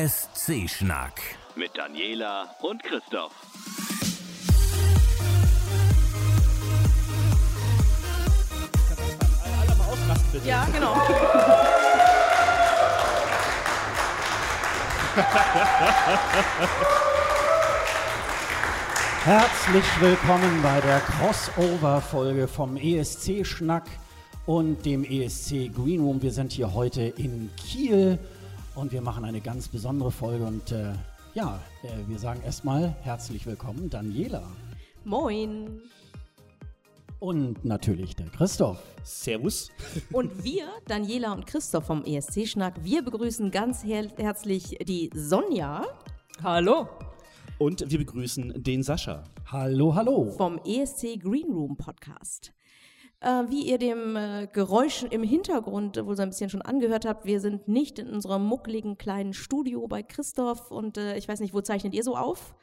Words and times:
ESC-Schnack. 0.00 1.20
Mit 1.56 1.76
Daniela 1.76 2.48
und 2.62 2.82
Christoph. 2.82 3.32
Alle 9.60 9.76
mal 9.76 9.84
ausrasten, 9.84 10.32
bitte. 10.32 10.48
Ja, 10.48 10.66
genau. 10.72 10.94
Herzlich 19.24 19.84
willkommen 20.00 20.62
bei 20.62 20.80
der 20.80 21.00
Crossover-Folge 21.00 22.48
vom 22.48 22.78
ESC-Schnack 22.78 23.84
und 24.46 24.86
dem 24.86 25.04
ESC 25.04 25.70
Green 25.74 26.00
Room. 26.00 26.22
Wir 26.22 26.32
sind 26.32 26.52
hier 26.52 26.72
heute 26.72 27.02
in 27.02 27.50
Kiel 27.56 28.18
und 28.80 28.92
wir 28.92 29.02
machen 29.02 29.24
eine 29.26 29.40
ganz 29.42 29.68
besondere 29.68 30.10
Folge. 30.10 30.44
Und 30.44 30.72
äh, 30.72 30.92
ja, 31.34 31.60
äh, 31.82 32.08
wir 32.08 32.18
sagen 32.18 32.40
erstmal 32.42 32.96
herzlich 33.02 33.44
willkommen, 33.46 33.90
Daniela. 33.90 34.42
Moin. 35.04 35.82
Und 37.18 37.62
natürlich 37.62 38.16
der 38.16 38.28
Christoph. 38.30 38.78
Servus. 39.02 39.70
Und 40.12 40.42
wir, 40.42 40.68
Daniela 40.86 41.32
und 41.32 41.46
Christoph 41.46 41.84
vom 41.84 42.02
ESC-Schnack, 42.04 42.82
wir 42.82 43.02
begrüßen 43.02 43.50
ganz 43.50 43.84
her 43.84 44.08
herzlich 44.16 44.78
die 44.86 45.10
Sonja 45.14 45.84
Hallo. 46.42 46.88
Und 47.58 47.90
wir 47.90 47.98
begrüßen 47.98 48.62
den 48.62 48.82
Sascha. 48.82 49.24
Hallo, 49.44 49.94
hallo. 49.94 50.30
vom 50.30 50.58
ESC 50.64 51.20
Green 51.20 51.52
Room 51.52 51.76
Podcast. 51.76 52.54
Äh, 53.20 53.50
wie 53.50 53.68
ihr 53.68 53.76
dem 53.76 54.16
äh, 54.16 54.48
Geräuschen 54.50 55.10
im 55.10 55.22
Hintergrund 55.22 56.02
wohl 56.06 56.16
so 56.16 56.22
ein 56.22 56.30
bisschen 56.30 56.48
schon 56.48 56.62
angehört 56.62 57.04
habt, 57.04 57.26
wir 57.26 57.40
sind 57.40 57.68
nicht 57.68 57.98
in 57.98 58.08
unserem 58.08 58.46
muckligen 58.46 58.96
kleinen 58.96 59.34
Studio 59.34 59.86
bei 59.88 60.02
Christoph 60.02 60.70
und 60.70 60.96
äh, 60.96 61.18
ich 61.18 61.28
weiß 61.28 61.40
nicht, 61.40 61.52
wo 61.52 61.60
zeichnet 61.60 61.92
ihr 61.92 62.02
so 62.02 62.16
auf? 62.16 62.54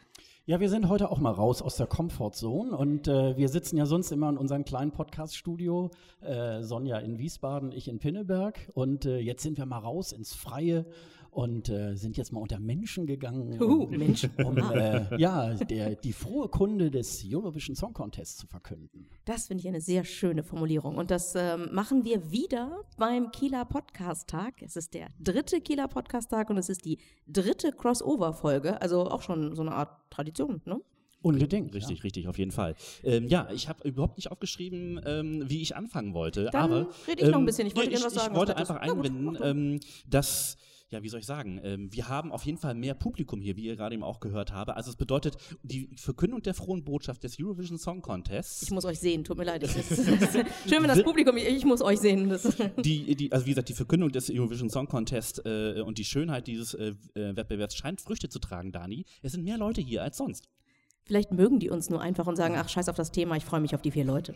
Ja, 0.49 0.61
wir 0.61 0.69
sind 0.69 0.87
heute 0.87 1.11
auch 1.11 1.19
mal 1.19 1.33
raus 1.33 1.61
aus 1.61 1.75
der 1.75 1.87
Comfortzone 1.87 2.75
und 2.75 3.09
äh, 3.09 3.35
wir 3.35 3.49
sitzen 3.49 3.75
ja 3.75 3.85
sonst 3.85 4.11
immer 4.11 4.29
in 4.29 4.37
unserem 4.37 4.63
kleinen 4.63 4.91
Podcast-Studio. 4.91 5.91
Äh, 6.21 6.63
Sonja 6.63 6.99
in 6.99 7.19
Wiesbaden, 7.19 7.73
ich 7.73 7.89
in 7.89 7.99
Pinneberg 7.99 8.71
und 8.73 9.05
äh, 9.05 9.17
jetzt 9.17 9.43
sind 9.43 9.57
wir 9.57 9.65
mal 9.65 9.79
raus 9.79 10.13
ins 10.13 10.33
Freie 10.33 10.85
und 11.37 11.69
äh, 11.69 11.93
sind 11.95 12.17
jetzt 12.17 12.33
mal 12.33 12.39
unter 12.39 12.57
Menschen 12.57 13.05
gegangen, 13.05 13.61
um, 13.61 13.91
Menschen. 13.91 14.31
um 14.43 14.57
äh, 14.73 15.05
ja, 15.19 15.53
der, 15.53 15.93
die 15.93 16.11
frohe 16.11 16.49
Kunde 16.49 16.89
des 16.89 17.23
Eurovision 17.31 17.75
Song 17.75 17.93
Contest 17.93 18.39
zu 18.39 18.47
verkünden. 18.47 19.07
Das 19.25 19.45
finde 19.45 19.61
ich 19.61 19.67
eine 19.67 19.79
sehr 19.79 20.03
schöne 20.03 20.41
Formulierung. 20.41 20.97
Und 20.97 21.11
das 21.11 21.35
ähm, 21.35 21.69
machen 21.71 22.03
wir 22.05 22.31
wieder 22.31 22.79
beim 22.97 23.29
Kieler 23.29 23.65
Podcast-Tag. 23.65 24.63
Es 24.63 24.75
ist 24.75 24.95
der 24.95 25.09
dritte 25.19 25.61
Kieler 25.61 25.87
Podcast-Tag 25.87 26.49
und 26.49 26.57
es 26.57 26.69
ist 26.69 26.83
die 26.85 26.97
dritte 27.27 27.71
Crossover-Folge. 27.71 28.81
Also 28.81 29.05
auch 29.05 29.21
schon 29.21 29.55
so 29.55 29.61
eine 29.61 29.73
Art 29.73 29.91
Tradition, 30.09 30.61
ne? 30.65 30.81
Unbedingt. 31.21 31.75
Richtig, 31.75 32.03
richtig, 32.03 32.27
auf 32.27 32.39
jeden 32.39 32.51
Fall. 32.51 32.73
Ähm, 33.03 33.27
ja, 33.27 33.47
ich 33.53 33.69
habe 33.69 33.87
überhaupt 33.87 34.17
nicht 34.17 34.31
aufgeschrieben, 34.31 34.99
ähm, 35.05 35.43
wie 35.47 35.61
ich 35.61 35.75
anfangen 35.75 36.15
wollte. 36.15 36.49
Dann 36.51 36.71
aber 36.71 36.87
rede 37.07 37.21
ich 37.21 37.27
noch 37.27 37.35
ein 37.35 37.41
ähm, 37.41 37.45
bisschen. 37.45 37.67
Ich 37.67 37.75
wollte 37.75 37.95
sagen, 37.95 38.33
Ich 38.33 38.37
wollte 38.39 38.55
was 38.55 38.71
einfach 38.71 39.03
du. 39.03 39.43
ähm, 39.43 39.79
dass 40.09 40.57
ja, 40.89 41.03
wie 41.03 41.09
soll 41.09 41.19
ich 41.19 41.25
sagen? 41.25 41.59
Ähm, 41.63 41.91
wir 41.91 42.07
haben 42.07 42.31
auf 42.31 42.43
jeden 42.43 42.57
Fall 42.57 42.73
mehr 42.73 42.93
Publikum 42.93 43.41
hier, 43.41 43.57
wie 43.57 43.65
ihr 43.65 43.75
gerade 43.75 43.93
eben 43.95 44.03
auch 44.03 44.19
gehört 44.19 44.53
habt. 44.53 44.69
Also 44.71 44.89
es 44.89 44.95
bedeutet 44.95 45.37
die 45.63 45.89
Verkündung 45.97 46.41
der 46.41 46.53
frohen 46.53 46.83
Botschaft 46.83 47.23
des 47.23 47.37
Eurovision 47.39 47.77
Song 47.77 48.01
Contests. 48.01 48.63
Ich 48.63 48.71
muss 48.71 48.85
euch 48.85 48.99
sehen, 48.99 49.23
tut 49.23 49.37
mir 49.37 49.43
leid. 49.43 49.67
Schön, 49.69 50.81
wenn 50.81 50.87
das 50.87 51.03
Publikum, 51.03 51.35
ich, 51.37 51.47
ich 51.47 51.65
muss 51.65 51.81
euch 51.81 51.99
sehen. 51.99 52.29
Das, 52.29 52.55
die, 52.77 53.15
die, 53.15 53.31
also 53.31 53.45
wie 53.45 53.51
gesagt, 53.51 53.69
die 53.69 53.73
Verkündung 53.73 54.11
des 54.11 54.29
Eurovision 54.29 54.69
Song 54.69 54.87
Contest 54.87 55.41
äh, 55.45 55.81
und 55.81 55.97
die 55.97 56.05
Schönheit 56.05 56.47
dieses 56.47 56.73
äh, 56.73 56.93
äh, 57.15 57.35
Wettbewerbs 57.35 57.75
scheint 57.75 57.99
Früchte 57.99 58.29
zu 58.29 58.39
tragen, 58.39 58.71
Dani. 58.71 59.05
Es 59.21 59.33
sind 59.33 59.43
mehr 59.43 59.57
Leute 59.57 59.81
hier 59.81 60.03
als 60.03 60.17
sonst. 60.17 60.47
Vielleicht 61.07 61.31
mögen 61.31 61.59
die 61.59 61.69
uns 61.69 61.89
nur 61.89 62.01
einfach 62.01 62.27
und 62.27 62.35
sagen, 62.35 62.55
ach, 62.57 62.69
scheiß 62.69 62.89
auf 62.89 62.95
das 62.95 63.11
Thema, 63.11 63.35
ich 63.35 63.45
freue 63.45 63.61
mich 63.61 63.73
auf 63.73 63.81
die 63.81 63.91
vier 63.91 64.03
Leute. 64.05 64.33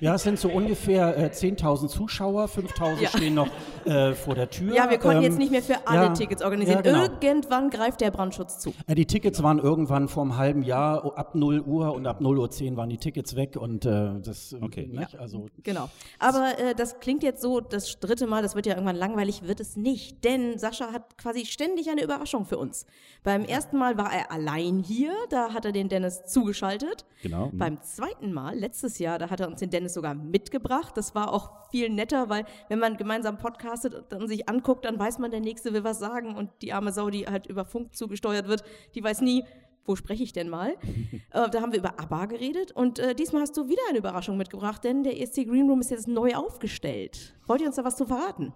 Ja, 0.00 0.14
es 0.14 0.22
sind 0.22 0.38
so 0.38 0.48
ungefähr 0.50 1.16
äh, 1.16 1.26
10.000 1.30 1.88
Zuschauer, 1.88 2.46
5.000 2.46 3.00
Ja. 3.02 3.08
stehen 3.08 3.34
noch 3.34 3.48
äh, 3.84 4.14
vor 4.14 4.34
der 4.34 4.50
Tür. 4.50 4.74
Ja, 4.74 4.90
wir 4.90 4.98
konnten 4.98 5.18
Ähm, 5.18 5.22
jetzt 5.24 5.38
nicht 5.38 5.50
mehr 5.50 5.62
für 5.62 5.86
alle 5.86 6.06
ja, 6.06 6.08
Tickets 6.12 6.42
organisieren. 6.42 6.82
Ja, 6.84 6.92
genau. 6.92 7.04
Irgendwann 7.20 7.70
greift 7.70 8.00
der 8.00 8.10
Brandschutz 8.10 8.58
zu. 8.58 8.72
Äh, 8.86 8.94
Die 8.94 9.06
Tickets 9.06 9.42
waren 9.42 9.58
irgendwann 9.58 10.08
vor 10.08 10.22
einem 10.22 10.36
halben 10.36 10.62
Jahr 10.62 11.04
o- 11.04 11.10
ab 11.14 11.34
0 11.34 11.60
Uhr 11.60 11.92
und 11.94 12.06
ab 12.06 12.20
0 12.20 12.38
Uhr 12.38 12.50
10 12.50 12.76
waren 12.76 12.88
die 12.88 12.98
Tickets 12.98 13.36
weg 13.36 13.56
und 13.56 13.84
äh, 13.84 14.20
das 14.22 14.52
äh, 14.52 14.58
Okay. 14.62 14.86
nicht? 14.90 15.18
also 15.18 15.46
Genau. 15.62 15.88
Aber 16.18 16.58
äh, 16.58 16.74
das 16.74 17.00
klingt 17.00 17.22
jetzt 17.22 17.42
so, 17.42 17.60
das 17.60 17.98
dritte 18.00 18.26
Mal, 18.26 18.42
das 18.42 18.54
wird 18.54 18.66
ja 18.66 18.74
irgendwann 18.74 18.96
langweilig, 18.96 19.42
wird 19.46 19.60
es 19.60 19.76
nicht. 19.76 20.24
Denn 20.24 20.58
Sascha 20.58 20.92
hat 20.92 21.18
quasi 21.18 21.44
ständig 21.46 21.90
eine 21.90 22.02
Überraschung 22.02 22.44
für 22.46 22.58
uns. 22.58 22.86
Beim 23.22 23.44
ersten 23.44 23.78
Mal 23.78 23.96
war 23.96 24.12
er 24.12 24.30
allein 24.30 24.78
hier, 24.80 25.12
da 25.30 25.52
hat 25.52 25.64
er 25.64 25.72
den 25.72 25.88
Dennis 25.88 26.24
zugeschaltet. 26.26 27.04
Genau. 27.22 27.48
Mhm. 27.48 27.58
Beim 27.58 27.82
zweiten 27.82 28.32
Mal, 28.32 28.56
letztes 28.56 28.98
Jahr, 28.98 29.18
da 29.18 29.30
hat 29.30 29.40
er 29.40 29.48
uns 29.48 29.60
den 29.60 29.70
Dennis 29.70 29.94
sogar 29.94 30.14
mitgebracht. 30.14 30.96
Das 30.96 31.14
war 31.14 31.32
auch 31.32 31.70
viel 31.70 31.90
netter, 31.90 32.28
weil 32.28 32.44
wenn 32.68 32.78
man 32.78 32.96
gemeinsam 32.96 33.38
podcastet 33.38 33.94
und 33.94 34.10
dann 34.10 34.28
sich 34.28 34.48
anguckt, 34.48 34.84
dann 34.84 34.98
weiß 34.98 35.18
man, 35.18 35.30
der 35.30 35.40
Nächste 35.40 35.72
will 35.72 35.84
was 35.84 35.98
sagen 35.98 36.36
und 36.36 36.50
die 36.62 36.72
arme 36.72 36.92
Sau, 36.92 37.10
die 37.10 37.26
halt 37.26 37.46
über 37.46 37.64
Funk 37.64 37.94
zugesteuert 37.94 38.48
wird, 38.48 38.64
die 38.94 39.02
weiß 39.02 39.20
nie, 39.20 39.44
wo 39.84 39.96
spreche 39.96 40.22
ich 40.22 40.32
denn 40.32 40.48
mal? 40.48 40.76
äh, 41.30 41.50
da 41.50 41.60
haben 41.60 41.72
wir 41.72 41.78
über 41.78 41.98
ABBA 42.00 42.26
geredet 42.26 42.72
und 42.72 42.98
äh, 42.98 43.14
diesmal 43.14 43.42
hast 43.42 43.56
du 43.56 43.68
wieder 43.68 43.82
eine 43.88 43.98
Überraschung 43.98 44.36
mitgebracht, 44.36 44.84
denn 44.84 45.02
der 45.02 45.20
ESC 45.20 45.46
Green 45.46 45.68
Room 45.68 45.80
ist 45.80 45.90
jetzt 45.90 46.08
neu 46.08 46.34
aufgestellt. 46.34 47.34
Wollt 47.46 47.60
ihr 47.60 47.66
uns 47.66 47.76
da 47.76 47.84
was 47.84 47.96
zu 47.96 48.06
verraten? 48.06 48.54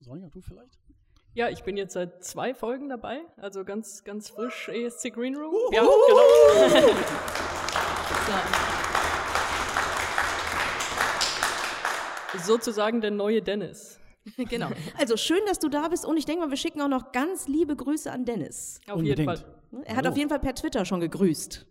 Sonja, 0.00 0.28
du 0.28 0.40
vielleicht? 0.40 0.81
Ja, 1.34 1.48
ich 1.48 1.62
bin 1.62 1.78
jetzt 1.78 1.94
seit 1.94 2.22
zwei 2.22 2.52
Folgen 2.52 2.90
dabei, 2.90 3.22
also 3.38 3.64
ganz, 3.64 4.04
ganz 4.04 4.28
frisch 4.28 4.68
ESC 4.68 5.14
Green 5.14 5.34
Room. 5.34 5.54
Ja, 5.72 5.80
genau. 5.80 5.92
Sozusagen 12.44 13.00
der 13.00 13.12
neue 13.12 13.40
Dennis. 13.40 13.98
genau. 14.36 14.68
Also 14.98 15.16
schön, 15.16 15.40
dass 15.46 15.58
du 15.58 15.70
da 15.70 15.88
bist 15.88 16.04
und 16.04 16.18
ich 16.18 16.26
denke 16.26 16.42
mal, 16.44 16.50
wir 16.50 16.58
schicken 16.58 16.82
auch 16.82 16.88
noch 16.88 17.12
ganz 17.12 17.48
liebe 17.48 17.76
Grüße 17.76 18.12
an 18.12 18.26
Dennis. 18.26 18.78
Auf 18.86 19.00
jeden 19.02 19.22
Unbedingt. 19.22 19.38
Fall. 19.38 19.84
Er 19.84 19.96
hat 19.96 20.06
auf 20.06 20.18
jeden 20.18 20.28
Fall 20.28 20.38
per 20.40 20.54
Twitter 20.54 20.84
schon 20.84 21.00
gegrüßt. 21.00 21.64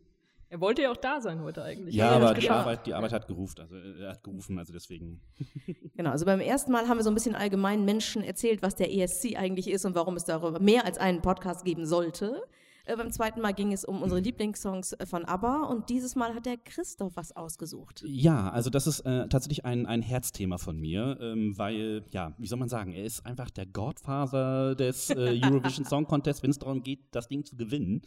Er 0.51 0.59
wollte 0.59 0.81
ja 0.81 0.91
auch 0.91 0.97
da 0.97 1.21
sein 1.21 1.41
heute 1.41 1.63
eigentlich. 1.63 1.95
Ja, 1.95 2.09
er 2.09 2.15
aber 2.17 2.33
die. 2.33 2.49
Arbeit, 2.49 2.85
die 2.85 2.93
Arbeit 2.93 3.13
hat 3.13 3.25
gerufen, 3.25 3.61
also 3.61 3.73
er 3.77 4.09
hat 4.09 4.21
gerufen, 4.21 4.59
also 4.59 4.73
deswegen. 4.73 5.21
Genau, 5.95 6.09
also 6.09 6.25
beim 6.25 6.41
ersten 6.41 6.73
Mal 6.73 6.89
haben 6.89 6.97
wir 6.97 7.03
so 7.03 7.09
ein 7.11 7.13
bisschen 7.13 7.35
allgemein 7.35 7.85
Menschen 7.85 8.21
erzählt, 8.21 8.61
was 8.61 8.75
der 8.75 8.91
ESC 8.91 9.37
eigentlich 9.37 9.69
ist 9.69 9.85
und 9.85 9.95
warum 9.95 10.17
es 10.17 10.25
darüber 10.25 10.59
mehr 10.59 10.83
als 10.83 10.97
einen 10.97 11.21
Podcast 11.21 11.63
geben 11.63 11.85
sollte. 11.85 12.43
Äh, 12.85 12.95
beim 12.95 13.11
zweiten 13.11 13.41
Mal 13.41 13.53
ging 13.53 13.71
es 13.73 13.85
um 13.85 14.01
unsere 14.01 14.21
Lieblingssongs 14.21 14.93
äh, 14.93 15.05
von 15.05 15.25
ABBA 15.25 15.63
und 15.65 15.89
dieses 15.89 16.15
Mal 16.15 16.33
hat 16.33 16.45
der 16.45 16.57
Christoph 16.57 17.15
was 17.15 17.35
ausgesucht. 17.35 18.03
Ja, 18.05 18.49
also 18.49 18.69
das 18.69 18.87
ist 18.87 19.01
äh, 19.01 19.27
tatsächlich 19.27 19.65
ein, 19.65 19.85
ein 19.85 20.01
Herzthema 20.01 20.57
von 20.57 20.79
mir, 20.79 21.17
ähm, 21.21 21.57
weil, 21.57 22.03
ja, 22.11 22.33
wie 22.37 22.47
soll 22.47 22.59
man 22.59 22.69
sagen, 22.69 22.93
er 22.93 23.03
ist 23.03 23.25
einfach 23.25 23.49
der 23.49 23.65
Godfather 23.65 24.75
des 24.75 25.09
äh, 25.09 25.39
Eurovision 25.43 25.85
Song 25.85 26.05
Contest, 26.05 26.43
wenn 26.43 26.51
es 26.51 26.59
darum 26.59 26.83
geht, 26.83 26.99
das 27.11 27.27
Ding 27.27 27.45
zu 27.45 27.55
gewinnen. 27.55 28.01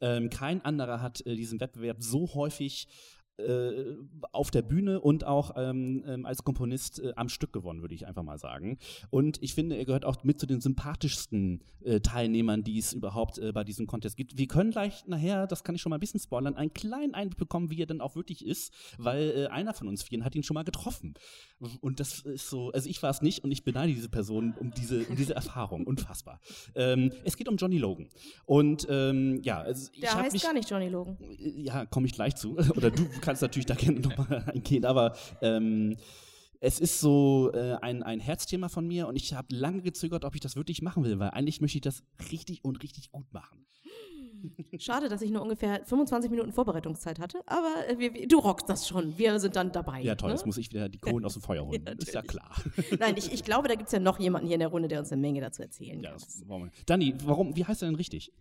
Ähm, 0.00 0.30
kein 0.30 0.64
anderer 0.64 1.02
hat 1.02 1.24
äh, 1.26 1.34
diesen 1.34 1.60
Wettbewerb 1.60 1.98
so 2.00 2.32
häufig 2.34 2.88
auf 4.32 4.50
der 4.50 4.62
Bühne 4.62 5.00
und 5.00 5.24
auch 5.24 5.52
ähm, 5.56 6.04
ähm, 6.06 6.26
als 6.26 6.44
Komponist 6.44 7.00
äh, 7.00 7.12
am 7.16 7.28
Stück 7.28 7.52
gewonnen, 7.52 7.80
würde 7.80 7.94
ich 7.94 8.06
einfach 8.06 8.22
mal 8.22 8.38
sagen. 8.38 8.78
Und 9.10 9.42
ich 9.42 9.54
finde, 9.54 9.76
er 9.76 9.84
gehört 9.84 10.04
auch 10.04 10.22
mit 10.24 10.38
zu 10.38 10.46
den 10.46 10.60
sympathischsten 10.60 11.62
äh, 11.82 12.00
Teilnehmern, 12.00 12.62
die 12.62 12.78
es 12.78 12.92
überhaupt 12.92 13.38
äh, 13.38 13.52
bei 13.52 13.64
diesem 13.64 13.86
Contest 13.86 14.16
gibt. 14.16 14.36
Wir 14.36 14.46
können 14.46 14.70
gleich 14.70 15.06
nachher, 15.06 15.46
das 15.46 15.64
kann 15.64 15.74
ich 15.74 15.80
schon 15.80 15.90
mal 15.90 15.96
ein 15.96 16.00
bisschen 16.00 16.20
spoilern, 16.20 16.56
einen 16.56 16.74
kleinen 16.74 17.14
Einblick 17.14 17.38
bekommen, 17.38 17.70
wie 17.70 17.80
er 17.80 17.86
dann 17.86 18.00
auch 18.00 18.16
wirklich 18.16 18.44
ist, 18.44 18.72
weil 18.98 19.30
äh, 19.30 19.46
einer 19.46 19.72
von 19.72 19.88
uns 19.88 20.02
vieren 20.02 20.24
hat 20.24 20.34
ihn 20.34 20.42
schon 20.42 20.54
mal 20.54 20.64
getroffen. 20.64 21.14
Und 21.80 22.00
das 22.00 22.20
ist 22.20 22.48
so, 22.48 22.70
also 22.72 22.88
ich 22.88 23.02
war 23.02 23.10
es 23.10 23.22
nicht 23.22 23.44
und 23.44 23.50
ich 23.50 23.64
beneide 23.64 23.92
diese 23.92 24.08
Person 24.08 24.54
um 24.58 24.72
diese, 24.72 25.04
um 25.06 25.16
diese 25.16 25.34
Erfahrung. 25.34 25.86
Unfassbar. 25.86 26.40
Ähm, 26.74 27.12
es 27.24 27.36
geht 27.36 27.48
um 27.48 27.56
Johnny 27.56 27.78
Logan. 27.78 28.08
Und 28.44 28.86
ähm, 28.90 29.40
ja, 29.42 29.60
also 29.60 29.90
ich 29.92 30.00
Der 30.00 30.14
heißt 30.14 30.32
mich, 30.32 30.42
gar 30.42 30.52
nicht 30.52 30.68
Johnny 30.68 30.88
Logan. 30.88 31.16
ja, 31.38 31.86
komme 31.86 32.06
ich 32.06 32.12
gleich 32.12 32.36
zu. 32.36 32.56
Oder 32.76 32.90
du 32.90 33.06
kannst 33.20 33.29
natürlich 33.40 33.66
da 33.66 33.74
gerne 33.76 34.00
nochmal 34.00 34.44
eingehen, 34.46 34.84
aber 34.84 35.14
ähm, 35.42 35.96
es 36.60 36.78
ist 36.78 37.00
so 37.00 37.50
äh, 37.54 37.76
ein, 37.80 38.02
ein 38.02 38.20
Herzthema 38.20 38.68
von 38.68 38.86
mir 38.86 39.08
und 39.08 39.16
ich 39.16 39.32
habe 39.32 39.54
lange 39.54 39.82
gezögert, 39.82 40.24
ob 40.24 40.34
ich 40.34 40.40
das 40.40 40.56
wirklich 40.56 40.82
machen 40.82 41.04
will, 41.04 41.18
weil 41.18 41.30
eigentlich 41.30 41.60
möchte 41.60 41.78
ich 41.78 41.82
das 41.82 42.02
richtig 42.30 42.64
und 42.64 42.82
richtig 42.82 43.10
gut 43.10 43.32
machen. 43.32 43.66
Schade, 44.78 45.08
dass 45.08 45.22
ich 45.22 45.30
nur 45.30 45.42
ungefähr 45.42 45.84
25 45.84 46.30
Minuten 46.30 46.52
Vorbereitungszeit 46.52 47.18
hatte, 47.18 47.40
aber 47.46 47.88
äh, 47.88 47.98
wir, 47.98 48.26
du 48.28 48.38
rockst 48.38 48.68
das 48.68 48.86
schon. 48.86 49.16
Wir 49.18 49.38
sind 49.40 49.56
dann 49.56 49.72
dabei. 49.72 50.00
Ja, 50.02 50.14
toll, 50.14 50.30
ne? 50.30 50.34
jetzt 50.34 50.46
muss 50.46 50.58
ich 50.58 50.70
wieder 50.70 50.88
die 50.88 50.98
Kohlen 50.98 51.24
aus 51.24 51.34
dem 51.34 51.42
Feuer 51.42 51.64
holen. 51.64 51.84
Ja, 51.86 51.92
ist 51.92 52.12
ja 52.12 52.22
klar. 52.22 52.50
Nein, 52.98 53.14
ich, 53.16 53.32
ich 53.32 53.42
glaube, 53.44 53.68
da 53.68 53.74
gibt 53.74 53.86
es 53.86 53.92
ja 53.92 54.00
noch 54.00 54.18
jemanden 54.18 54.46
hier 54.46 54.54
in 54.54 54.60
der 54.60 54.68
Runde, 54.68 54.88
der 54.88 55.00
uns 55.00 55.10
eine 55.12 55.20
Menge 55.20 55.40
dazu 55.40 55.62
erzählen 55.62 56.02
Ja, 56.02 56.10
kann. 56.10 56.18
das 56.18 56.44
wir. 56.46 56.70
Danny, 56.86 57.14
warum, 57.24 57.56
wie 57.56 57.64
heißt 57.64 57.82
er 57.82 57.88
denn 57.88 57.96
richtig? 57.96 58.32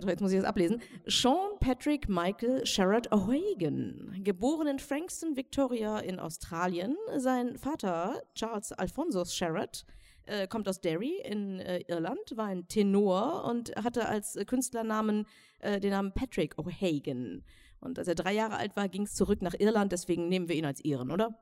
Doch, 0.00 0.08
jetzt 0.08 0.20
muss 0.20 0.32
ich 0.32 0.38
das 0.38 0.46
ablesen. 0.46 0.82
Sean 1.06 1.58
Patrick 1.58 2.08
Michael 2.08 2.66
Sherrod 2.66 3.10
O'Hagan, 3.12 4.22
geboren 4.22 4.66
in 4.66 4.78
Frankston, 4.78 5.36
Victoria 5.36 5.98
in 6.00 6.20
Australien. 6.20 6.96
Sein 7.16 7.56
Vater, 7.56 8.20
Charles 8.34 8.72
Alphonsus 8.72 9.34
Sherrod, 9.34 9.86
äh, 10.26 10.46
kommt 10.48 10.68
aus 10.68 10.82
Derry 10.82 11.22
in 11.24 11.60
äh, 11.60 11.80
Irland, 11.88 12.36
war 12.36 12.46
ein 12.46 12.68
Tenor 12.68 13.44
und 13.44 13.74
hatte 13.76 14.06
als 14.06 14.36
äh, 14.36 14.44
Künstlernamen 14.44 15.26
äh, 15.60 15.80
den 15.80 15.92
Namen 15.92 16.12
Patrick 16.12 16.56
O'Hagan. 16.58 17.42
Und 17.80 17.98
als 17.98 18.08
er 18.08 18.14
drei 18.14 18.34
Jahre 18.34 18.56
alt 18.56 18.76
war, 18.76 18.88
ging 18.88 19.02
es 19.02 19.14
zurück 19.14 19.40
nach 19.40 19.54
Irland, 19.58 19.92
deswegen 19.92 20.28
nehmen 20.28 20.48
wir 20.48 20.56
ihn 20.56 20.66
als 20.66 20.84
Iren, 20.84 21.10
oder? 21.10 21.38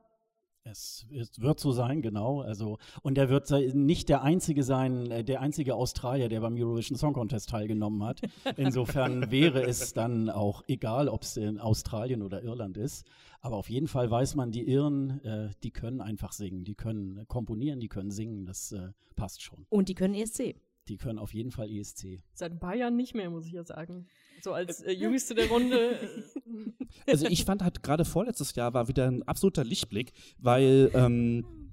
Es, 0.67 1.05
es, 1.11 1.39
wird 1.39 1.59
so 1.59 1.71
sein, 1.71 2.01
genau. 2.01 2.41
Also, 2.41 2.79
und 3.03 3.19
er 3.19 3.29
wird 3.29 3.51
nicht 3.75 4.09
der 4.09 4.23
einzige 4.23 4.63
sein, 4.63 5.11
äh, 5.11 5.23
der 5.23 5.41
einzige 5.41 5.75
Australier, 5.75 6.27
der 6.27 6.41
beim 6.41 6.55
Eurovision 6.55 6.97
Song 6.97 7.13
Contest 7.13 7.49
teilgenommen 7.49 8.03
hat. 8.03 8.21
Insofern 8.57 9.29
wäre 9.31 9.63
es 9.63 9.93
dann 9.93 10.31
auch 10.31 10.63
egal, 10.67 11.07
ob 11.07 11.21
es 11.21 11.37
in 11.37 11.59
Australien 11.59 12.23
oder 12.23 12.41
Irland 12.41 12.77
ist. 12.77 13.05
Aber 13.41 13.57
auf 13.57 13.69
jeden 13.69 13.87
Fall 13.87 14.09
weiß 14.09 14.33
man, 14.33 14.49
die 14.49 14.63
Iren, 14.63 15.23
äh, 15.23 15.51
die 15.61 15.69
können 15.69 16.01
einfach 16.01 16.31
singen, 16.31 16.63
die 16.63 16.73
können 16.73 17.27
komponieren, 17.27 17.79
die 17.79 17.87
können 17.87 18.09
singen, 18.09 18.47
das 18.47 18.71
äh, 18.71 18.89
passt 19.15 19.43
schon. 19.43 19.67
Und 19.69 19.87
die 19.87 19.93
können 19.93 20.15
ESC. 20.15 20.55
Die 20.87 20.97
können 20.97 21.19
auf 21.19 21.33
jeden 21.33 21.51
Fall 21.51 21.69
ESC. 21.69 22.21
Seit 22.33 22.51
ein 22.51 22.59
paar 22.59 22.75
Jahren 22.75 22.95
nicht 22.95 23.15
mehr, 23.15 23.29
muss 23.29 23.47
ich 23.47 23.53
ja 23.53 23.63
sagen. 23.63 24.07
So 24.41 24.53
als 24.53 24.81
äh, 24.81 24.91
Jüngste 24.93 25.33
der 25.33 25.47
Runde. 25.47 25.97
also 27.07 27.25
ich 27.27 27.43
fand 27.45 27.63
halt 27.63 27.81
gerade 27.81 28.05
vorletztes 28.05 28.53
Jahr 28.55 28.73
war 28.73 28.87
wieder 28.87 29.07
ein 29.07 29.23
absoluter 29.23 29.63
Lichtblick, 29.63 30.11
weil 30.37 30.91
ähm, 30.93 31.65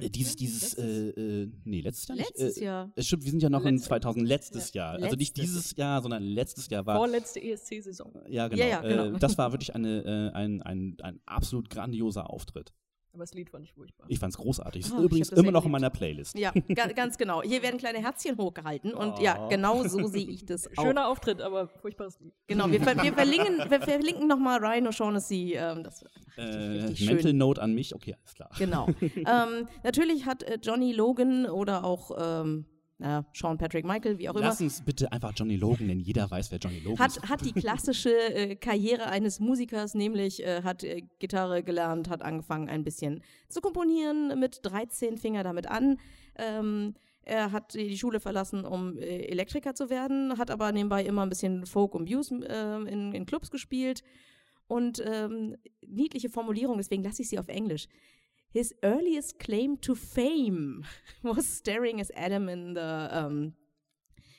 dieses, 0.00 0.36
dieses, 0.36 0.74
äh, 0.74 1.10
äh, 1.10 1.50
nee, 1.64 1.80
letztes 1.80 2.08
Jahr 2.08 2.16
nicht. 2.16 2.30
Letztes 2.30 2.56
äh, 2.56 2.64
Jahr. 2.64 2.92
Es 2.96 3.06
stimmt, 3.06 3.24
wir 3.24 3.30
sind 3.30 3.42
ja 3.42 3.50
noch 3.50 3.64
Letztes 3.64 3.82
in 3.82 3.88
2000, 3.88 4.26
letztes 4.26 4.72
Jahr. 4.72 4.94
Also 4.94 5.16
nicht 5.16 5.36
dieses 5.36 5.76
Jahr, 5.76 6.00
sondern 6.00 6.22
letztes 6.22 6.68
Jahr 6.70 6.86
war. 6.86 6.96
Vorletzte 6.96 7.42
ESC-Saison. 7.42 8.12
Ja, 8.28 8.48
genau. 8.48 8.62
Ja, 8.62 8.68
ja, 8.68 8.80
genau. 8.80 9.16
Äh, 9.16 9.18
das 9.18 9.36
war 9.36 9.52
wirklich 9.52 9.74
eine, 9.74 10.02
äh, 10.04 10.36
ein, 10.36 10.62
ein, 10.62 10.96
ein 11.02 11.20
absolut 11.26 11.68
grandioser 11.68 12.30
Auftritt. 12.30 12.72
Aber 13.12 13.24
das 13.24 13.34
Lied 13.34 13.50
fand 13.50 13.64
ich 13.64 13.74
furchtbar. 13.74 14.06
Ich 14.08 14.18
fand 14.18 14.32
es 14.32 14.38
großartig. 14.38 14.86
Oh, 14.90 14.96
ist 14.96 15.04
übrigens 15.04 15.28
immer 15.30 15.52
noch 15.52 15.66
in 15.66 15.70
meiner 15.70 15.90
Playlist. 15.90 16.38
Ja, 16.38 16.50
ganz 16.94 17.18
genau. 17.18 17.42
Hier 17.42 17.62
werden 17.62 17.78
kleine 17.78 17.98
Herzchen 17.98 18.38
hochgehalten 18.38 18.94
und 18.94 19.18
oh. 19.18 19.22
ja, 19.22 19.48
genau 19.48 19.86
so 19.86 20.06
sehe 20.06 20.26
ich 20.26 20.46
das 20.46 20.66
auch. 20.78 20.84
Schöner 20.84 21.08
Auftritt, 21.08 21.42
aber 21.42 21.68
furchtbares 21.68 22.18
Lied. 22.20 22.32
Genau, 22.46 22.70
wir, 22.70 22.80
wir 23.02 23.12
verlinken, 23.12 23.70
wir 23.70 23.80
verlinken 23.80 24.26
nochmal 24.26 24.64
Ryan 24.64 24.88
O'Shaughnessy. 24.88 25.54
Ähm, 25.56 25.84
das 25.84 26.02
äh, 26.38 27.04
Mental 27.04 27.34
Note 27.34 27.60
an 27.60 27.74
mich, 27.74 27.94
okay, 27.94 28.16
alles 28.18 28.34
klar. 28.34 28.50
Genau. 28.58 28.88
ähm, 29.00 29.68
natürlich 29.84 30.24
hat 30.24 30.42
äh, 30.44 30.58
Johnny 30.62 30.92
Logan 30.92 31.44
oder 31.44 31.84
auch 31.84 32.12
ähm, 32.18 32.64
äh, 33.02 33.22
Sean 33.32 33.58
Patrick 33.58 33.84
Michael, 33.84 34.18
wie 34.18 34.28
auch 34.28 34.34
immer. 34.34 34.46
Lass 34.46 34.60
uns 34.60 34.82
bitte 34.82 35.10
einfach 35.12 35.32
Johnny 35.34 35.56
Logan, 35.56 35.88
denn 35.88 36.00
jeder 36.00 36.30
weiß, 36.30 36.50
wer 36.50 36.58
Johnny 36.58 36.80
Logan 36.80 36.98
hat, 36.98 37.16
ist. 37.16 37.28
Hat 37.28 37.44
die 37.44 37.52
klassische 37.52 38.10
äh, 38.10 38.56
Karriere 38.56 39.06
eines 39.06 39.40
Musikers, 39.40 39.94
nämlich 39.94 40.42
äh, 40.44 40.62
hat 40.62 40.84
äh, 40.84 41.02
Gitarre 41.18 41.62
gelernt, 41.62 42.08
hat 42.08 42.22
angefangen 42.22 42.68
ein 42.68 42.84
bisschen 42.84 43.22
zu 43.48 43.60
komponieren, 43.60 44.38
mit 44.38 44.60
13 44.62 45.18
fing 45.18 45.34
er 45.34 45.44
damit 45.44 45.66
an. 45.68 45.98
Ähm, 46.36 46.94
er 47.24 47.52
hat 47.52 47.74
die 47.74 47.96
Schule 47.98 48.20
verlassen, 48.20 48.64
um 48.64 48.98
äh, 48.98 49.26
Elektriker 49.26 49.74
zu 49.74 49.90
werden, 49.90 50.38
hat 50.38 50.50
aber 50.50 50.72
nebenbei 50.72 51.04
immer 51.04 51.22
ein 51.22 51.28
bisschen 51.28 51.66
Folk 51.66 51.94
und 51.94 52.06
Blues 52.06 52.30
äh, 52.30 52.76
in, 52.88 53.12
in 53.12 53.26
Clubs 53.26 53.50
gespielt. 53.50 54.02
Und 54.66 55.02
ähm, 55.04 55.56
niedliche 55.86 56.30
Formulierung, 56.30 56.78
deswegen 56.78 57.02
lasse 57.02 57.22
ich 57.22 57.28
sie 57.28 57.38
auf 57.38 57.48
Englisch. 57.48 57.88
His 58.52 58.74
earliest 58.82 59.38
claim 59.38 59.80
to 59.80 59.94
fame 59.94 60.84
was 61.22 61.46
staring 61.46 62.00
as 62.00 62.10
Adam 62.14 62.48
in 62.48 62.74
the 62.74 63.08
um, 63.10 63.54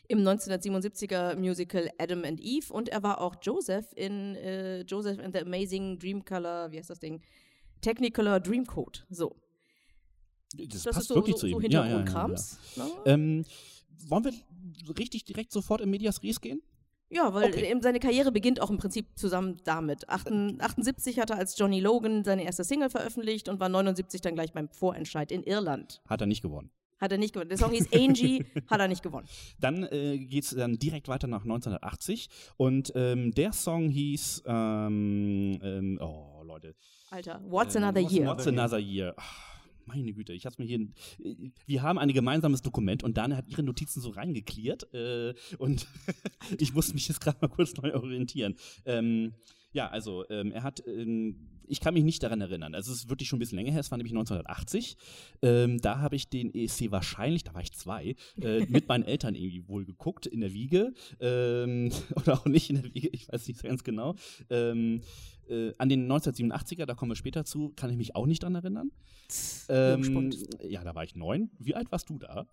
im 0.07 0.19
1977er 0.19 1.35
Musical 1.35 1.89
Adam 1.97 2.23
and 2.23 2.39
Eve 2.39 2.71
und 2.71 2.89
er 2.89 3.01
war 3.01 3.19
auch 3.21 3.35
Joseph 3.41 3.87
in 3.95 4.35
uh, 4.35 4.83
Joseph 4.85 5.19
and 5.19 5.33
the 5.33 5.41
Amazing 5.41 5.97
Dreamcolor, 5.97 6.71
wie 6.71 6.77
heißt 6.77 6.89
das 6.89 6.99
Ding? 6.99 7.21
Technicolor 7.81 8.39
Dreamcoat. 8.39 9.05
So. 9.09 9.35
Das, 10.55 10.83
das 10.83 10.95
passt 10.95 11.07
so, 11.07 11.15
wirklich 11.15 11.35
so, 11.35 11.41
zu 11.41 11.47
ihm. 11.47 11.53
So 11.53 11.61
Hintergrundkrams. 11.61 12.59
Ja, 12.75 12.83
ja, 12.85 12.89
ja, 12.89 12.95
ne? 12.95 13.01
ähm, 13.05 13.45
wollen 14.07 14.25
wir 14.25 14.97
richtig 14.97 15.25
direkt 15.25 15.51
sofort 15.51 15.81
in 15.81 15.89
Medias 15.89 16.21
Res 16.21 16.39
gehen? 16.39 16.61
Ja, 17.13 17.33
weil 17.33 17.49
okay. 17.49 17.75
seine 17.81 17.99
Karriere 17.99 18.31
beginnt 18.31 18.61
auch 18.61 18.69
im 18.69 18.77
Prinzip 18.77 19.07
zusammen 19.15 19.57
damit. 19.63 20.09
78 20.09 21.19
hat 21.19 21.29
er 21.29 21.37
als 21.37 21.57
Johnny 21.57 21.79
Logan 21.79 22.23
seine 22.23 22.43
erste 22.43 22.63
Single 22.63 22.89
veröffentlicht 22.89 23.49
und 23.49 23.59
war 23.59 23.69
79 23.69 24.21
dann 24.21 24.33
gleich 24.33 24.51
beim 24.51 24.69
Vorentscheid 24.69 25.31
in 25.31 25.43
Irland. 25.43 26.01
Hat 26.07 26.21
er 26.21 26.27
nicht 26.27 26.41
gewonnen. 26.41 26.71
Hat 26.99 27.11
er 27.11 27.17
nicht 27.17 27.33
gewonnen. 27.33 27.49
Der 27.49 27.57
Song 27.57 27.71
hieß 27.71 27.93
Angie, 27.93 28.45
hat 28.69 28.79
er 28.79 28.87
nicht 28.87 29.03
gewonnen. 29.03 29.27
Dann 29.59 29.83
äh, 29.83 30.17
geht 30.17 30.45
es 30.45 30.51
dann 30.51 30.79
direkt 30.79 31.07
weiter 31.07 31.27
nach 31.27 31.43
1980 31.43 32.29
und 32.57 32.93
ähm, 32.95 33.31
der 33.31 33.53
Song 33.53 33.89
hieß, 33.89 34.43
ähm, 34.45 35.59
ähm, 35.61 35.99
oh 36.01 36.43
Leute. 36.43 36.75
Alter, 37.11 37.41
What's 37.45 37.75
Another 37.75 37.99
Year? 37.99 38.25
What's 38.25 38.47
Another 38.47 38.79
Year. 38.79 39.13
Ach 39.17 39.53
meine 39.85 40.13
Güte, 40.13 40.33
ich 40.33 40.45
hab's 40.45 40.57
mir 40.57 40.65
hier. 40.65 40.87
Wir 41.65 41.81
haben 41.81 41.99
ein 41.99 42.11
gemeinsames 42.11 42.61
Dokument 42.61 43.03
und 43.03 43.17
Daniel 43.17 43.37
hat 43.37 43.49
ihre 43.49 43.63
Notizen 43.63 44.01
so 44.01 44.09
reingeklärt 44.09 44.93
äh, 44.93 45.33
und 45.57 45.87
ich 46.57 46.73
musste 46.73 46.93
mich 46.93 47.07
jetzt 47.07 47.21
gerade 47.21 47.37
mal 47.41 47.49
kurz 47.49 47.75
neu 47.75 47.93
orientieren. 47.93 48.55
Ähm, 48.85 49.33
ja, 49.73 49.89
also 49.89 50.23
ähm, 50.29 50.51
er 50.51 50.63
hat, 50.63 50.83
ähm, 50.87 51.49
ich 51.67 51.79
kann 51.79 51.95
mich 51.95 52.03
nicht 52.03 52.21
daran 52.21 52.41
erinnern. 52.41 52.75
Also 52.75 52.91
es 52.91 52.99
ist 52.99 53.09
wirklich 53.09 53.27
schon 53.27 53.37
ein 53.37 53.39
bisschen 53.39 53.57
länger 53.57 53.71
her. 53.71 53.79
Es 53.79 53.89
war 53.89 53.97
nämlich 53.97 54.13
1980. 54.13 54.97
Ähm, 55.41 55.81
da 55.81 55.99
habe 55.99 56.15
ich 56.15 56.29
den 56.29 56.53
ESC 56.53 56.91
wahrscheinlich, 56.91 57.43
da 57.43 57.53
war 57.53 57.61
ich 57.61 57.71
zwei, 57.71 58.15
äh, 58.41 58.65
mit 58.67 58.87
meinen 58.87 59.03
Eltern 59.03 59.33
irgendwie 59.35 59.67
wohl 59.67 59.85
geguckt 59.85 60.27
in 60.27 60.41
der 60.41 60.53
Wiege 60.53 60.93
ähm, 61.19 61.91
oder 62.15 62.33
auch 62.39 62.45
nicht 62.45 62.69
in 62.69 62.81
der 62.81 62.93
Wiege. 62.93 63.09
Ich 63.11 63.27
weiß 63.31 63.47
nicht 63.47 63.63
ganz 63.63 63.83
genau. 63.83 64.15
Äh, 65.49 65.73
an 65.77 65.89
den 65.89 66.11
1987er, 66.11 66.85
da 66.85 66.95
kommen 66.95 67.11
wir 67.11 67.15
später 67.15 67.45
zu, 67.45 67.73
kann 67.75 67.89
ich 67.89 67.97
mich 67.97 68.15
auch 68.15 68.25
nicht 68.25 68.43
dran 68.43 68.55
erinnern. 68.55 68.91
Ähm, 69.69 70.31
ja, 70.61 70.83
da 70.83 70.95
war 70.95 71.03
ich 71.03 71.15
neun. 71.15 71.51
Wie 71.59 71.75
alt 71.75 71.91
warst 71.91 72.09
du 72.09 72.17
da? 72.17 72.47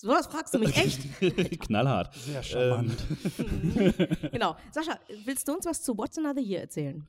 So 0.00 0.08
was 0.08 0.28
fragst 0.28 0.54
du 0.54 0.58
mich 0.58 0.74
echt? 0.76 1.00
Knallhart. 1.60 2.14
Sehr 2.14 2.42
charmant. 2.42 2.96
Ähm. 3.38 3.94
genau. 4.32 4.56
Sascha, 4.72 4.98
willst 5.24 5.46
du 5.46 5.52
uns 5.52 5.66
was 5.66 5.82
zu 5.82 5.96
What's 5.98 6.16
Another 6.16 6.40
Year 6.40 6.62
erzählen? 6.62 7.06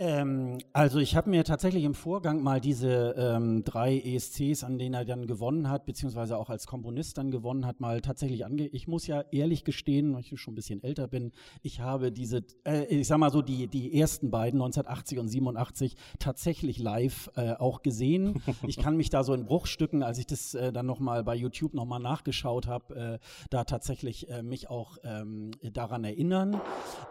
Ähm, 0.00 0.58
also 0.72 1.00
ich 1.00 1.16
habe 1.16 1.28
mir 1.28 1.42
tatsächlich 1.42 1.82
im 1.82 1.94
Vorgang 1.94 2.40
mal 2.40 2.60
diese 2.60 3.16
ähm, 3.18 3.64
drei 3.64 3.98
ESCs, 3.98 4.62
an 4.62 4.78
denen 4.78 4.94
er 4.94 5.04
dann 5.04 5.26
gewonnen 5.26 5.68
hat, 5.68 5.86
beziehungsweise 5.86 6.38
auch 6.38 6.50
als 6.50 6.68
Komponist 6.68 7.18
dann 7.18 7.32
gewonnen 7.32 7.66
hat, 7.66 7.80
mal 7.80 8.00
tatsächlich 8.00 8.44
ange. 8.44 8.68
Ich 8.68 8.86
muss 8.86 9.08
ja 9.08 9.24
ehrlich 9.32 9.64
gestehen, 9.64 10.14
weil 10.14 10.20
ich 10.20 10.40
schon 10.40 10.52
ein 10.52 10.54
bisschen 10.54 10.84
älter 10.84 11.08
bin, 11.08 11.32
ich 11.62 11.80
habe 11.80 12.12
diese, 12.12 12.44
äh, 12.64 12.84
ich 12.84 13.08
sag 13.08 13.18
mal 13.18 13.32
so 13.32 13.42
die 13.42 13.66
die 13.66 13.98
ersten 13.98 14.30
beiden 14.30 14.60
1980 14.60 15.18
und 15.18 15.28
87 15.28 15.96
tatsächlich 16.20 16.78
live 16.78 17.28
äh, 17.34 17.54
auch 17.54 17.82
gesehen. 17.82 18.40
ich 18.68 18.76
kann 18.76 18.96
mich 18.96 19.10
da 19.10 19.24
so 19.24 19.34
in 19.34 19.46
Bruchstücken, 19.46 20.04
als 20.04 20.18
ich 20.18 20.26
das 20.26 20.54
äh, 20.54 20.72
dann 20.72 20.86
noch 20.86 21.00
mal 21.00 21.24
bei 21.24 21.34
YouTube 21.34 21.74
noch 21.74 21.86
mal 21.86 21.98
nachgeschaut 21.98 22.68
habe, 22.68 22.94
äh, 22.94 23.18
da 23.50 23.64
tatsächlich 23.64 24.30
äh, 24.30 24.44
mich 24.44 24.70
auch 24.70 24.98
ähm, 25.02 25.50
daran 25.72 26.04
erinnern. 26.04 26.60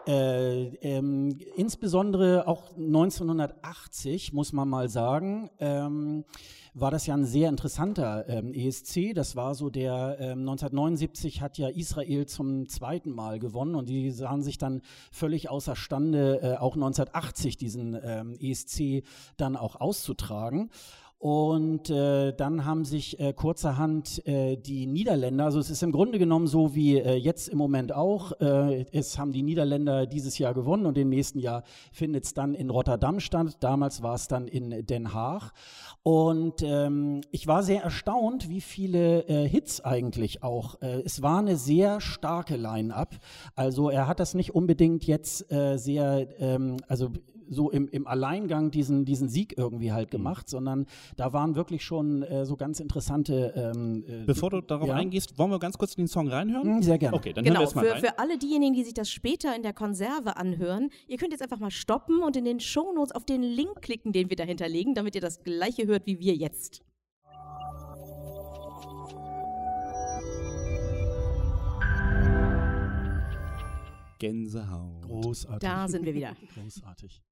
Äh, 0.06 0.68
ähm, 0.76 1.38
insbesondere 1.54 2.46
auch 2.46 2.77
1980, 2.78 4.32
muss 4.32 4.52
man 4.52 4.68
mal 4.68 4.88
sagen, 4.88 5.50
ähm, 5.58 6.24
war 6.74 6.90
das 6.90 7.06
ja 7.06 7.14
ein 7.14 7.24
sehr 7.24 7.48
interessanter 7.48 8.28
ähm, 8.28 8.52
ESC. 8.54 9.14
Das 9.14 9.36
war 9.36 9.54
so 9.54 9.68
der, 9.68 10.16
ähm, 10.20 10.40
1979 10.40 11.40
hat 11.40 11.58
ja 11.58 11.68
Israel 11.68 12.26
zum 12.26 12.68
zweiten 12.68 13.10
Mal 13.10 13.38
gewonnen 13.38 13.74
und 13.74 13.88
die 13.88 14.10
sahen 14.10 14.42
sich 14.42 14.58
dann 14.58 14.82
völlig 15.10 15.50
außerstande, 15.50 16.40
äh, 16.42 16.56
auch 16.56 16.74
1980 16.74 17.56
diesen 17.56 17.98
ähm, 18.02 18.36
ESC 18.40 19.02
dann 19.36 19.56
auch 19.56 19.76
auszutragen. 19.76 20.70
Und 21.18 21.90
äh, 21.90 22.32
dann 22.32 22.64
haben 22.64 22.84
sich 22.84 23.18
äh, 23.18 23.32
kurzerhand 23.32 24.24
äh, 24.24 24.56
die 24.56 24.86
Niederländer, 24.86 25.46
also 25.46 25.58
es 25.58 25.68
ist 25.68 25.82
im 25.82 25.90
Grunde 25.90 26.16
genommen 26.20 26.46
so 26.46 26.76
wie 26.76 26.96
äh, 26.96 27.16
jetzt 27.16 27.48
im 27.48 27.58
Moment 27.58 27.92
auch, 27.92 28.30
äh, 28.40 28.84
es 28.92 29.18
haben 29.18 29.32
die 29.32 29.42
Niederländer 29.42 30.06
dieses 30.06 30.38
Jahr 30.38 30.54
gewonnen 30.54 30.86
und 30.86 30.96
im 30.96 31.08
nächsten 31.08 31.40
Jahr 31.40 31.64
findet 31.90 32.24
es 32.24 32.34
dann 32.34 32.54
in 32.54 32.70
Rotterdam 32.70 33.18
statt. 33.18 33.56
Damals 33.58 34.00
war 34.00 34.14
es 34.14 34.28
dann 34.28 34.46
in 34.46 34.86
Den 34.86 35.12
Haag. 35.12 35.50
Und 36.04 36.62
ähm, 36.62 37.22
ich 37.32 37.48
war 37.48 37.64
sehr 37.64 37.82
erstaunt, 37.82 38.48
wie 38.48 38.60
viele 38.60 39.26
äh, 39.28 39.48
Hits 39.48 39.80
eigentlich 39.80 40.44
auch. 40.44 40.80
Äh, 40.80 41.02
es 41.04 41.20
war 41.20 41.40
eine 41.40 41.56
sehr 41.56 42.00
starke 42.00 42.56
Line-up. 42.56 43.16
Also 43.56 43.90
er 43.90 44.06
hat 44.06 44.20
das 44.20 44.34
nicht 44.34 44.54
unbedingt 44.54 45.04
jetzt 45.04 45.50
äh, 45.50 45.78
sehr, 45.78 46.28
ähm, 46.38 46.76
also 46.86 47.10
so 47.50 47.70
im, 47.70 47.88
im 47.88 48.06
Alleingang 48.06 48.70
diesen, 48.70 49.04
diesen 49.04 49.28
Sieg 49.28 49.56
irgendwie 49.56 49.92
halt 49.92 50.12
mhm. 50.12 50.18
gemacht, 50.18 50.46
mhm. 50.46 50.50
sondern 50.50 50.86
da 51.16 51.32
waren 51.32 51.54
wirklich 51.54 51.84
schon 51.84 52.22
äh, 52.22 52.46
so 52.46 52.56
ganz 52.56 52.80
interessante. 52.80 53.52
Ähm, 53.54 54.04
äh, 54.06 54.24
Bevor 54.24 54.50
du 54.50 54.60
darauf 54.60 54.88
ja. 54.88 54.94
eingehst, 54.94 55.38
wollen 55.38 55.50
wir 55.50 55.58
ganz 55.58 55.78
kurz 55.78 55.94
in 55.94 56.04
den 56.04 56.08
Song 56.08 56.28
reinhören? 56.28 56.76
Mhm, 56.76 56.82
sehr 56.82 56.98
gerne. 56.98 57.16
Okay, 57.16 57.32
dann 57.32 57.44
genau, 57.44 57.60
hören 57.60 57.70
wir 57.70 57.74
mal 57.76 57.84
für, 57.84 57.92
rein. 57.94 58.00
für 58.00 58.18
alle 58.18 58.38
diejenigen, 58.38 58.74
die 58.74 58.84
sich 58.84 58.94
das 58.94 59.10
später 59.10 59.54
in 59.54 59.62
der 59.62 59.72
Konserve 59.72 60.36
anhören, 60.36 60.90
ihr 61.06 61.16
könnt 61.16 61.32
jetzt 61.32 61.42
einfach 61.42 61.58
mal 61.58 61.70
stoppen 61.70 62.22
und 62.22 62.36
in 62.36 62.44
den 62.44 62.60
Shownotes 62.60 63.12
auf 63.12 63.24
den 63.24 63.42
Link 63.42 63.82
klicken, 63.82 64.12
den 64.12 64.30
wir 64.30 64.36
dahinter 64.36 64.68
legen, 64.68 64.94
damit 64.94 65.14
ihr 65.14 65.20
das 65.20 65.42
gleiche 65.42 65.86
hört 65.86 66.06
wie 66.06 66.18
wir 66.18 66.34
jetzt. 66.34 66.82
Gänsehaut. 74.18 75.02
Großartig. 75.02 75.60
Da 75.60 75.88
sind 75.88 76.04
wir 76.04 76.14
wieder. 76.14 76.36
Großartig. 76.54 77.22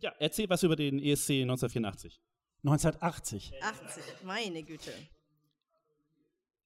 Ja, 0.00 0.12
erzähl 0.18 0.48
was 0.48 0.62
über 0.62 0.76
den 0.76 0.98
ESC 0.98 1.42
1984. 1.42 2.20
1980. 2.64 3.52
80, 3.62 4.04
meine 4.24 4.62
Güte. 4.62 4.92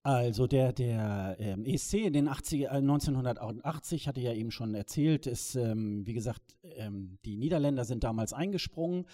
Also 0.06 0.46
der, 0.46 0.74
der 0.74 1.34
ähm, 1.38 1.64
ESC 1.64 1.94
in 1.94 2.12
den 2.12 2.28
80, 2.28 2.64
äh, 2.64 2.68
1980, 2.68 4.06
hatte 4.06 4.20
ja 4.20 4.34
eben 4.34 4.50
schon 4.50 4.74
erzählt, 4.74 5.26
ist, 5.26 5.54
ähm, 5.54 6.06
wie 6.06 6.12
gesagt, 6.12 6.42
ähm, 6.76 7.16
die 7.24 7.38
Niederländer 7.38 7.86
sind 7.86 8.04
damals 8.04 8.34
eingesprungen, 8.34 9.06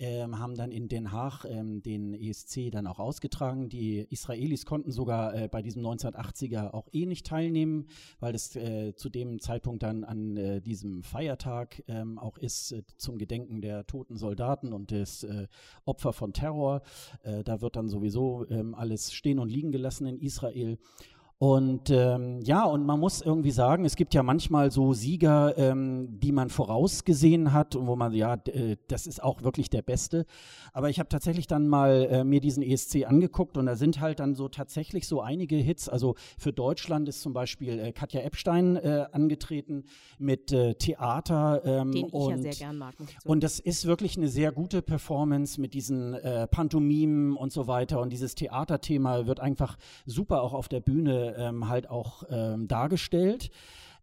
ähm, 0.00 0.40
haben 0.40 0.56
dann 0.56 0.72
in 0.72 0.88
Den 0.88 1.12
Haag 1.12 1.44
ähm, 1.44 1.80
den 1.80 2.12
ESC 2.12 2.72
dann 2.72 2.88
auch 2.88 2.98
ausgetragen. 2.98 3.68
Die 3.68 4.00
Israelis 4.10 4.66
konnten 4.66 4.90
sogar 4.90 5.32
äh, 5.32 5.46
bei 5.46 5.62
diesem 5.62 5.86
1980er 5.86 6.74
auch 6.74 6.88
eh 6.92 7.06
nicht 7.06 7.24
teilnehmen, 7.24 7.86
weil 8.18 8.34
es 8.34 8.56
äh, 8.56 8.96
zu 8.96 9.10
dem 9.10 9.38
Zeitpunkt 9.38 9.84
dann 9.84 10.02
an 10.02 10.36
äh, 10.36 10.60
diesem 10.60 11.04
Feiertag 11.04 11.84
ähm, 11.86 12.18
auch 12.18 12.36
ist 12.36 12.72
äh, 12.72 12.82
zum 12.96 13.16
Gedenken 13.16 13.60
der 13.60 13.86
toten 13.86 14.16
Soldaten 14.16 14.72
und 14.72 14.90
des 14.90 15.22
äh, 15.22 15.46
Opfer 15.84 16.12
von 16.12 16.32
Terror. 16.32 16.82
Äh, 17.22 17.44
da 17.44 17.60
wird 17.60 17.76
dann 17.76 17.88
sowieso 17.88 18.44
ähm, 18.50 18.74
alles 18.74 19.12
stehen 19.12 19.38
und 19.38 19.48
liegen 19.48 19.70
gelassen 19.70 20.06
in 20.06 20.18
Israel. 20.18 20.31
Israel. 20.32 20.78
Und 21.42 21.90
ähm, 21.90 22.38
ja, 22.44 22.62
und 22.62 22.86
man 22.86 23.00
muss 23.00 23.20
irgendwie 23.20 23.50
sagen, 23.50 23.84
es 23.84 23.96
gibt 23.96 24.14
ja 24.14 24.22
manchmal 24.22 24.70
so 24.70 24.92
Sieger, 24.92 25.58
ähm, 25.58 26.20
die 26.20 26.30
man 26.30 26.50
vorausgesehen 26.50 27.52
hat 27.52 27.74
und 27.74 27.88
wo 27.88 27.96
man, 27.96 28.12
ja, 28.12 28.34
äh, 28.46 28.76
das 28.86 29.08
ist 29.08 29.20
auch 29.20 29.42
wirklich 29.42 29.68
der 29.68 29.82
Beste. 29.82 30.24
Aber 30.72 30.88
ich 30.88 31.00
habe 31.00 31.08
tatsächlich 31.08 31.48
dann 31.48 31.66
mal 31.66 32.06
äh, 32.08 32.22
mir 32.22 32.40
diesen 32.40 32.62
ESC 32.62 33.06
angeguckt 33.08 33.56
und 33.56 33.66
da 33.66 33.74
sind 33.74 34.00
halt 34.00 34.20
dann 34.20 34.36
so 34.36 34.46
tatsächlich 34.46 35.08
so 35.08 35.20
einige 35.20 35.56
Hits. 35.56 35.88
Also 35.88 36.14
für 36.38 36.52
Deutschland 36.52 37.08
ist 37.08 37.22
zum 37.22 37.32
Beispiel 37.32 37.76
äh, 37.80 37.90
Katja 37.90 38.20
Epstein 38.20 38.76
äh, 38.76 39.06
angetreten 39.10 39.86
mit 40.20 40.52
äh, 40.52 40.74
Theater. 40.74 41.62
Ähm, 41.64 41.90
Den 41.90 42.06
ich 42.06 42.12
und, 42.12 42.30
ja 42.30 42.38
sehr 42.38 42.52
gern 42.52 42.78
mag. 42.78 42.94
und 43.24 43.42
das 43.42 43.58
ist 43.58 43.84
wirklich 43.84 44.16
eine 44.16 44.28
sehr 44.28 44.52
gute 44.52 44.80
Performance 44.80 45.60
mit 45.60 45.74
diesen 45.74 46.14
äh, 46.14 46.46
Pantomimen 46.46 47.36
und 47.36 47.52
so 47.52 47.66
weiter. 47.66 48.00
Und 48.00 48.12
dieses 48.12 48.36
Theaterthema 48.36 49.26
wird 49.26 49.40
einfach 49.40 49.76
super 50.06 50.42
auch 50.42 50.52
auf 50.52 50.68
der 50.68 50.78
Bühne 50.78 51.31
ähm, 51.36 51.68
halt 51.68 51.88
auch 51.88 52.24
ähm, 52.30 52.68
dargestellt. 52.68 53.50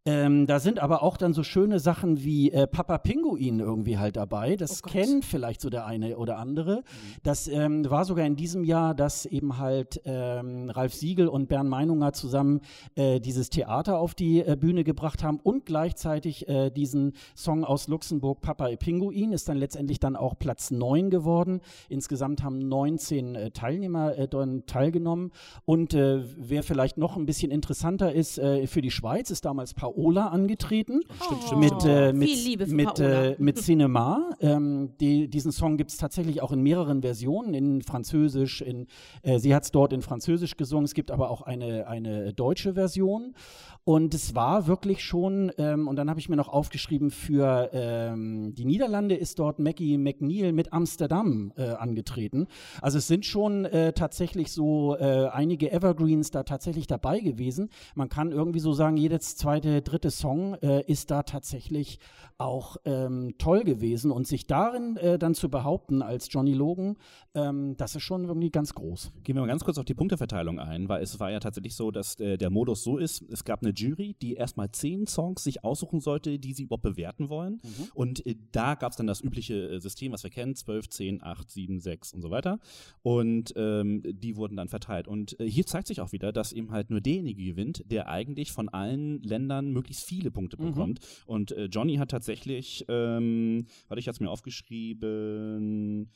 Ähm, 0.05 0.47
da 0.47 0.59
sind 0.59 0.79
aber 0.79 1.03
auch 1.03 1.17
dann 1.17 1.33
so 1.33 1.43
schöne 1.43 1.79
Sachen 1.79 2.23
wie 2.23 2.51
äh, 2.51 2.67
Papa 2.67 2.97
Pinguin 2.97 3.59
irgendwie 3.59 3.97
halt 3.97 4.15
dabei. 4.15 4.55
Das 4.55 4.81
Oh 4.83 4.87
kennt 4.89 5.25
vielleicht 5.25 5.59
so 5.59 5.69
der 5.69 5.85
eine 5.85 6.17
oder 6.17 6.37
andere. 6.37 6.83
Das 7.21 7.49
ähm, 7.49 7.87
war 7.89 8.05
sogar 8.05 8.25
in 8.25 8.37
diesem 8.37 8.63
Jahr, 8.63 8.95
dass 8.95 9.25
eben 9.25 9.57
halt 9.57 10.01
ähm, 10.05 10.69
Ralf 10.69 10.93
Siegel 10.93 11.27
und 11.27 11.49
Bernd 11.49 11.69
Meinunger 11.69 12.13
zusammen 12.13 12.61
äh, 12.95 13.19
dieses 13.19 13.49
Theater 13.49 13.99
auf 13.99 14.15
die 14.15 14.39
äh, 14.39 14.55
Bühne 14.57 14.85
gebracht 14.85 15.21
haben 15.21 15.39
und 15.43 15.65
gleichzeitig 15.65 16.47
äh, 16.47 16.69
diesen 16.69 17.13
Song 17.35 17.65
aus 17.65 17.89
Luxemburg, 17.89 18.39
Papa 18.39 18.69
Pinguin, 18.77 19.33
ist 19.33 19.49
dann 19.49 19.57
letztendlich 19.57 19.99
dann 19.99 20.15
auch 20.15 20.39
Platz 20.39 20.71
9 20.71 21.09
geworden. 21.09 21.59
Insgesamt 21.89 22.41
haben 22.41 22.59
19 22.59 23.35
äh, 23.35 23.51
Teilnehmer 23.51 24.17
äh, 24.17 24.27
daran 24.29 24.65
teilgenommen. 24.65 25.31
Und 25.65 25.93
wer 25.93 26.63
vielleicht 26.63 26.97
noch 26.97 27.17
ein 27.17 27.25
bisschen 27.25 27.51
interessanter 27.51 28.13
ist, 28.13 28.35
für 28.35 28.81
die 28.81 28.91
Schweiz 28.91 29.31
ist 29.31 29.45
damals 29.45 29.73
Paola 29.89 30.27
angetreten. 30.27 31.01
Stimmt, 31.23 31.39
Oh. 31.51 31.55
Mit, 31.55 31.85
äh, 31.85 32.13
mit, 32.13 32.29
für 32.29 32.75
mit, 32.75 32.93
Paola. 32.95 33.25
äh, 33.25 33.35
mit 33.39 33.57
Cinema. 33.57 34.29
Ähm, 34.39 34.91
die, 34.99 35.27
diesen 35.27 35.51
Song 35.51 35.77
gibt 35.77 35.91
es 35.91 35.97
tatsächlich 35.97 36.41
auch 36.41 36.51
in 36.51 36.61
mehreren 36.61 37.01
Versionen, 37.01 37.53
in 37.53 37.81
Französisch, 37.81 38.61
in, 38.61 38.87
äh, 39.23 39.39
sie 39.39 39.53
hat 39.55 39.63
es 39.63 39.71
dort 39.71 39.93
in 39.93 40.01
Französisch 40.01 40.57
gesungen, 40.57 40.85
es 40.85 40.93
gibt 40.93 41.11
aber 41.11 41.29
auch 41.29 41.41
eine, 41.41 41.87
eine 41.87 42.33
deutsche 42.33 42.73
Version. 42.73 43.33
Und 43.83 44.13
es 44.13 44.35
war 44.35 44.67
wirklich 44.67 45.03
schon, 45.03 45.51
ähm, 45.57 45.87
und 45.87 45.95
dann 45.95 46.09
habe 46.09 46.19
ich 46.19 46.29
mir 46.29 46.35
noch 46.35 46.49
aufgeschrieben, 46.49 47.11
für 47.11 47.69
ähm, 47.73 48.53
die 48.53 48.65
Niederlande 48.65 49.15
ist 49.15 49.39
dort 49.39 49.59
Maggie 49.59 49.97
McNeil 49.97 50.53
mit 50.53 50.73
Amsterdam 50.73 51.51
äh, 51.55 51.69
angetreten. 51.69 52.47
Also 52.81 52.97
es 52.97 53.07
sind 53.07 53.25
schon 53.25 53.65
äh, 53.65 53.93
tatsächlich 53.93 54.51
so 54.51 54.95
äh, 54.97 55.27
einige 55.27 55.71
Evergreens 55.71 56.31
da 56.31 56.43
tatsächlich 56.43 56.87
dabei 56.87 57.19
gewesen. 57.19 57.69
Man 57.95 58.09
kann 58.09 58.31
irgendwie 58.31 58.59
so 58.59 58.73
sagen, 58.73 58.97
jedes 58.97 59.35
zweite, 59.37 59.81
dritte 59.81 60.11
Song 60.11 60.55
äh, 60.55 60.83
ist 60.85 61.09
da 61.09 61.23
tatsächlich 61.23 61.99
auch 62.39 62.77
ähm, 62.85 63.35
toll 63.37 63.63
gewesen. 63.63 64.11
Und 64.11 64.27
sich 64.27 64.47
darin 64.47 64.97
äh, 64.97 65.19
dann 65.19 65.35
zu 65.35 65.49
behaupten 65.49 66.01
als 66.01 66.27
Johnny 66.31 66.53
Logan, 66.53 66.95
ähm, 67.35 67.75
das 67.77 67.95
ist 67.95 68.03
schon 68.03 68.25
irgendwie 68.25 68.49
ganz 68.49 68.73
groß. 68.73 69.11
Gehen 69.23 69.35
wir 69.35 69.41
mal 69.41 69.47
ganz 69.47 69.63
kurz 69.63 69.77
auf 69.77 69.85
die 69.85 69.93
Punkteverteilung 69.93 70.59
ein, 70.59 70.87
weil 70.87 71.03
es 71.03 71.19
war 71.19 71.31
ja 71.31 71.39
tatsächlich 71.39 71.75
so, 71.75 71.91
dass 71.91 72.19
äh, 72.19 72.37
der 72.37 72.49
Modus 72.49 72.83
so 72.83 72.97
ist, 72.97 73.21
es 73.29 73.43
gab 73.43 73.61
eine 73.61 73.68
Jury, 73.71 74.15
die 74.21 74.33
erstmal 74.33 74.71
zehn 74.71 75.07
Songs 75.07 75.43
sich 75.43 75.63
aussuchen 75.63 75.99
sollte, 75.99 76.39
die 76.39 76.53
sie 76.53 76.63
überhaupt 76.63 76.83
bewerten 76.83 77.29
wollen. 77.29 77.61
Und 77.93 78.25
äh, 78.25 78.35
da 78.51 78.75
gab 78.75 78.91
es 78.91 78.97
dann 78.97 79.07
das 79.07 79.21
übliche 79.21 79.69
äh, 79.69 79.79
System, 79.79 80.11
was 80.11 80.23
wir 80.23 80.29
kennen, 80.29 80.55
12, 80.55 80.89
10, 80.89 81.23
8, 81.23 81.49
7, 81.49 81.79
6 81.79 82.13
und 82.13 82.21
so 82.21 82.31
weiter. 82.31 82.59
Und 83.01 83.53
ähm, 83.55 84.01
die 84.05 84.35
wurden 84.35 84.55
dann 84.57 84.69
verteilt. 84.69 85.07
Und 85.07 85.39
äh, 85.39 85.45
hier 85.45 85.65
zeigt 85.65 85.87
sich 85.87 86.01
auch 86.01 86.11
wieder, 86.11 86.31
dass 86.31 86.53
eben 86.53 86.71
halt 86.71 86.89
nur 86.89 87.01
derjenige 87.01 87.43
gewinnt, 87.43 87.83
der 87.89 88.09
eigentlich 88.09 88.51
von 88.51 88.69
allen 88.69 89.21
Ländern 89.23 89.71
möglichst 89.71 90.05
viele 90.05 90.31
Punkte 90.31 90.57
bekommt. 90.57 90.99
Und 91.25 91.51
äh, 91.51 91.65
Johnny 91.65 91.95
hat 91.95 92.11
tatsächlich, 92.11 92.85
ähm, 92.87 93.65
warte, 93.87 93.99
ich 93.99 94.07
hatte 94.07 94.17
es 94.17 94.19
mir 94.19 94.29
aufgeschrieben, 94.29 96.09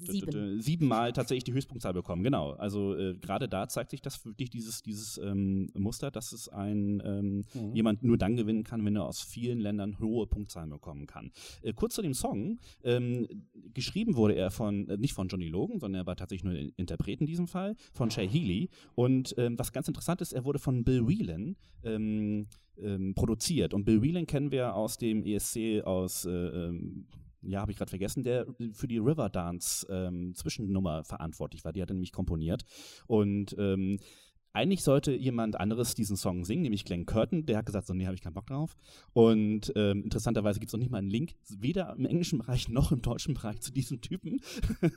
Sieben. 0.00 0.60
siebenmal 0.60 1.12
tatsächlich 1.12 1.44
die 1.44 1.52
Höchstpunktzahl 1.52 1.94
bekommen, 1.94 2.22
genau. 2.22 2.52
Also 2.52 2.94
äh, 2.96 3.14
gerade 3.14 3.48
da 3.48 3.68
zeigt 3.68 3.90
sich 3.90 4.02
das 4.02 4.24
wirklich 4.24 4.50
dieses, 4.50 4.82
dieses 4.82 5.18
ähm, 5.18 5.70
Muster, 5.74 6.10
dass 6.10 6.32
es 6.32 6.48
ein 6.48 7.02
ähm, 7.04 7.44
jemand 7.72 8.02
nur 8.02 8.18
dann 8.18 8.36
gewinnen 8.36 8.64
kann, 8.64 8.84
wenn 8.84 8.96
er 8.96 9.06
aus 9.06 9.22
vielen 9.22 9.60
Ländern 9.60 9.98
hohe 9.98 10.26
Punktzahlen 10.26 10.70
bekommen 10.70 11.06
kann. 11.06 11.32
Äh, 11.62 11.72
kurz 11.72 11.94
zu 11.94 12.02
dem 12.02 12.14
Song. 12.14 12.58
Ähm, 12.82 13.26
geschrieben 13.74 14.16
wurde 14.16 14.34
er 14.34 14.50
von, 14.50 14.88
äh, 14.88 14.96
nicht 14.96 15.14
von 15.14 15.28
Johnny 15.28 15.48
Logan, 15.48 15.80
sondern 15.80 16.02
er 16.02 16.06
war 16.06 16.16
tatsächlich 16.16 16.44
nur 16.44 16.54
ein 16.54 16.72
Interpret 16.76 17.20
in 17.20 17.26
diesem 17.26 17.48
Fall, 17.48 17.76
von 17.92 18.10
Shay 18.10 18.28
Healy. 18.28 18.70
Und 18.94 19.34
ähm, 19.38 19.58
was 19.58 19.72
ganz 19.72 19.88
interessant 19.88 20.20
ist, 20.20 20.32
er 20.32 20.44
wurde 20.44 20.58
von 20.58 20.84
Bill 20.84 21.06
Whelan 21.06 21.56
ähm, 21.84 22.46
ähm, 22.80 23.14
produziert. 23.14 23.74
Und 23.74 23.84
Bill 23.84 24.02
Whelan 24.02 24.26
kennen 24.26 24.50
wir 24.50 24.74
aus 24.74 24.98
dem 24.98 25.22
ESC 25.22 25.82
aus 25.84 26.24
äh, 26.24 26.30
ähm, 26.30 27.06
ja, 27.42 27.60
habe 27.60 27.70
ich 27.70 27.78
gerade 27.78 27.90
vergessen, 27.90 28.24
der 28.24 28.46
für 28.72 28.88
die 28.88 28.98
Riverdance 28.98 29.86
ähm, 29.90 30.34
Zwischennummer 30.34 31.04
verantwortlich 31.04 31.64
war. 31.64 31.72
Die 31.72 31.82
hat 31.82 31.90
er 31.90 31.94
nämlich 31.94 32.12
komponiert. 32.12 32.64
Und 33.06 33.54
ähm, 33.58 33.98
eigentlich 34.52 34.82
sollte 34.82 35.12
jemand 35.12 35.60
anderes 35.60 35.94
diesen 35.94 36.16
Song 36.16 36.44
singen, 36.44 36.62
nämlich 36.62 36.84
Glenn 36.84 37.06
Curtin. 37.06 37.46
Der 37.46 37.58
hat 37.58 37.66
gesagt, 37.66 37.86
so, 37.86 37.94
nee, 37.94 38.06
habe 38.06 38.14
ich 38.14 38.22
keinen 38.22 38.34
Bock 38.34 38.46
drauf. 38.46 38.76
Und 39.12 39.72
ähm, 39.76 40.02
interessanterweise 40.02 40.58
gibt 40.58 40.70
es 40.70 40.72
noch 40.72 40.80
nicht 40.80 40.90
mal 40.90 40.98
einen 40.98 41.10
Link, 41.10 41.34
weder 41.48 41.94
im 41.96 42.06
englischen 42.06 42.38
Bereich 42.38 42.68
noch 42.68 42.90
im 42.92 43.02
deutschen 43.02 43.34
Bereich 43.34 43.60
zu 43.60 43.72
diesem 43.72 44.00
Typen. 44.00 44.40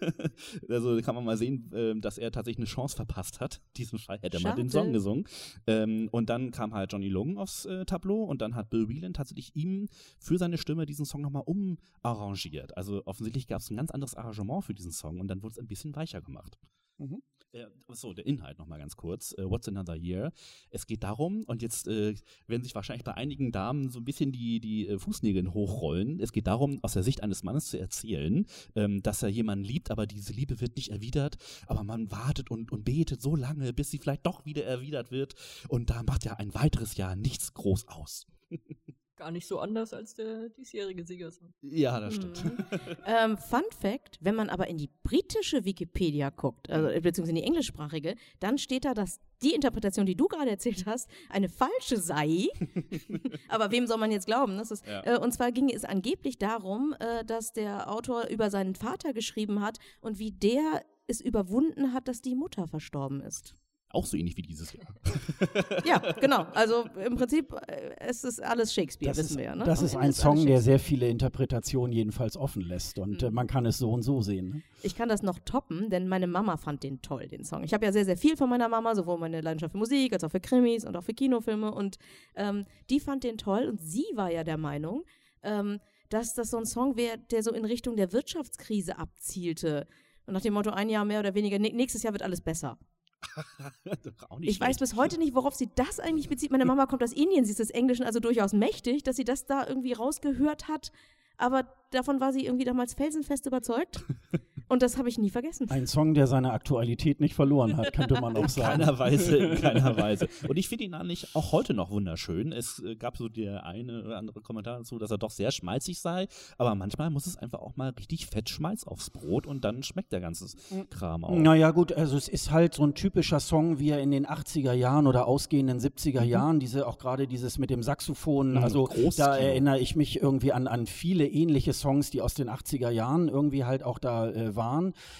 also 0.69 0.99
kann 1.01 1.15
man 1.15 1.25
mal 1.25 1.37
sehen, 1.37 1.69
ähm, 1.73 2.01
dass 2.01 2.17
er 2.17 2.31
tatsächlich 2.31 2.59
eine 2.59 2.67
Chance 2.67 2.95
verpasst 2.95 3.39
hat. 3.39 3.55
In 3.55 3.73
diesem 3.77 3.99
Fall 3.99 4.19
hätte 4.21 4.37
er 4.37 4.41
mal 4.41 4.55
den. 4.55 4.71
Song 4.71 4.93
gesungen. 4.93 5.25
Ähm, 5.67 6.07
und 6.11 6.29
dann 6.29 6.51
kam 6.51 6.73
halt 6.73 6.93
Johnny 6.93 7.09
Logan 7.09 7.37
aufs 7.37 7.65
äh, 7.65 7.85
Tableau 7.85 8.23
und 8.23 8.41
dann 8.41 8.55
hat 8.55 8.69
Bill 8.69 8.87
Whelan 8.87 9.13
tatsächlich 9.13 9.55
ihm 9.55 9.89
für 10.17 10.37
seine 10.37 10.57
Stimme 10.57 10.85
diesen 10.85 11.05
Song 11.05 11.21
nochmal 11.21 11.43
umarrangiert. 11.45 12.77
Also 12.77 13.01
offensichtlich 13.05 13.47
gab 13.47 13.61
es 13.61 13.69
ein 13.69 13.75
ganz 13.75 13.91
anderes 13.91 14.15
Arrangement 14.15 14.63
für 14.63 14.73
diesen 14.73 14.91
Song 14.91 15.19
und 15.19 15.27
dann 15.27 15.43
wurde 15.43 15.53
es 15.53 15.59
ein 15.59 15.67
bisschen 15.67 15.95
weicher 15.95 16.21
gemacht. 16.21 16.57
Mhm. 16.97 17.21
Äh, 17.53 17.65
so, 17.89 18.13
der 18.13 18.25
Inhalt 18.25 18.59
nochmal 18.59 18.79
ganz 18.79 18.95
kurz. 18.95 19.33
Äh, 19.37 19.49
What's 19.49 19.67
Another 19.67 19.95
Year? 19.95 20.31
Es 20.69 20.87
geht 20.87 21.03
darum, 21.03 21.43
und 21.43 21.61
jetzt 21.61 21.87
äh, 21.87 22.15
werden 22.47 22.63
sich 22.63 22.75
wahrscheinlich 22.75 23.03
bei 23.03 23.13
einigen 23.13 23.51
Damen 23.51 23.89
so 23.89 23.99
ein 23.99 24.05
bisschen 24.05 24.31
die, 24.31 24.59
die 24.59 24.87
äh, 24.87 24.97
Fußnägel 24.97 25.53
hochrollen. 25.53 26.19
Es 26.19 26.31
geht 26.31 26.47
darum, 26.47 26.79
aus 26.81 26.93
der 26.93 27.03
Sicht 27.03 27.23
eines 27.23 27.43
Mannes 27.43 27.67
zu 27.67 27.79
erzählen, 27.79 28.45
ähm, 28.75 29.01
dass 29.03 29.23
er 29.23 29.29
jemanden 29.29 29.65
liebt, 29.65 29.91
aber 29.91 30.07
diese 30.07 30.33
Liebe 30.33 30.61
wird 30.61 30.77
nicht 30.77 30.89
erwidert. 30.89 31.37
Aber 31.67 31.83
man 31.83 32.11
wartet 32.11 32.51
und, 32.51 32.71
und 32.71 32.85
betet 32.85 33.21
so 33.21 33.35
lange, 33.35 33.73
bis 33.73 33.91
sie 33.91 33.97
vielleicht 33.97 34.25
doch 34.25 34.45
wieder 34.45 34.63
erwidert 34.63 35.11
wird. 35.11 35.35
Und 35.67 35.89
da 35.89 36.03
macht 36.03 36.23
ja 36.23 36.35
ein 36.35 36.53
weiteres 36.53 36.95
Jahr 36.95 37.15
nichts 37.15 37.53
groß 37.53 37.87
aus. 37.87 38.27
Gar 39.21 39.29
nicht 39.29 39.45
so 39.47 39.59
anders 39.59 39.93
als 39.93 40.15
der 40.15 40.49
diesjährige 40.49 41.05
Siegersong. 41.05 41.53
Ja, 41.61 41.99
das 41.99 42.15
stimmt. 42.15 42.43
Ähm, 43.05 43.37
Fun 43.37 43.61
Fact, 43.79 44.17
wenn 44.19 44.33
man 44.33 44.49
aber 44.49 44.65
in 44.67 44.77
die 44.79 44.89
britische 45.03 45.63
Wikipedia 45.63 46.31
guckt, 46.31 46.71
also, 46.71 46.87
äh, 46.87 46.99
beziehungsweise 47.01 47.29
in 47.29 47.35
die 47.35 47.43
englischsprachige, 47.43 48.15
dann 48.39 48.57
steht 48.57 48.83
da, 48.85 48.95
dass 48.95 49.19
die 49.43 49.53
Interpretation, 49.53 50.07
die 50.07 50.15
du 50.15 50.27
gerade 50.27 50.49
erzählt 50.49 50.87
hast, 50.87 51.07
eine 51.29 51.49
falsche 51.49 51.97
sei. 51.97 52.47
aber 53.49 53.69
wem 53.69 53.85
soll 53.85 53.97
man 53.99 54.11
jetzt 54.11 54.25
glauben? 54.25 54.57
Das 54.57 54.71
ist, 54.71 54.87
Ja. 54.87 55.05
äh, 55.05 55.19
und 55.19 55.31
zwar 55.33 55.51
ging 55.51 55.69
es 55.69 55.85
angeblich 55.85 56.39
darum, 56.39 56.95
äh, 56.99 57.23
dass 57.23 57.53
der 57.53 57.91
Autor 57.91 58.25
über 58.29 58.49
seinen 58.49 58.73
Vater 58.73 59.13
geschrieben 59.13 59.61
hat 59.61 59.77
und 60.01 60.17
wie 60.17 60.31
der 60.31 60.81
es 61.05 61.21
überwunden 61.21 61.93
hat, 61.93 62.07
dass 62.07 62.21
die 62.23 62.33
Mutter 62.35 62.65
verstorben 62.65 63.21
ist. 63.21 63.55
Auch 63.93 64.05
so 64.05 64.15
ähnlich 64.17 64.37
wie 64.37 64.41
dieses 64.41 64.71
Jahr. 64.73 64.87
Ja, 65.85 65.99
genau. 66.19 66.43
Also 66.53 66.85
im 67.05 67.15
Prinzip, 67.15 67.53
äh, 67.67 67.91
es 67.99 68.23
ist 68.23 68.41
alles 68.41 68.73
Shakespeare, 68.73 69.09
Das 69.11 69.17
wissen 69.17 69.31
ist, 69.33 69.37
wir 69.37 69.43
ja. 69.45 69.55
Ne? 69.55 69.63
das 69.65 69.79
Am 69.79 69.85
ist 69.85 69.95
ein 69.95 70.13
Song, 70.13 70.45
der 70.45 70.61
sehr 70.61 70.79
viele 70.79 71.07
Interpretationen 71.09 71.91
jedenfalls 71.91 72.37
offen 72.37 72.61
lässt. 72.61 72.99
Und 72.99 73.23
äh, 73.23 73.29
Mhm. 73.29 73.35
man 73.35 73.47
kann 73.47 73.65
es 73.65 73.77
so 73.77 73.91
und 73.91 74.03
so 74.03 74.21
sehen. 74.21 74.49
Ne? 74.49 74.61
Ich 74.83 74.95
kann 74.95 75.09
das 75.09 75.21
noch 75.23 75.39
toppen, 75.39 75.89
denn 75.89 76.07
meine 76.07 76.27
Mama 76.27 76.57
fand 76.57 76.83
den 76.83 77.01
toll, 77.01 77.27
den 77.27 77.43
Song. 77.43 77.63
Ich 77.63 77.73
habe 77.73 77.85
ja 77.85 77.91
sehr, 77.91 78.05
sehr 78.05 78.17
viel 78.17 78.37
von 78.37 78.49
meiner 78.49 78.69
Mama, 78.69 78.95
sowohl 78.95 79.17
meine 79.17 79.41
Leidenschaft 79.41 79.71
für 79.73 79.77
Musik 79.77 80.13
als 80.13 80.23
auch 80.23 80.31
für 80.31 80.39
Krimis 80.39 80.85
und 80.85 80.95
auch 80.95 81.03
für 81.03 81.13
Kinofilme. 81.13 81.71
Und 81.73 81.97
ähm, 82.35 82.65
die 82.89 82.99
fand 82.99 83.23
den 83.23 83.37
toll 83.37 83.63
und 83.67 83.81
sie 83.81 84.05
war 84.15 84.31
ja 84.31 84.43
der 84.43 84.57
Meinung, 84.57 85.03
ähm, 85.43 85.79
dass 86.09 86.33
das 86.33 86.49
so 86.51 86.57
ein 86.57 86.65
Song 86.65 86.95
wäre, 86.97 87.17
der 87.31 87.41
so 87.43 87.51
in 87.51 87.65
Richtung 87.65 87.95
der 87.95 88.11
Wirtschaftskrise 88.13 88.97
abzielte. 88.97 89.87
Und 90.27 90.33
nach 90.33 90.41
dem 90.41 90.53
Motto, 90.53 90.69
ein 90.69 90.89
Jahr 90.89 91.03
mehr 91.03 91.19
oder 91.19 91.33
weniger, 91.35 91.57
nä- 91.57 91.73
nächstes 91.75 92.03
Jahr 92.03 92.13
wird 92.13 92.21
alles 92.23 92.41
besser. 92.41 92.77
Ich 94.41 94.59
weiß 94.59 94.77
schlecht. 94.77 94.79
bis 94.79 94.95
heute 94.95 95.17
nicht, 95.17 95.35
worauf 95.35 95.55
sie 95.55 95.69
das 95.75 95.99
eigentlich 95.99 96.29
bezieht. 96.29 96.51
Meine 96.51 96.65
Mama 96.65 96.85
kommt 96.85 97.03
aus 97.03 97.13
Indien, 97.13 97.45
sie 97.45 97.51
ist 97.51 97.59
des 97.59 97.69
Englischen 97.69 98.05
also 98.05 98.19
durchaus 98.19 98.53
mächtig, 98.53 99.03
dass 99.03 99.15
sie 99.15 99.23
das 99.23 99.45
da 99.45 99.67
irgendwie 99.67 99.93
rausgehört 99.93 100.67
hat. 100.67 100.91
Aber 101.37 101.65
davon 101.91 102.19
war 102.19 102.33
sie 102.33 102.45
irgendwie 102.45 102.65
damals 102.65 102.93
felsenfest 102.93 103.45
überzeugt. 103.45 104.03
Und 104.71 104.81
das 104.81 104.97
habe 104.97 105.09
ich 105.09 105.17
nie 105.17 105.29
vergessen. 105.29 105.69
Ein 105.69 105.85
Song, 105.85 106.13
der 106.13 106.27
seine 106.27 106.53
Aktualität 106.53 107.19
nicht 107.19 107.35
verloren 107.35 107.75
hat, 107.75 107.91
könnte 107.91 108.19
man 108.21 108.37
auch 108.37 108.43
In 108.43 108.47
sagen. 108.47 108.79
keiner 108.79 108.97
Weise, 108.97 109.35
in 109.35 109.55
keiner 109.61 109.97
Weise. 109.97 110.29
Und 110.47 110.57
ich 110.57 110.69
finde 110.69 110.85
ihn 110.85 110.93
eigentlich 110.93 111.35
auch 111.35 111.51
heute 111.51 111.73
noch 111.73 111.91
wunderschön. 111.91 112.53
Es 112.53 112.79
äh, 112.79 112.95
gab 112.95 113.17
so 113.17 113.27
der 113.27 113.65
eine 113.65 114.03
oder 114.05 114.17
andere 114.17 114.39
Kommentar 114.39 114.77
dazu, 114.77 114.97
dass 114.97 115.11
er 115.11 115.17
doch 115.17 115.29
sehr 115.31 115.51
schmalzig 115.51 115.99
sei. 115.99 116.27
Aber 116.57 116.73
manchmal 116.75 117.09
muss 117.09 117.25
es 117.27 117.35
einfach 117.35 117.59
auch 117.59 117.75
mal 117.75 117.89
richtig 117.89 118.27
fett 118.27 118.49
Schmalz 118.49 118.85
aufs 118.85 119.09
Brot 119.09 119.45
und 119.45 119.65
dann 119.65 119.83
schmeckt 119.83 120.13
der 120.13 120.21
ganze 120.21 120.45
Kram 120.89 121.25
auch. 121.25 121.35
Naja, 121.35 121.71
gut, 121.71 121.91
also 121.91 122.15
es 122.15 122.29
ist 122.29 122.51
halt 122.51 122.73
so 122.73 122.83
ein 122.83 122.93
typischer 122.93 123.41
Song, 123.41 123.77
wie 123.79 123.89
er 123.89 123.99
in 123.99 124.11
den 124.11 124.25
80er 124.25 124.71
Jahren 124.71 125.05
oder 125.05 125.27
ausgehenden 125.27 125.79
70er 125.79 126.23
Jahren, 126.23 126.61
diese 126.61 126.87
auch 126.87 126.97
gerade 126.97 127.27
dieses 127.27 127.57
mit 127.57 127.69
dem 127.71 127.83
Saxophon, 127.83 128.51
Mhm, 128.53 128.57
also 128.63 128.89
da 129.17 129.35
erinnere 129.35 129.79
ich 129.79 129.97
mich 129.97 130.21
irgendwie 130.21 130.53
an, 130.53 130.67
an 130.67 130.85
viele 130.85 131.27
ähnliche 131.27 131.73
Songs, 131.73 132.09
die 132.09 132.21
aus 132.21 132.35
den 132.35 132.49
80er 132.49 132.89
Jahren 132.89 133.27
irgendwie 133.27 133.65
halt 133.65 133.83
auch 133.83 133.99
da 133.99 134.29
äh, 134.29 134.55
waren. 134.55 134.60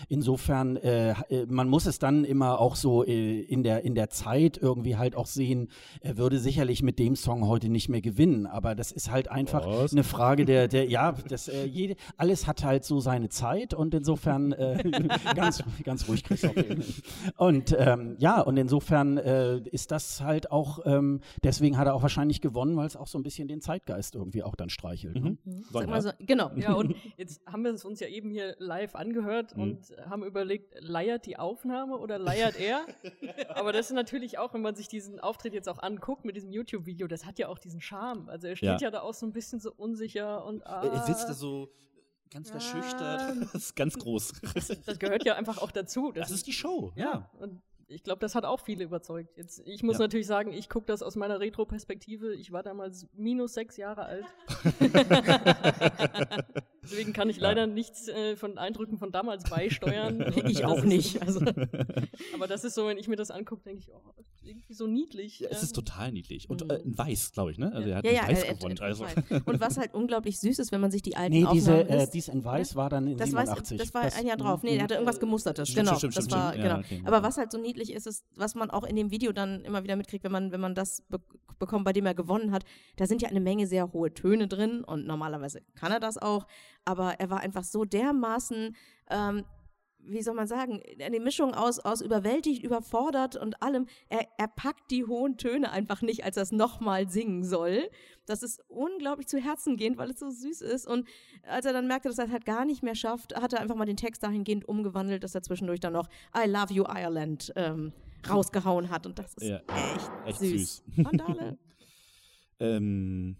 Insofern, 0.09 0.77
äh, 0.77 1.11
äh, 1.29 1.45
man 1.47 1.67
muss 1.67 1.85
es 1.85 1.99
dann 1.99 2.23
immer 2.23 2.59
auch 2.59 2.75
so 2.75 3.05
äh, 3.05 3.41
in, 3.41 3.63
der, 3.63 3.83
in 3.83 3.95
der 3.95 4.09
Zeit 4.09 4.57
irgendwie 4.57 4.97
halt 4.97 5.15
auch 5.15 5.25
sehen, 5.25 5.69
er 6.01 6.17
würde 6.17 6.39
sicherlich 6.39 6.83
mit 6.83 6.99
dem 6.99 7.15
Song 7.15 7.47
heute 7.47 7.69
nicht 7.69 7.89
mehr 7.89 8.01
gewinnen, 8.01 8.45
aber 8.45 8.75
das 8.75 8.91
ist 8.91 9.11
halt 9.11 9.29
einfach 9.29 9.65
Was? 9.65 9.91
eine 9.91 10.03
Frage 10.03 10.45
der, 10.45 10.67
der 10.67 10.85
ja, 10.89 11.13
das, 11.27 11.47
äh, 11.47 11.65
jede, 11.65 11.95
alles 12.17 12.47
hat 12.47 12.63
halt 12.63 12.83
so 12.83 12.99
seine 12.99 13.29
Zeit 13.29 13.73
und 13.73 13.93
insofern 13.93 14.51
äh, 14.51 14.83
ganz, 15.35 15.63
ganz 15.83 16.07
ruhig, 16.07 16.23
Christoph. 16.23 16.53
Und 17.37 17.75
ähm, 17.77 18.15
ja, 18.19 18.41
und 18.41 18.57
insofern 18.57 19.17
äh, 19.17 19.57
ist 19.71 19.91
das 19.91 20.21
halt 20.21 20.51
auch, 20.51 20.79
ähm, 20.85 21.21
deswegen 21.43 21.77
hat 21.77 21.87
er 21.87 21.95
auch 21.95 22.01
wahrscheinlich 22.01 22.41
gewonnen, 22.41 22.75
weil 22.77 22.87
es 22.87 22.95
auch 22.95 23.07
so 23.07 23.17
ein 23.17 23.23
bisschen 23.23 23.47
den 23.47 23.61
Zeitgeist 23.61 24.15
irgendwie 24.15 24.43
auch 24.43 24.55
dann 24.55 24.69
streichelt. 24.69 25.21
Ne? 25.21 25.37
Sag 25.71 25.87
mal 25.87 26.01
so, 26.01 26.11
genau. 26.19 26.51
Ja, 26.61 26.73
und 26.73 26.95
jetzt 27.17 27.41
haben 27.47 27.63
wir 27.63 27.73
es 27.73 27.83
uns 27.85 27.99
ja 28.01 28.07
eben 28.07 28.29
hier 28.29 28.55
live 28.59 28.93
angehört 28.93 29.30
Mhm. 29.55 29.61
und 29.61 29.95
haben 30.09 30.23
überlegt, 30.23 30.73
leiert 30.79 31.25
die 31.25 31.37
Aufnahme 31.37 31.97
oder 31.97 32.17
leiert 32.19 32.59
er? 32.59 32.85
Aber 33.55 33.71
das 33.73 33.87
ist 33.87 33.93
natürlich 33.93 34.37
auch, 34.37 34.53
wenn 34.53 34.61
man 34.61 34.75
sich 34.75 34.87
diesen 34.87 35.19
Auftritt 35.19 35.53
jetzt 35.53 35.67
auch 35.69 35.81
anguckt 35.81 36.25
mit 36.25 36.35
diesem 36.35 36.51
YouTube-Video, 36.51 37.07
das 37.07 37.25
hat 37.25 37.39
ja 37.39 37.47
auch 37.47 37.59
diesen 37.59 37.81
Charme. 37.81 38.29
Also 38.29 38.47
er 38.47 38.55
steht 38.55 38.67
Ja. 38.69 38.77
ja, 38.79 38.91
da 38.91 39.01
auch 39.01 39.13
so 39.13 39.25
ein 39.25 39.33
bisschen 39.33 39.59
so 39.59 39.71
unsicher 39.75 40.45
und 40.45 40.65
ah, 40.65 40.83
Er 40.83 41.03
sitzt 41.03 41.27
da 41.29 41.33
so 41.33 41.69
ganz 42.29 42.49
Ja. 42.49 42.59
verschüchtert. 42.59 43.21
Das 43.53 43.55
ist 43.63 43.75
ganz 43.75 43.97
groß. 43.97 44.33
das 44.85 44.99
gehört 44.99 45.25
ja 45.25 45.35
einfach 45.35 45.57
auch 45.57 45.71
dazu. 45.71 46.11
Das 46.13 46.31
ist 46.31 46.47
die 46.47 46.53
Show. 46.53 46.91
ja. 46.95 47.29
Und 47.39 47.61
ich 47.91 48.03
glaube, 48.03 48.19
das 48.19 48.35
hat 48.35 48.45
auch 48.45 48.59
viele 48.59 48.83
überzeugt. 48.83 49.37
Jetzt, 49.37 49.61
ich 49.65 49.83
muss 49.83 49.95
Ja. 49.97 50.01
natürlich 50.03 50.27
sagen, 50.27 50.53
ich 50.53 50.69
gucke 50.69 50.85
das 50.85 51.03
aus 51.03 51.15
meiner 51.15 51.39
Retro-Perspektive. 51.39 52.33
Ich 52.35 52.51
war 52.51 52.63
damals 52.63 53.07
minus 53.13 53.53
sechs 53.53 53.77
Jahre 53.77 54.05
alt. 54.05 54.25
Deswegen 56.83 57.13
kann 57.13 57.29
ich 57.29 57.39
leider 57.39 57.67
nichts 57.67 58.07
äh, 58.07 58.35
von 58.35 58.57
Eindrücken 58.57 58.97
von 58.97 59.11
damals 59.11 59.43
beisteuern. 59.49 60.19
Ich 60.51 60.59
das 60.61 60.63
auch 60.63 60.83
nicht. 60.83 61.21
Also, 61.31 61.39
Aber 62.33 62.47
das 62.47 62.63
ist 62.63 62.73
so, 62.75 62.87
wenn 62.87 62.97
ich 62.97 63.07
mir 63.07 63.15
das 63.15 63.29
angucke, 63.31 63.61
denke 63.63 63.79
ich, 63.81 63.91
oh, 63.93 63.99
irgendwie 64.41 64.73
so 64.73 64.87
niedlich. 64.87 65.45
Es 65.49 65.61
ist 65.61 65.77
ähm. 65.77 65.83
total 65.85 66.11
niedlich. 66.11 66.49
Und 66.49 66.63
Mhm. 66.63 66.69
äh, 66.71 66.75
in 66.77 66.97
weiß, 66.97 67.31
glaube 67.33 67.51
ich, 67.51 67.57
ne? 67.59 67.71
Also 67.73 67.89
er 67.89 67.97
hat 67.97 68.05
ja, 68.05 68.11
in 68.11 68.17
ja, 68.17 68.27
weiß 68.27 68.43
äh, 68.43 68.47
äh, 68.47 68.55
gewonnen. 68.55 68.77
äh, 68.77 68.81
Also. 68.83 69.03
weiß. 69.03 69.15
Und 69.45 69.59
was 69.61 69.77
halt 69.77 69.93
unglaublich 69.93 70.39
süß 70.39 70.57
ist, 70.59 70.71
wenn 70.71 70.81
man 70.81 70.89
sich 70.91 71.01
die 71.03 71.15
alten 71.15 71.33
Nee, 71.33 71.45
diese, 71.53 71.71
Aufnahmen 71.81 71.99
äh, 71.99 72.03
ist, 72.03 72.09
dies 72.11 72.27
in 72.27 72.43
Weiß 72.43 72.75
war 72.75 72.89
dann 72.89 73.07
in 73.07 73.17
das, 73.17 73.31
weiß, 73.33 73.49
87. 73.49 73.77
das 73.77 73.93
war 73.93 74.01
ein 74.01 74.25
Jahr 74.25 74.37
drauf. 74.37 74.63
Nee, 74.63 74.73
der 74.73 74.83
hatte 74.83 74.95
irgendwas 74.95 75.19
Gemustertes. 75.19 75.69
Stimmt, 75.69 75.87
genau. 75.87 75.97
stimmt, 75.97 76.17
das 76.17 76.25
stimmt, 76.25 76.41
war, 76.41 76.51
stimmt. 76.53 76.65
Ja, 76.65 76.73
genau. 76.75 76.85
okay. 76.85 77.01
Aber 77.05 77.23
was 77.23 77.37
halt 77.37 77.51
so 77.51 77.57
niedlich 77.59 77.80
ist, 77.89 78.07
ist, 78.07 78.25
was 78.35 78.55
man 78.55 78.69
auch 78.69 78.83
in 78.83 78.95
dem 78.95 79.11
Video 79.11 79.31
dann 79.31 79.61
immer 79.65 79.83
wieder 79.83 79.95
mitkriegt, 79.95 80.23
wenn 80.23 80.31
man, 80.31 80.51
wenn 80.51 80.61
man 80.61 80.75
das 80.75 81.01
be 81.09 81.19
bekommt, 81.59 81.85
bei 81.85 81.93
dem 81.93 82.07
er 82.07 82.15
gewonnen 82.15 82.51
hat, 82.51 82.63
da 82.95 83.05
sind 83.05 83.21
ja 83.21 83.29
eine 83.29 83.39
Menge 83.39 83.67
sehr 83.67 83.93
hohe 83.93 84.11
Töne 84.11 84.47
drin 84.47 84.83
und 84.83 85.05
normalerweise 85.05 85.61
kann 85.75 85.91
er 85.91 85.99
das 85.99 86.17
auch. 86.17 86.47
Aber 86.85 87.19
er 87.19 87.29
war 87.29 87.41
einfach 87.41 87.63
so 87.63 87.85
dermaßen, 87.85 88.75
ähm, 89.11 89.45
wie 90.03 90.21
soll 90.21 90.33
man 90.33 90.47
sagen, 90.47 90.81
eine 90.99 91.19
Mischung 91.19 91.53
aus, 91.53 91.79
aus 91.79 92.01
überwältigt, 92.01 92.63
überfordert 92.63 93.35
und 93.35 93.61
allem. 93.61 93.87
Er, 94.09 94.27
er 94.37 94.47
packt 94.47 94.89
die 94.91 95.05
hohen 95.05 95.37
Töne 95.37 95.71
einfach 95.71 96.01
nicht, 96.01 96.23
als 96.23 96.37
er 96.37 96.43
es 96.43 96.51
nochmal 96.51 97.09
singen 97.09 97.43
soll. 97.43 97.89
Das 98.25 98.43
ist 98.43 98.61
unglaublich 98.67 99.27
zu 99.27 99.39
Herzen 99.39 99.77
gehend, 99.77 99.97
weil 99.97 100.09
es 100.11 100.19
so 100.19 100.29
süß 100.29 100.61
ist. 100.61 100.87
Und 100.87 101.07
als 101.43 101.65
er 101.65 101.73
dann 101.73 101.87
merkte, 101.87 102.09
dass 102.09 102.17
er 102.17 102.25
es 102.25 102.31
halt 102.31 102.45
gar 102.45 102.65
nicht 102.65 102.83
mehr 102.83 102.95
schafft, 102.95 103.35
hat 103.35 103.53
er 103.53 103.59
einfach 103.61 103.75
mal 103.75 103.85
den 103.85 103.97
Text 103.97 104.23
dahingehend 104.23 104.67
umgewandelt, 104.67 105.23
dass 105.23 105.35
er 105.35 105.43
zwischendurch 105.43 105.79
dann 105.79 105.93
noch 105.93 106.07
I 106.35 106.47
Love 106.47 106.73
You 106.73 106.83
Ireland 106.87 107.51
ähm, 107.55 107.93
rausgehauen 108.29 108.89
hat. 108.89 109.05
Und 109.05 109.19
das 109.19 109.33
ist 109.35 109.47
Ja, 109.47 109.57
echt, 109.95 110.11
echt 110.25 110.39
süß. 110.39 110.83
süß. 110.95 111.05
Vandale. 111.05 111.57
Ähm, 112.63 113.37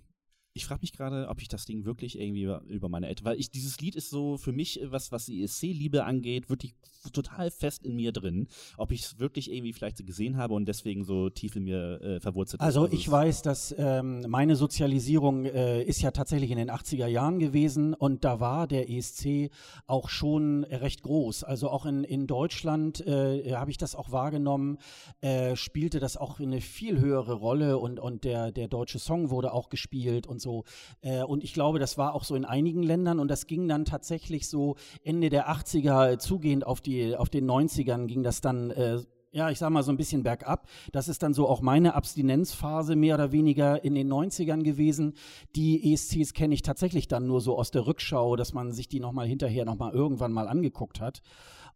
ich 0.54 0.66
frage 0.66 0.82
mich 0.82 0.92
gerade, 0.92 1.28
ob 1.30 1.42
ich 1.42 1.48
das 1.48 1.66
Ding 1.66 1.86
wirklich 1.86 2.20
irgendwie 2.20 2.44
über, 2.68 2.90
meine 2.90 3.08
Eltern, 3.08 3.26
weil 3.26 3.40
ich 3.40 3.52
dieses 3.52 3.80
Lied 3.80 3.96
ist 3.96 4.10
so 4.10 4.38
für 4.38 4.52
mich, 4.52 4.82
was 4.84 5.12
was 5.12 5.26
die 5.26 5.44
ESC-Liebe 5.44 6.04
angeht, 6.04 6.50
wirklich 6.50 6.76
total 7.14 7.50
fest 7.52 7.84
in 7.86 7.96
mir 7.96 8.12
drin. 8.12 8.48
Ob 8.78 8.92
ich 8.92 9.02
es 9.04 9.18
wirklich 9.18 9.52
irgendwie 9.52 9.74
vielleicht 9.74 9.98
so 9.98 10.04
gesehen 10.04 10.38
habe 10.38 10.54
und 10.54 10.66
deswegen 10.68 11.04
so 11.04 11.30
tief 11.30 11.56
in 11.56 11.64
mir 11.64 12.00
äh, 12.02 12.20
verwurzelt 12.20 12.62
Also 12.62 12.86
ist. 12.86 12.94
ich 12.94 13.06
es- 13.08 13.12
weiß, 13.12 13.42
dass 13.44 13.74
ähm, 13.78 14.26
meine 14.28 14.56
Sozialisierung 14.58 15.46
äh, 15.46 15.82
ist 15.84 16.02
ja 16.02 16.12
tatsächlich 16.12 16.52
in 16.52 16.58
den 16.58 16.70
80er 16.70 17.08
Jahren 17.08 17.40
gewesen 17.40 17.94
und 17.94 18.24
da 18.26 18.40
war 18.40 18.68
der 18.68 18.90
ESC 18.90 19.50
auch 19.88 20.10
schon 20.10 20.64
recht 20.66 21.02
groß. 21.02 21.44
Also 21.46 21.70
auch 21.70 21.86
in, 21.86 22.04
in 22.04 22.28
Deutschland 22.28 23.00
äh, 23.08 23.54
habe 23.56 23.72
ich 23.72 23.78
das 23.78 23.96
auch 23.96 24.12
wahrgenommen, 24.12 24.78
äh, 25.22 25.56
spielte 25.56 26.00
das 26.00 26.18
auch 26.18 26.40
eine 26.40 26.60
viel 26.62 27.00
höhere 27.00 27.34
Rolle 27.34 27.78
und, 27.80 28.00
und 28.00 28.26
der, 28.26 28.52
der 28.52 28.68
deutsche 28.68 29.00
Song 29.00 29.30
wurde 29.30 29.54
auch 29.54 29.70
gespielt 29.70 30.28
und 30.28 30.41
so. 30.42 30.64
Äh, 31.02 31.24
und 31.24 31.44
ich 31.44 31.54
glaube, 31.54 31.80
das 31.80 31.98
war 31.98 32.14
auch 32.14 32.24
so 32.24 32.36
in 32.36 32.46
einigen 32.46 32.84
Ländern 32.84 33.20
und 33.20 33.30
das 33.30 33.48
ging 33.48 33.68
dann 33.68 33.86
tatsächlich 33.86 34.48
so 34.48 34.76
Ende 35.04 35.30
der 35.30 35.50
80er 35.50 36.18
zugehend 36.18 36.66
auf, 36.66 36.82
die, 36.82 37.16
auf 37.16 37.30
den 37.30 37.50
90ern 37.50 38.08
ging 38.08 38.24
das 38.24 38.42
dann 38.42 38.72
äh, 38.72 39.00
ja, 39.34 39.50
ich 39.50 39.60
sag 39.60 39.70
mal 39.70 39.84
so 39.84 39.92
ein 39.92 39.98
bisschen 39.98 40.24
bergab. 40.24 40.68
Das 40.92 41.08
ist 41.08 41.24
dann 41.24 41.34
so 41.34 41.48
auch 41.48 41.62
meine 41.62 41.96
Abstinenzphase 41.96 42.96
mehr 42.96 43.16
oder 43.16 43.32
weniger 43.32 43.84
in 43.84 43.96
den 43.96 44.12
90ern 44.12 44.62
gewesen. 44.64 45.14
Die 45.56 45.94
ESCs 45.94 46.34
kenne 46.34 46.54
ich 46.54 46.64
tatsächlich 46.64 47.08
dann 47.08 47.28
nur 47.28 47.40
so 47.40 47.58
aus 47.58 47.72
der 47.72 47.88
Rückschau, 47.88 48.36
dass 48.36 48.54
man 48.54 48.74
sich 48.74 48.90
die 48.90 49.00
nochmal 49.00 49.28
hinterher 49.28 49.64
nochmal 49.64 49.94
irgendwann 49.94 50.34
mal 50.34 50.48
angeguckt 50.48 51.00
hat. 51.00 51.22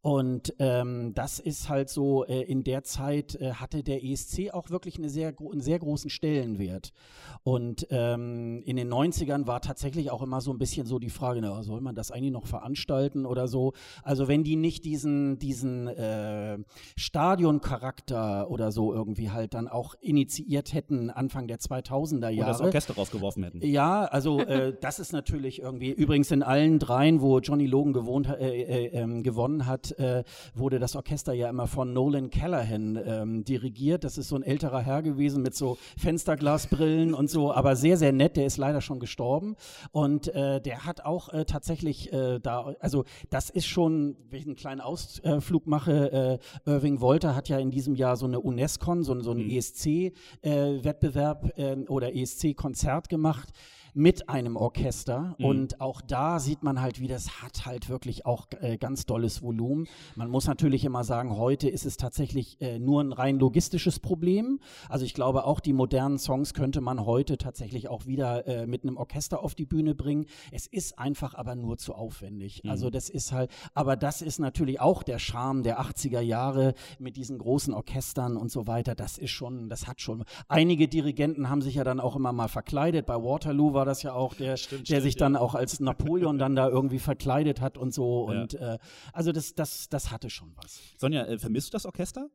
Und 0.05 0.53
ähm, 0.59 1.15
das 1.15 1.39
ist 1.39 1.67
halt 1.67 1.89
so, 1.89 2.25
äh, 2.25 2.41
in 2.41 2.63
der 2.63 2.83
Zeit 2.83 3.41
äh, 3.41 3.53
hatte 3.53 3.81
der 3.81 4.03
ESC 4.03 4.53
auch 4.53 4.69
wirklich 4.69 4.99
eine 4.99 5.09
sehr, 5.09 5.33
einen 5.39 5.61
sehr 5.61 5.79
großen 5.79 6.11
Stellenwert. 6.11 6.93
Und 7.41 7.87
ähm, 7.89 8.61
in 8.65 8.75
den 8.75 8.93
90ern 8.93 9.47
war 9.47 9.61
tatsächlich 9.61 10.11
auch 10.11 10.21
immer 10.21 10.41
so 10.41 10.51
ein 10.51 10.59
bisschen 10.59 10.85
so 10.85 10.99
die 10.99 11.09
Frage, 11.09 11.41
na, 11.41 11.63
soll 11.63 11.81
man 11.81 11.95
das 11.95 12.11
eigentlich 12.11 12.31
noch 12.31 12.45
veranstalten 12.45 13.25
oder 13.25 13.47
so? 13.47 13.73
Also 14.03 14.27
wenn 14.27 14.43
die 14.43 14.57
nicht 14.57 14.85
diesen, 14.85 15.39
diesen 15.39 15.87
äh, 15.87 16.59
Stadioncharakter 16.95 18.51
oder 18.51 18.71
so 18.71 18.93
irgendwie 18.93 19.31
halt 19.31 19.55
dann 19.55 19.67
auch 19.67 19.95
initiiert 20.01 20.75
hätten 20.75 21.09
Anfang 21.09 21.47
der 21.47 21.57
2000er 21.57 22.17
oder 22.17 22.29
das 22.45 22.59
Jahre. 22.59 22.63
Orchester 22.65 22.93
rausgeworfen 22.93 23.43
hätten. 23.43 23.65
Ja, 23.65 24.05
also 24.05 24.39
äh, 24.39 24.75
das 24.79 24.99
ist 24.99 25.13
natürlich 25.13 25.63
irgendwie, 25.63 25.89
übrigens 25.89 26.29
in 26.29 26.43
allen 26.43 26.77
dreien, 26.77 27.21
wo 27.21 27.39
Johnny 27.39 27.65
Logan 27.65 27.93
gewohnt, 27.93 28.27
äh, 28.27 28.61
äh, 28.61 28.85
ähm, 28.89 29.23
gewonnen 29.23 29.65
hat, 29.65 29.94
äh, 29.99 30.23
wurde 30.53 30.79
das 30.79 30.95
Orchester 30.95 31.33
ja 31.33 31.49
immer 31.49 31.67
von 31.67 31.93
Nolan 31.93 32.29
Callahan 32.29 32.99
ähm, 33.05 33.43
dirigiert. 33.43 34.03
Das 34.03 34.17
ist 34.17 34.29
so 34.29 34.35
ein 34.35 34.43
älterer 34.43 34.81
Herr 34.81 35.01
gewesen 35.01 35.43
mit 35.43 35.55
so 35.55 35.77
Fensterglasbrillen 35.97 37.13
und 37.13 37.29
so, 37.29 37.53
aber 37.53 37.75
sehr, 37.75 37.97
sehr 37.97 38.11
nett. 38.11 38.37
Der 38.37 38.45
ist 38.45 38.57
leider 38.57 38.81
schon 38.81 38.99
gestorben. 38.99 39.55
Und 39.91 40.27
äh, 40.29 40.61
der 40.61 40.85
hat 40.85 41.05
auch 41.05 41.29
äh, 41.29 41.45
tatsächlich 41.45 42.11
äh, 42.13 42.39
da, 42.39 42.73
also 42.79 43.05
das 43.29 43.49
ist 43.49 43.67
schon, 43.67 44.17
wenn 44.29 44.39
ich 44.39 44.45
einen 44.45 44.55
kleinen 44.55 44.81
Ausflug 44.81 45.67
mache, 45.67 46.39
äh, 46.65 46.69
Irving 46.69 47.01
Wolter 47.01 47.35
hat 47.35 47.49
ja 47.49 47.59
in 47.59 47.71
diesem 47.71 47.95
Jahr 47.95 48.17
so 48.17 48.25
eine 48.25 48.39
UNESCO, 48.39 49.01
so, 49.01 49.19
so 49.21 49.31
einen 49.31 49.49
ESC-Wettbewerb 49.49 51.57
äh, 51.57 51.75
oder 51.87 52.15
ESC-Konzert 52.15 53.09
gemacht 53.09 53.49
mit 53.95 54.27
einem 54.29 54.57
Orchester 54.57 55.35
Mhm. 55.39 55.45
und 55.45 55.81
auch 55.81 56.01
da 56.01 56.39
sieht 56.39 56.63
man 56.63 56.81
halt, 56.81 56.99
wie 56.99 57.07
das 57.07 57.41
hat 57.41 57.65
halt 57.65 57.87
wirklich 57.89 58.25
auch 58.25 58.47
äh, 58.59 58.77
ganz 58.77 59.05
dolles 59.05 59.41
Volumen. 59.41 59.87
Man 60.15 60.29
muss 60.29 60.47
natürlich 60.47 60.83
immer 60.83 61.03
sagen, 61.05 61.37
heute 61.37 61.69
ist 61.69 61.85
es 61.85 61.95
tatsächlich 61.95 62.59
äh, 62.61 62.77
nur 62.77 63.01
ein 63.01 63.13
rein 63.13 63.39
logistisches 63.39 63.99
Problem. 64.01 64.59
Also 64.89 65.05
ich 65.05 65.13
glaube 65.13 65.45
auch 65.45 65.61
die 65.61 65.71
modernen 65.71 66.17
Songs 66.19 66.53
könnte 66.53 66.81
man 66.81 67.05
heute 67.05 67.37
tatsächlich 67.37 67.87
auch 67.87 68.05
wieder 68.05 68.45
äh, 68.47 68.67
mit 68.67 68.83
einem 68.83 68.97
Orchester 68.97 69.41
auf 69.41 69.55
die 69.55 69.65
Bühne 69.65 69.95
bringen. 69.95 70.25
Es 70.51 70.67
ist 70.67 70.99
einfach 70.99 71.33
aber 71.33 71.55
nur 71.55 71.77
zu 71.77 71.93
aufwendig. 71.95 72.63
Mhm. 72.65 72.71
Also 72.71 72.89
das 72.89 73.09
ist 73.09 73.31
halt, 73.31 73.49
aber 73.73 73.95
das 73.95 74.21
ist 74.21 74.39
natürlich 74.39 74.81
auch 74.81 75.03
der 75.03 75.19
Charme 75.19 75.63
der 75.63 75.79
80er 75.79 76.19
Jahre 76.19 76.73
mit 76.99 77.15
diesen 77.15 77.37
großen 77.37 77.73
Orchestern 77.73 78.35
und 78.35 78.51
so 78.51 78.67
weiter. 78.67 78.93
Das 78.93 79.17
ist 79.17 79.31
schon, 79.31 79.69
das 79.69 79.87
hat 79.87 80.01
schon. 80.01 80.25
Einige 80.49 80.89
Dirigenten 80.89 81.49
haben 81.49 81.61
sich 81.61 81.75
ja 81.75 81.85
dann 81.85 82.01
auch 82.01 82.17
immer 82.17 82.33
mal 82.33 82.49
verkleidet. 82.49 83.05
Bei 83.05 83.15
Waterloo 83.15 83.73
war 83.73 83.84
war 83.85 83.91
das 83.91 84.01
ja 84.03 84.13
auch, 84.13 84.33
der, 84.33 84.57
Stimmt, 84.57 84.81
der 84.89 84.95
stimmt, 84.95 85.01
sich 85.03 85.13
ja. 85.15 85.19
dann 85.19 85.35
auch 85.35 85.53
als 85.55 85.79
Napoleon 85.79 86.37
dann 86.39 86.55
da 86.55 86.67
irgendwie 86.67 86.99
verkleidet 86.99 87.61
hat 87.61 87.77
und 87.77 87.93
so. 87.93 88.31
Ja. 88.31 88.41
Und 88.41 88.53
äh, 88.55 88.77
also 89.13 89.31
das, 89.31 89.53
das, 89.53 89.89
das 89.89 90.11
hatte 90.11 90.29
schon 90.29 90.53
was. 90.55 90.79
Sonja, 90.97 91.25
äh, 91.25 91.37
vermisst 91.37 91.67
du 91.69 91.71
das 91.75 91.85
Orchester? 91.85 92.29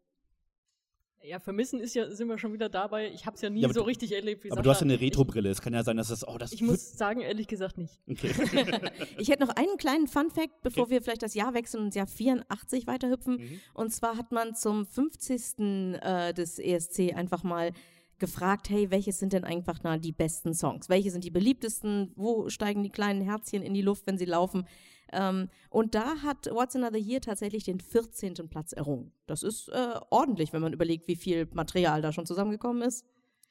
Ja, 1.22 1.38
vermissen 1.38 1.80
ist 1.80 1.94
ja, 1.94 2.10
sind 2.10 2.28
wir 2.28 2.38
schon 2.38 2.54
wieder 2.54 2.70
dabei. 2.70 3.10
Ich 3.12 3.26
habe 3.26 3.34
es 3.36 3.42
ja 3.42 3.50
nie 3.50 3.60
Ja, 3.60 3.68
so 3.68 3.80
du- 3.80 3.86
richtig 3.86 4.12
erlebt 4.12 4.42
wie 4.44 4.52
Aber 4.52 4.62
du 4.62 4.70
hast 4.70 4.80
ja 4.80 4.86
Sascha. 4.86 4.94
eine 4.94 5.00
Retro-Brille. 5.00 5.50
Es 5.50 5.60
kann 5.60 5.74
ja 5.74 5.82
sein, 5.82 5.98
dass 5.98 6.08
das, 6.08 6.26
oh, 6.26 6.38
das 6.38 6.52
Ich, 6.52 6.62
ich 6.62 6.66
muss 6.66 6.92
sagen, 6.96 7.20
ehrlich 7.20 7.46
gesagt 7.46 7.76
nicht. 7.76 8.00
Okay. 8.08 8.30
Ich 9.18 9.28
hätte 9.28 9.44
noch 9.44 9.54
einen 9.54 9.76
kleinen 9.76 10.06
Fun-Fact, 10.06 10.62
bevor 10.62 10.88
wir 10.88 11.02
vielleicht 11.02 11.22
das 11.22 11.34
Jahr 11.34 11.52
wechseln 11.52 11.80
und 11.80 11.86
ins 11.86 11.94
Jahr 11.96 12.06
84 12.06 12.86
weiterhüpfen. 12.86 13.36
Mhm. 13.36 13.60
Und 13.74 13.92
zwar 13.92 14.16
hat 14.16 14.32
man 14.32 14.54
zum 14.54 14.86
50. 14.86 15.58
Äh, 16.00 16.32
des 16.32 16.58
ESC 16.58 17.12
einfach 17.14 17.42
mal 17.42 17.72
gefragt, 18.20 18.70
hey, 18.70 18.90
welches 18.90 19.18
sind 19.18 19.32
denn 19.32 19.44
einfach 19.44 19.82
mal 19.82 19.98
die 19.98 20.12
besten 20.12 20.54
Songs? 20.54 20.88
Welche 20.88 21.10
sind 21.10 21.24
die 21.24 21.30
beliebtesten? 21.30 22.12
Wo 22.14 22.48
steigen 22.48 22.82
die 22.82 22.90
kleinen 22.90 23.20
Herzchen 23.20 23.62
in 23.62 23.74
die 23.74 23.82
Luft, 23.82 24.06
wenn 24.06 24.18
sie 24.18 24.26
laufen? 24.26 24.66
Ähm, 25.12 25.48
und 25.70 25.94
da 25.94 26.22
hat 26.22 26.46
What's 26.46 26.76
Another 26.76 26.98
Year 26.98 27.20
tatsächlich 27.20 27.64
den 27.64 27.80
14. 27.80 28.34
Platz 28.48 28.72
errungen. 28.72 29.12
Das 29.26 29.42
ist 29.42 29.68
äh, 29.68 29.98
ordentlich, 30.10 30.52
wenn 30.52 30.62
man 30.62 30.72
überlegt, 30.72 31.08
wie 31.08 31.16
viel 31.16 31.48
Material 31.52 32.00
da 32.02 32.12
schon 32.12 32.26
zusammengekommen 32.26 32.82
ist. 32.82 33.04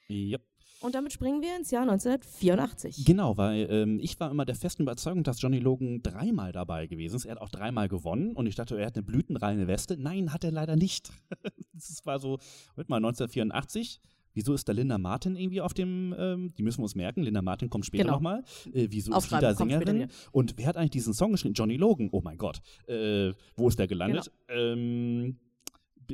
ja. 0.08 0.38
Und 0.82 0.96
damit 0.96 1.12
springen 1.12 1.42
wir 1.42 1.58
ins 1.58 1.72
Jahr 1.72 1.82
1984. 1.82 3.04
Genau, 3.04 3.36
weil 3.36 3.68
ähm, 3.70 4.00
ich 4.02 4.18
war 4.20 4.32
immer 4.32 4.46
der 4.46 4.56
festen 4.56 4.84
Überzeugung, 4.84 5.24
dass 5.24 5.42
Johnny 5.42 5.60
Logan 5.60 6.02
dreimal 6.02 6.54
dabei 6.54 6.88
gewesen 6.88 7.18
ist. 7.18 7.26
Er 7.26 7.32
hat 7.32 7.42
auch 7.42 7.50
dreimal 7.50 7.90
gewonnen 7.90 8.34
und 8.34 8.46
ich 8.46 8.56
dachte, 8.56 8.80
er 8.80 8.86
hat 8.86 8.96
eine 8.96 9.04
blütenreine 9.04 9.68
Weste. 9.68 9.98
Nein, 9.98 10.32
hat 10.32 10.46
er 10.46 10.52
leider 10.52 10.78
nicht. 10.78 11.12
das 11.74 12.06
war 12.06 12.20
so, 12.20 12.40
Moment 12.76 12.90
mal, 12.90 12.96
1984. 12.98 14.00
Wieso 14.34 14.54
ist 14.54 14.68
da 14.70 14.74
Linda 14.74 14.98
Martin 14.98 15.36
irgendwie 15.36 15.62
auf 15.62 15.74
dem, 15.74 16.16
ähm, 16.18 16.54
die 16.58 16.64
müssen 16.64 16.80
wir 16.80 16.84
uns 16.84 16.96
merken, 16.96 17.24
Linda 17.24 17.42
Martin 17.42 17.70
kommt 17.70 17.86
später 17.86 18.04
Genau. 18.04 18.16
nochmal. 18.16 18.44
Äh, 18.74 18.88
wieso 18.90 19.16
ist 19.16 19.32
die 19.32 19.40
da 19.40 19.54
Sängerin? 19.54 20.08
Und 20.32 20.56
wer 20.58 20.68
hat 20.68 20.78
eigentlich 20.78 20.92
diesen 20.92 21.14
Song 21.14 21.32
geschrieben? 21.32 21.54
Johnny 21.54 21.78
Logan. 21.78 22.10
Oh 22.12 22.22
mein 22.24 22.38
Gott. 22.38 22.62
Äh, 22.88 23.34
wo 23.56 23.68
ist 23.68 23.80
der 23.80 23.88
gelandet? 23.88 24.32
Genau. 24.48 24.60
Ähm, 24.62 25.38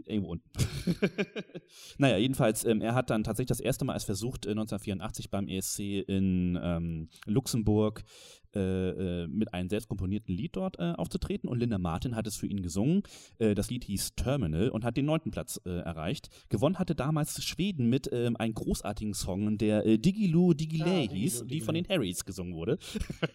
irgendwo 0.06 0.32
unten. 0.32 0.50
naja, 1.98 2.18
jedenfalls, 2.18 2.66
ähm, 2.66 2.82
er 2.82 2.96
hat 2.96 3.10
dann 3.10 3.24
tatsächlich 3.24 3.48
das 3.48 3.60
erste 3.60 3.86
Mal 3.86 3.94
erst 3.94 4.06
versucht, 4.06 4.46
äh, 4.46 4.52
1984 4.52 5.30
beim 5.30 5.48
ESC 5.48 5.80
in 6.08 6.60
ähm, 6.62 7.10
Luxemburg 7.26 8.04
äh, 8.56 9.24
äh, 9.24 9.28
mit 9.28 9.54
einem 9.54 9.70
selbst 9.70 9.88
komponierten 9.88 10.36
Lied 10.36 10.56
dort 10.56 10.80
äh, 10.80 10.94
aufzutreten 10.94 11.50
und 11.50 11.60
Linda 11.60 11.78
Martin 11.78 12.16
hat 12.16 12.28
es 12.28 12.36
für 12.38 12.48
ihn 12.48 12.62
gesungen. 12.62 13.04
Äh, 13.40 13.56
das 13.56 13.70
Lied 13.70 13.84
hieß 13.84 14.16
Terminal 14.16 14.70
und 14.70 14.84
hat 14.84 14.98
den 14.98 15.06
neunten 15.06 15.32
Platz 15.32 15.60
äh, 15.66 15.70
erreicht. 15.70 16.30
Gewonnen 16.50 16.80
hatte 16.80 16.96
damals 16.96 17.44
Schweden 17.44 17.90
mit 17.90 18.10
ähm, 18.12 18.36
einem 18.38 18.54
großartigen 18.54 19.14
Song, 19.14 19.58
der 19.58 19.86
äh, 19.86 19.98
Digiloo 19.98 20.54
Digiley 20.54 21.08
Ah, 21.08 21.12
hieß, 21.12 21.34
Digiloo 21.34 21.48
die 21.48 21.62
von 21.62 21.76
den 21.76 21.88
Harrys 21.88 22.26
gesungen 22.26 22.56
wurde. 22.56 22.78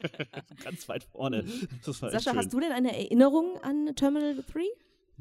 Ganz 0.64 0.88
weit 0.88 1.04
vorne. 1.04 1.44
Sascha, 1.82 2.20
schön. 2.20 2.36
hast 2.36 2.52
du 2.52 2.60
denn 2.60 2.72
eine 2.72 2.96
Erinnerung 2.96 3.58
an 3.62 3.94
Terminal 3.94 4.36
3? 4.52 4.60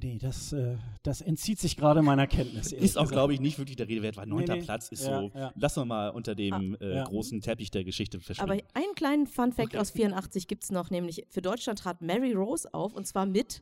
Nee, 0.02 0.18
das, 0.20 0.54
äh, 0.54 0.78
das 1.04 1.22
entzieht 1.22 1.60
sich 1.60 1.76
gerade 1.76 2.02
meiner 2.02 2.28
Kenntnis. 2.28 2.72
Ist 2.72 2.98
auch, 2.98 3.10
glaube 3.10 3.34
ich, 3.34 3.40
nicht 3.40 3.58
wirklich 3.58 3.76
der 3.76 3.88
Rede 3.88 4.02
wert, 4.02 4.18
weil 4.18 4.28
neunter 4.28 4.56
nee. 4.56 4.62
Platz 4.62 4.90
ist 4.90 5.06
Ja, 5.06 5.22
so, 5.22 5.32
ja. 5.34 5.52
lassen 5.56 5.82
wir 5.82 5.86
mal 5.86 6.10
unter 6.10 6.36
dem 6.36 6.78
äh, 6.80 6.96
ja. 6.96 7.04
großen 7.04 7.42
Teppich 7.42 7.72
der 7.72 7.84
Geschichte 7.84 8.18
Aber 8.18 8.24
verschwinden. 8.24 8.64
einen 8.74 8.96
kleinen 8.96 9.28
Fun-Fact 9.28 9.76
aus 9.76 9.92
84 9.92 10.48
gibt 10.48 10.64
es 10.64 10.72
noch, 10.72 10.90
nämlich 10.90 11.26
für 11.30 11.42
Deutschland 11.42 11.80
trat 11.80 12.02
Mary 12.02 12.34
Rose 12.34 12.74
auf 12.74 12.94
und 12.94 13.06
zwar 13.08 13.26
mit 13.26 13.62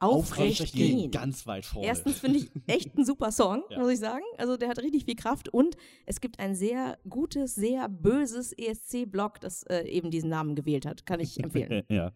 Aufrecht, 0.00 0.74
gehen. 0.74 1.10
Ganz 1.10 1.46
weit 1.46 1.64
vorne. 1.64 1.86
Erstens 1.86 2.18
finde 2.18 2.40
ich 2.40 2.50
echt 2.66 2.96
ein 2.96 3.04
super 3.04 3.32
Song, 3.32 3.62
Ja. 3.70 3.78
muss 3.78 3.90
ich 3.92 3.98
sagen. 3.98 4.24
Also 4.36 4.56
der 4.56 4.68
hat 4.68 4.78
richtig 4.78 5.04
viel 5.04 5.14
Kraft 5.14 5.48
und 5.48 5.76
es 6.04 6.20
gibt 6.20 6.40
ein 6.40 6.54
sehr 6.54 6.98
gutes, 7.08 7.54
sehr 7.54 7.88
böses 7.88 8.52
ESC-Blog, 8.52 9.40
das 9.40 9.62
äh, 9.64 9.82
eben 9.88 10.10
diesen 10.10 10.30
Namen 10.30 10.54
gewählt 10.56 10.84
hat. 10.84 11.06
Kann 11.06 11.20
ich 11.20 11.42
empfehlen. 11.42 11.84
ja. 11.88 12.12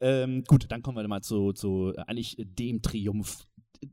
Ähm, 0.00 0.44
gut, 0.44 0.66
dann 0.70 0.82
kommen 0.82 0.96
wir 0.96 1.08
mal 1.08 1.22
zu, 1.22 1.52
zu 1.52 1.92
äh, 1.96 2.00
eigentlich 2.06 2.36
dem 2.38 2.82
Triumph, 2.82 3.46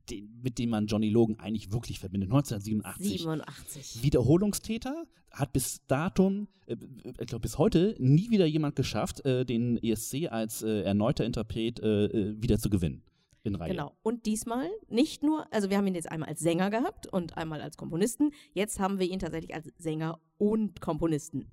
den, 0.09 0.39
mit 0.41 0.59
dem 0.59 0.69
man 0.69 0.87
Johnny 0.87 1.09
Logan 1.09 1.39
eigentlich 1.39 1.71
wirklich 1.71 1.99
verbindet. 1.99 2.29
1987. 2.29 3.21
87. 3.21 4.03
Wiederholungstäter 4.03 5.05
hat 5.31 5.53
bis 5.53 5.85
Datum, 5.87 6.47
äh, 6.67 6.75
ich 7.19 7.27
glaube 7.27 7.41
bis 7.41 7.57
heute, 7.57 7.95
nie 7.99 8.29
wieder 8.29 8.45
jemand 8.45 8.75
geschafft, 8.75 9.25
äh, 9.25 9.45
den 9.45 9.77
ESC 9.77 10.27
als 10.29 10.61
äh, 10.61 10.81
erneuter 10.81 11.25
Interpret 11.25 11.79
äh, 11.79 12.05
äh, 12.05 12.41
wieder 12.41 12.59
zu 12.59 12.69
gewinnen. 12.69 13.03
In 13.45 13.55
Reihe. 13.55 13.71
Genau. 13.71 13.91
Und 14.03 14.25
diesmal 14.25 14.69
nicht 14.87 15.21
nur, 15.21 15.51
also 15.51 15.69
wir 15.69 15.75
haben 15.75 15.85
ihn 15.85 15.95
jetzt 15.95 16.09
einmal 16.09 16.29
als 16.29 16.39
Sänger 16.39 16.69
gehabt 16.69 17.07
und 17.07 17.35
einmal 17.35 17.59
als 17.59 17.75
Komponisten. 17.75 18.31
Jetzt 18.53 18.79
haben 18.79 18.99
wir 18.99 19.05
ihn 19.05 19.19
tatsächlich 19.19 19.53
als 19.53 19.69
Sänger 19.77 20.21
und 20.37 20.79
Komponisten. 20.79 21.51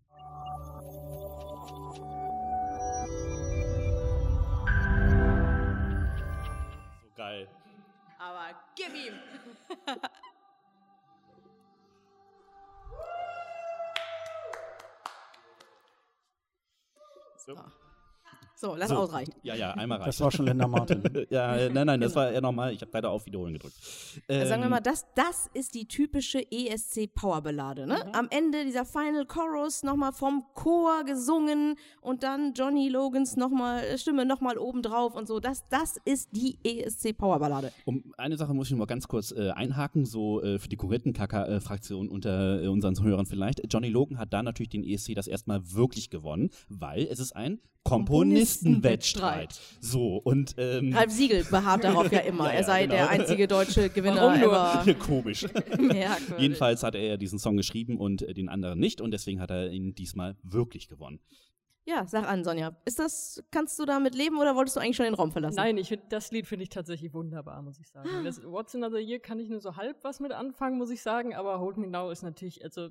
Aber 8.21 8.55
gib 8.77 8.95
ihm! 8.95 9.19
So. 17.39 17.57
So, 18.61 18.75
lass 18.77 18.90
So. 18.90 18.96
ausreichen. 18.96 19.33
Ja, 19.42 19.55
ja, 19.55 19.70
einmal 19.70 19.96
reicht. 19.96 20.09
Das 20.09 20.20
war 20.20 20.31
schon 20.31 20.44
Linda 20.44 20.68
Martin. 20.68 21.03
ja, 21.31 21.57
äh, 21.57 21.70
nein, 21.70 21.87
nein, 21.87 21.99
das 21.99 22.14
war 22.14 22.31
eher 22.31 22.42
nochmal. 22.42 22.75
Ich 22.75 22.83
habe 22.83 22.90
leider 22.92 23.11
auf 23.11 23.25
Wiederholen 23.25 23.55
gedrückt. 23.55 23.75
Also 24.29 24.46
sagen 24.49 24.61
wir 24.61 24.66
Ähm, 24.66 24.70
mal, 24.70 24.81
das, 24.81 25.07
das 25.14 25.49
ist 25.55 25.75
die 25.75 25.88
typische 25.88 26.40
ESC-Powerballade. 26.53 27.87
Ne? 27.87 27.94
Mhm. 28.05 28.12
Am 28.12 28.29
Ende 28.29 28.66
dieser 28.66 28.85
Final 28.85 29.25
Chorus 29.25 29.83
nochmal 29.83 30.12
vom 30.12 30.44
Chor 30.53 31.05
gesungen 31.05 31.77
und 32.03 32.23
dann 32.23 32.53
Johnny 32.53 32.90
Logans 32.90 33.38
nochmal, 33.38 33.96
Stimme 33.96 34.27
nochmal 34.27 34.59
obendrauf 34.59 35.14
und 35.14 35.27
so. 35.27 35.40
Das, 35.40 35.66
das 35.70 35.96
ist 36.05 36.29
die 36.33 36.59
ESC-Powerballade. 36.62 37.73
Um 37.87 38.12
eine 38.18 38.37
Sache 38.37 38.53
muss 38.53 38.66
ich 38.66 38.73
noch 38.73 38.81
mal 38.81 38.85
ganz 38.85 39.09
kurz 39.09 39.33
äh, 39.33 39.53
einhaken, 39.53 40.05
so 40.05 40.42
äh, 40.42 40.59
für 40.59 40.68
die 40.68 40.77
Korrettenkaka-Fraktion 40.77 42.11
unter 42.11 42.62
äh, 42.62 42.68
unseren 42.68 43.03
Hörern 43.03 43.25
vielleicht. 43.25 43.62
Johnny 43.73 43.88
Logan 43.88 44.18
hat 44.18 44.35
da 44.35 44.42
natürlich 44.42 44.68
den 44.68 44.85
ESC 44.85 45.14
das 45.14 45.29
erstmal 45.29 45.73
wirklich 45.73 46.11
gewonnen, 46.11 46.51
weil 46.68 47.07
es 47.11 47.20
ist 47.20 47.35
ein 47.35 47.59
Komponistenwettstreit. 48.59 49.61
So, 49.81 50.17
und 50.17 50.55
ähm, 50.59 50.95
Ralf 50.95 51.11
Siegel 51.11 51.45
beharrt 51.45 51.85
darauf 51.85 52.11
ja 52.13 52.19
immer. 52.21 52.47
Ja, 52.47 52.51
er 52.51 52.61
ja, 52.61 52.67
sei 52.67 52.83
genau. 52.83 52.95
der 52.95 53.11
einzige 53.11 53.49
deutsche 53.49 53.89
Gewinner 53.95 54.23
Warum 54.23 54.41
nur? 54.41 54.53
ever. 54.53 54.95
komisch. 54.95 55.47
Jedenfalls 56.39 56.83
hat 56.83 56.95
er 56.95 57.03
ja 57.03 57.17
diesen 57.17 57.39
Song 57.39 57.57
geschrieben 57.57 57.99
und 57.99 58.23
äh, 58.23 58.35
den 58.35 58.49
anderen 58.49 58.79
nicht 58.79 59.01
und 59.01 59.11
deswegen 59.11 59.41
hat 59.41 59.51
er 59.51 59.71
ihn 59.71 59.95
diesmal 59.95 60.37
wirklich 60.43 60.89
gewonnen. 60.89 61.21
Ja, 61.87 62.07
sag 62.07 62.29
an, 62.29 62.45
Sonja. 62.45 62.77
Ist 62.85 62.99
das, 62.99 63.43
kannst 63.51 63.79
du 63.79 63.85
damit 63.85 64.15
leben 64.15 64.39
oder 64.39 64.55
wolltest 64.55 64.77
du 64.77 64.81
eigentlich 64.81 64.97
schon 64.97 65.07
den 65.07 65.15
Raum 65.15 65.33
verlassen? 65.33 65.57
Nein, 65.57 65.79
ich 65.79 65.89
find, 65.89 66.03
das 66.11 66.31
Lied 66.31 66.47
finde 66.47 66.63
ich 66.63 66.69
tatsächlich 66.69 67.15
wunderbar, 67.15 67.63
muss 67.63 67.79
ich 67.81 67.89
sagen. 67.89 68.09
Das 68.25 68.45
What's 68.45 68.75
Another 68.75 69.01
Year 69.01 69.19
kann 69.19 69.41
ich 69.41 69.49
nur 69.49 69.61
so 69.61 69.77
halb 69.77 69.97
was 70.05 70.21
mit 70.21 70.33
anfangen, 70.33 70.79
muss 70.79 70.91
ich 70.91 71.03
sagen, 71.03 71.35
aber 71.35 71.59
Hold 71.59 71.79
Me 71.79 71.89
Now 71.89 72.11
ist 72.11 72.23
natürlich, 72.23 72.63
also 72.63 72.91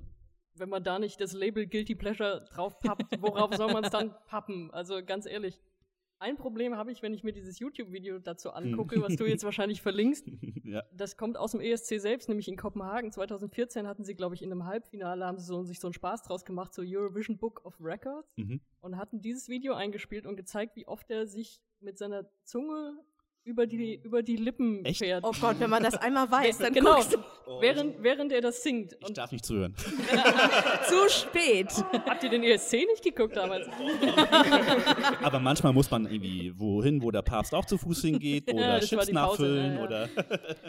wenn 0.60 0.70
man 0.70 0.84
da 0.84 1.00
nicht 1.00 1.20
das 1.22 1.34
Label 1.34 1.66
Guilty 1.68 1.96
Pleasure 1.96 2.46
drauf 2.54 2.80
pappt, 2.80 3.22
worauf 3.22 3.54
soll 3.56 3.72
man 3.74 3.84
es 3.86 3.90
dann 3.92 4.14
pappen? 4.28 4.72
Also 4.72 5.04
ganz 5.04 5.26
ehrlich. 5.26 5.60
Ein 6.22 6.36
Problem 6.36 6.76
habe 6.76 6.92
ich, 6.92 7.02
wenn 7.02 7.14
ich 7.14 7.24
mir 7.24 7.32
dieses 7.32 7.60
YouTube-Video 7.60 8.20
dazu 8.20 8.52
angucke, 8.52 9.02
was 9.02 9.16
du 9.16 9.26
jetzt 9.26 9.46
wahrscheinlich 9.46 9.82
verlinkst. 9.82 10.28
ja. 10.66 10.84
Das 10.92 11.16
kommt 11.16 11.38
aus 11.38 11.52
dem 11.54 11.62
ESC 11.62 11.98
selbst, 12.02 12.28
nämlich 12.28 12.50
in 12.50 12.58
Kopenhagen. 12.58 13.10
2014 13.14 13.88
hatten 13.88 14.04
sie, 14.04 14.16
glaube 14.16 14.36
ich, 14.36 14.42
in 14.42 14.52
einem 14.52 14.66
Halbfinale, 14.66 15.26
haben 15.26 15.38
sie 15.38 15.46
so, 15.46 15.64
sich 15.64 15.80
so 15.80 15.88
einen 15.88 15.94
Spaß 15.94 16.24
draus 16.24 16.44
gemacht, 16.44 16.74
so 16.74 16.82
Eurovision 16.86 17.38
Book 17.38 17.64
of 17.64 17.78
Records 17.80 18.28
Mhm. 18.36 18.60
und 18.82 18.98
hatten 18.98 19.22
dieses 19.22 19.48
Video 19.48 19.74
eingespielt 19.76 20.26
und 20.26 20.36
gezeigt, 20.36 20.76
wie 20.76 20.86
oft 20.88 21.10
er 21.10 21.26
sich 21.26 21.62
mit 21.80 21.98
seiner 21.98 22.30
Zunge 22.44 23.00
über 23.50 23.66
die, 23.66 24.00
über 24.04 24.22
die 24.22 24.36
Lippen 24.36 24.86
Echt? 24.86 25.00
fährt. 25.00 25.24
Oh 25.26 25.32
Gott, 25.42 25.60
wenn 25.60 25.70
man 25.70 25.82
das 25.82 25.96
einmal 25.96 26.30
weiß, 26.32 26.60
dann 26.60 26.72
genau, 26.72 26.96
guckst 26.96 27.14
du 27.14 27.18
während, 27.60 28.02
während 28.04 28.32
er 28.32 28.42
das 28.42 28.62
singt. 28.62 28.96
Ich 29.00 29.14
darf 29.14 29.32
nicht 29.32 29.44
zuhören. 29.44 29.74
zu 30.88 31.10
spät. 31.10 31.68
habt 32.06 32.24
ihr 32.24 32.30
den 32.30 32.44
ESC 32.44 32.74
nicht 32.74 33.04
geguckt 33.04 33.36
damals? 33.36 33.68
Aber 35.24 35.40
manchmal 35.40 35.74
muss 35.74 35.90
man 35.90 36.06
irgendwie 36.06 36.54
wohin, 36.56 37.02
wo 37.02 37.10
der 37.10 37.24
Papst 37.24 37.56
auch 37.56 37.66
zu 37.66 37.80
Fuß 37.80 38.02
hingeht 38.02 38.54
oder 38.54 38.74
war 38.74 38.80
Chips 38.82 39.12
nachfüllen 39.12 39.74
ja, 39.74 39.80
ja. 39.80 39.84
oder 39.84 40.10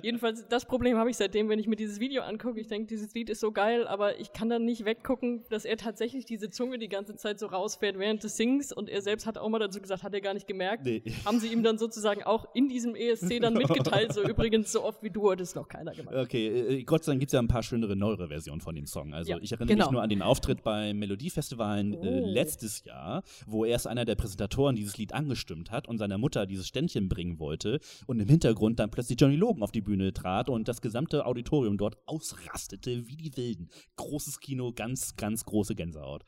Jedenfalls, 0.03 0.47
das 0.49 0.65
Problem 0.65 0.97
habe 0.97 1.11
ich 1.11 1.19
seitdem, 1.19 1.51
wenn 1.51 1.59
ich 1.59 1.67
mir 1.67 1.77
dieses 1.77 2.01
Video 2.01 2.23
angucke. 2.23 2.59
Ich 2.61 2.69
denke, 2.69 2.87
dieses 2.87 3.13
Lied 3.15 3.29
ist 3.29 3.41
so 3.41 3.53
geil, 3.53 3.87
aber 3.87 4.19
ich 4.19 4.33
kann 4.33 4.49
dann 4.49 4.65
nicht 4.65 4.87
weggucken, 4.87 5.45
dass 5.51 5.67
er 5.67 5.77
tatsächlich 5.77 6.25
diese 6.25 6.49
Zunge 6.49 6.79
die 6.79 6.89
ganze 6.89 7.15
Zeit 7.17 7.39
so 7.39 7.47
rausfährt 7.47 7.99
während 7.99 8.25
des 8.25 8.39
Sings. 8.39 8.73
Und 8.73 8.89
er 8.89 9.03
selbst 9.03 9.27
hat 9.27 9.37
auch 9.37 9.51
mal 9.51 9.59
dazu 9.59 9.83
gesagt, 9.83 10.03
hat 10.03 10.15
er 10.15 10.23
gar 10.23 10.33
nicht 10.33 10.47
gemerkt. 10.47 10.87
Nee. 10.87 11.03
Haben 11.27 11.41
sie 11.41 11.49
ihm 11.49 11.63
dann 11.63 11.77
sozusagen 11.77 12.23
auch 12.23 12.47
in 12.55 12.70
diesem 12.71 12.95
ESC 12.95 13.41
dann 13.41 13.55
mitgeteilt. 13.55 14.15
So 14.15 14.23
übrigens, 14.29 14.73
so 14.73 14.83
oft 14.85 15.03
wie 15.03 15.11
du 15.11 15.31
hat 15.31 15.41
es 15.41 15.55
noch 15.55 15.69
keiner 15.69 15.93
gemacht. 15.95 16.15
Okay, 16.15 16.47
äh, 16.49 16.83
Gott 16.85 17.05
sei 17.05 17.13
Dank 17.13 17.21
gibt 17.21 17.31
es 17.31 17.35
ja 17.35 17.41
ein 17.41 17.49
paar 17.49 17.63
schönere, 17.63 17.97
neuere 17.97 18.29
Versionen 18.29 18.61
von 18.63 18.75
dem 18.75 18.87
Song. 18.87 19.13
Also 19.13 19.33
Ja, 19.33 19.39
ich 19.41 19.53
erinnere 19.53 19.75
genau. 19.75 19.87
mich 19.87 19.93
nur 19.93 20.03
an 20.03 20.09
den 20.09 20.23
Auftritt 20.23 20.63
beim 20.63 20.99
Melodiefestivalen 20.99 21.93
äh, 21.95 21.97
Oh. 22.23 22.27
letztes 22.27 22.85
Jahr, 22.85 23.23
wo 23.47 23.65
erst 23.65 23.87
einer 23.87 24.05
der 24.05 24.15
Präsentatoren 24.15 24.77
dieses 24.77 24.97
Lied 24.97 25.13
angestimmt 25.13 25.71
hat 25.71 25.89
und 25.89 25.99
seiner 25.99 26.17
Mutter 26.19 26.47
dieses 26.47 26.67
Ständchen 26.69 27.09
bringen 27.09 27.39
wollte 27.39 27.81
und 28.07 28.21
im 28.21 28.29
Hintergrund 28.29 28.79
dann 28.79 28.91
plötzlich 28.91 29.21
Johnny 29.21 29.37
Logan 29.37 29.63
auf 29.63 29.73
die 29.73 29.81
Bühne 29.83 30.13
trat 30.13 30.49
und 30.49 30.69
das 30.69 30.81
gesamte 30.81 31.27
Auditorium 31.27 31.77
dort 31.79 31.97
ausrastete 32.07 33.07
wie 33.09 33.17
die 33.17 33.37
Wilden. 33.37 33.69
Großes 33.97 34.41
Kino, 34.41 34.73
ganz, 34.73 35.17
ganz 35.17 35.45
große 35.45 35.75
Gänsehaut. 35.75 36.25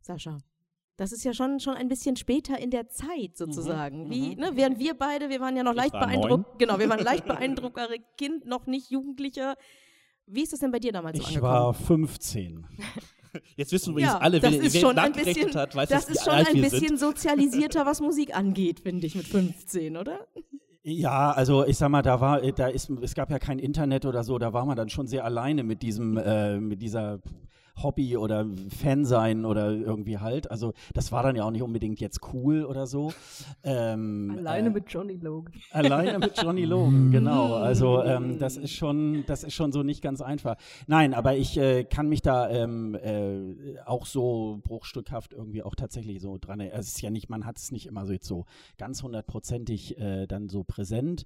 Sascha. 0.00 0.38
Das 0.96 1.12
ist 1.12 1.24
ja 1.24 1.34
schon, 1.34 1.60
schon 1.60 1.74
ein 1.74 1.88
bisschen 1.88 2.16
später 2.16 2.58
in 2.58 2.70
der 2.70 2.88
Zeit 2.88 3.36
sozusagen. 3.36 4.04
Mhm, 4.04 4.10
Wie, 4.10 4.34
mhm. 4.34 4.40
ne, 4.40 4.50
während 4.54 4.78
wir 4.78 4.94
beide, 4.94 5.28
wir 5.28 5.40
waren 5.40 5.54
ja 5.56 5.62
noch 5.62 5.74
leicht 5.74 5.92
war 5.92 6.06
beeindruckt. 6.06 6.58
Genau, 6.58 6.78
wir 6.78 6.88
waren 6.88 7.00
leicht 7.04 7.26
beeindrucktere 7.26 7.98
Kind, 8.16 8.46
noch 8.46 8.66
nicht 8.66 8.90
Jugendlicher. 8.90 9.56
Wie 10.26 10.42
ist 10.42 10.52
das 10.52 10.60
denn 10.60 10.70
bei 10.72 10.78
dir 10.78 10.92
damals 10.92 11.18
so 11.18 11.22
Ich 11.22 11.28
angekommen? 11.28 11.52
war 11.52 11.74
15. 11.74 12.66
Jetzt 13.56 13.72
wissen 13.72 13.90
übrigens 13.90 14.12
ja, 14.12 14.18
alle, 14.18 14.40
das 14.40 14.52
wer, 14.52 14.62
ist 14.62 14.74
wer 14.74 14.80
schon 14.80 14.98
ein 14.98 15.10
nachgerechnet 15.10 15.46
bisschen, 15.46 15.60
hat, 15.60 15.74
weiß 15.76 15.88
das 15.90 16.08
ist 16.08 16.24
schon 16.24 16.32
ein 16.32 16.54
bisschen 16.54 16.80
sind. 16.88 16.98
sozialisierter, 16.98 17.84
was 17.84 18.00
Musik 18.00 18.34
angeht, 18.34 18.80
finde 18.80 19.06
ich, 19.06 19.14
mit 19.14 19.26
15, 19.26 19.98
oder? 19.98 20.26
Ja, 20.82 21.32
also 21.32 21.66
ich 21.66 21.76
sag 21.76 21.90
mal, 21.90 22.00
da 22.00 22.20
war, 22.20 22.40
da 22.52 22.68
ist, 22.68 22.88
es 22.88 23.14
gab 23.14 23.30
ja 23.30 23.38
kein 23.38 23.58
Internet 23.58 24.06
oder 24.06 24.24
so, 24.24 24.38
da 24.38 24.54
war 24.54 24.64
man 24.64 24.76
dann 24.76 24.88
schon 24.88 25.06
sehr 25.06 25.24
alleine 25.24 25.64
mit 25.64 25.82
diesem, 25.82 26.16
äh, 26.16 26.58
mit 26.58 26.80
dieser 26.80 27.20
Hobby 27.82 28.16
oder 28.16 28.46
Fan 28.68 29.04
sein 29.04 29.44
oder 29.44 29.70
irgendwie 29.70 30.18
halt. 30.18 30.50
Also 30.50 30.72
das 30.94 31.12
war 31.12 31.22
dann 31.22 31.36
ja 31.36 31.44
auch 31.44 31.50
nicht 31.50 31.62
unbedingt 31.62 32.00
jetzt 32.00 32.20
cool 32.32 32.64
oder 32.64 32.86
so. 32.86 33.12
Ähm, 33.62 34.34
Alleine 34.38 34.68
äh, 34.68 34.72
mit 34.72 34.84
Johnny 34.88 35.16
Logan. 35.16 35.54
Alleine 35.70 36.18
mit 36.18 36.40
Johnny 36.40 36.64
Logan, 36.64 37.10
genau. 37.12 37.54
Also 37.54 38.02
ähm, 38.02 38.38
das 38.38 38.56
ist 38.56 38.72
schon, 38.72 39.24
das 39.26 39.44
ist 39.44 39.54
schon 39.54 39.72
so 39.72 39.82
nicht 39.82 40.02
ganz 40.02 40.20
einfach. 40.20 40.56
Nein, 40.86 41.14
aber 41.14 41.36
ich 41.36 41.58
äh, 41.58 41.84
kann 41.84 42.08
mich 42.08 42.22
da 42.22 42.48
ähm, 42.48 42.94
äh, 42.94 43.78
auch 43.84 44.06
so 44.06 44.60
bruchstückhaft 44.62 45.32
irgendwie 45.32 45.62
auch 45.62 45.74
tatsächlich 45.74 46.20
so 46.20 46.38
dran. 46.38 46.60
Es 46.60 46.88
ist 46.88 47.02
ja 47.02 47.10
nicht, 47.10 47.28
man 47.28 47.44
hat 47.44 47.58
es 47.58 47.72
nicht 47.72 47.86
immer 47.86 48.06
so 48.06 48.12
jetzt 48.12 48.26
so 48.26 48.46
ganz 48.78 49.02
hundertprozentig 49.02 49.98
äh, 49.98 50.26
dann 50.26 50.48
so 50.48 50.64
präsent. 50.64 51.24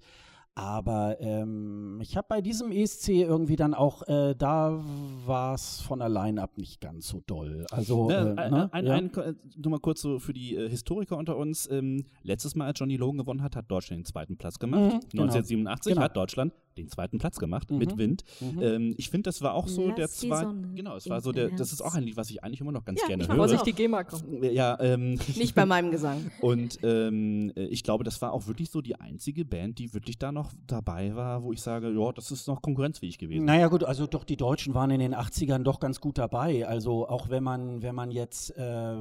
Aber 0.56 1.16
ähm, 1.20 1.98
ich 2.02 2.16
habe 2.16 2.26
bei 2.28 2.40
diesem 2.40 2.72
ESC 2.72 3.08
irgendwie 3.10 3.56
dann 3.56 3.72
auch, 3.72 4.02
äh, 4.08 4.34
da 4.36 4.82
war 5.24 5.54
es 5.54 5.80
von 5.80 6.02
allein 6.02 6.38
ab 6.38 6.58
nicht 6.58 6.80
ganz 6.80 7.08
so 7.08 7.22
doll. 7.26 7.64
Also, 7.70 8.08
Ne, 8.08 8.34
äh, 8.36 8.40
ein, 8.40 8.50
ne? 8.50 8.68
ein, 8.72 8.86
ja. 8.86 8.94
ein, 8.94 9.14
äh, 9.14 9.34
nur 9.56 9.70
mal 9.70 9.78
kurz 9.80 10.02
so 10.02 10.18
für 10.18 10.32
die 10.32 10.56
äh, 10.56 10.68
Historiker 10.68 11.16
unter 11.16 11.36
uns. 11.36 11.70
Ähm, 11.70 12.04
letztes 12.24 12.56
Mal, 12.56 12.66
als 12.66 12.78
Johnny 12.78 12.96
Logan 12.96 13.18
gewonnen 13.18 13.42
hat, 13.42 13.56
hat 13.56 13.70
Deutschland 13.70 14.00
den 14.00 14.04
zweiten 14.04 14.36
Platz 14.36 14.58
gemacht. 14.58 14.80
Mhm, 14.80 15.00
genau. 15.10 15.22
1987 15.22 15.92
Genau. 15.94 16.02
hat 16.04 16.16
Deutschland 16.16 16.52
den 16.80 16.88
zweiten 16.88 17.18
Platz 17.18 17.38
gemacht 17.38 17.70
Mhm. 17.70 17.78
mit 17.78 17.96
Wind. 17.98 18.24
Mhm. 18.40 18.62
Ähm, 18.62 18.94
ich 18.96 19.10
finde, 19.10 19.28
das 19.28 19.42
war 19.42 19.54
auch 19.54 19.68
so 19.68 19.86
Lass 19.88 19.96
der 19.96 20.08
zweite. 20.08 20.54
Genau, 20.74 20.96
es 20.96 21.08
war 21.08 21.20
so 21.20 21.32
der. 21.32 21.50
Das 21.50 21.72
ist 21.72 21.80
auch 21.82 21.94
ein 21.94 22.04
Lied, 22.04 22.16
was 22.16 22.30
ich 22.30 22.42
eigentlich 22.42 22.60
immer 22.60 22.72
noch 22.72 22.84
ganz 22.84 23.00
Ja, 23.00 23.08
gerne 23.08 23.22
ich 23.22 23.28
höre. 23.28 23.36
Vorsicht, 23.36 23.66
die 23.66 23.72
GEMA 23.72 24.04
kommt. 24.04 24.24
Ja, 24.42 24.78
ähm, 24.80 25.18
Nicht 25.36 25.54
bei 25.54 25.66
meinem 25.66 25.90
Gesang. 25.90 26.30
und 26.40 26.78
ähm, 26.82 27.52
äh, 27.56 27.64
ich 27.66 27.82
glaube, 27.82 28.04
das 28.04 28.20
war 28.22 28.32
auch 28.32 28.46
wirklich 28.46 28.70
so 28.70 28.80
die 28.80 28.96
einzige 28.96 29.44
Band, 29.44 29.78
die 29.78 29.92
wirklich 29.94 30.18
da 30.18 30.32
noch 30.32 30.52
dabei 30.66 31.14
war, 31.14 31.42
wo 31.42 31.52
ich 31.52 31.60
sage, 31.60 31.90
ja, 31.90 32.12
das 32.12 32.30
ist 32.30 32.46
noch 32.48 32.62
konkurrenzfähig 32.62 33.18
gewesen. 33.18 33.44
Naja 33.44 33.68
gut, 33.68 33.84
also 33.84 34.06
doch 34.06 34.24
die 34.24 34.36
Deutschen 34.36 34.74
waren 34.74 34.90
in 34.90 35.00
den 35.00 35.14
80ern 35.14 35.62
doch 35.62 35.80
ganz 35.80 36.00
gut 36.00 36.18
dabei. 36.18 36.66
Also 36.66 37.08
auch 37.08 37.28
wenn 37.30 37.42
man, 37.42 37.82
wenn 37.82 37.94
man 37.94 38.10
jetzt 38.10 38.56
äh, 38.56 38.94
äh, 38.94 38.96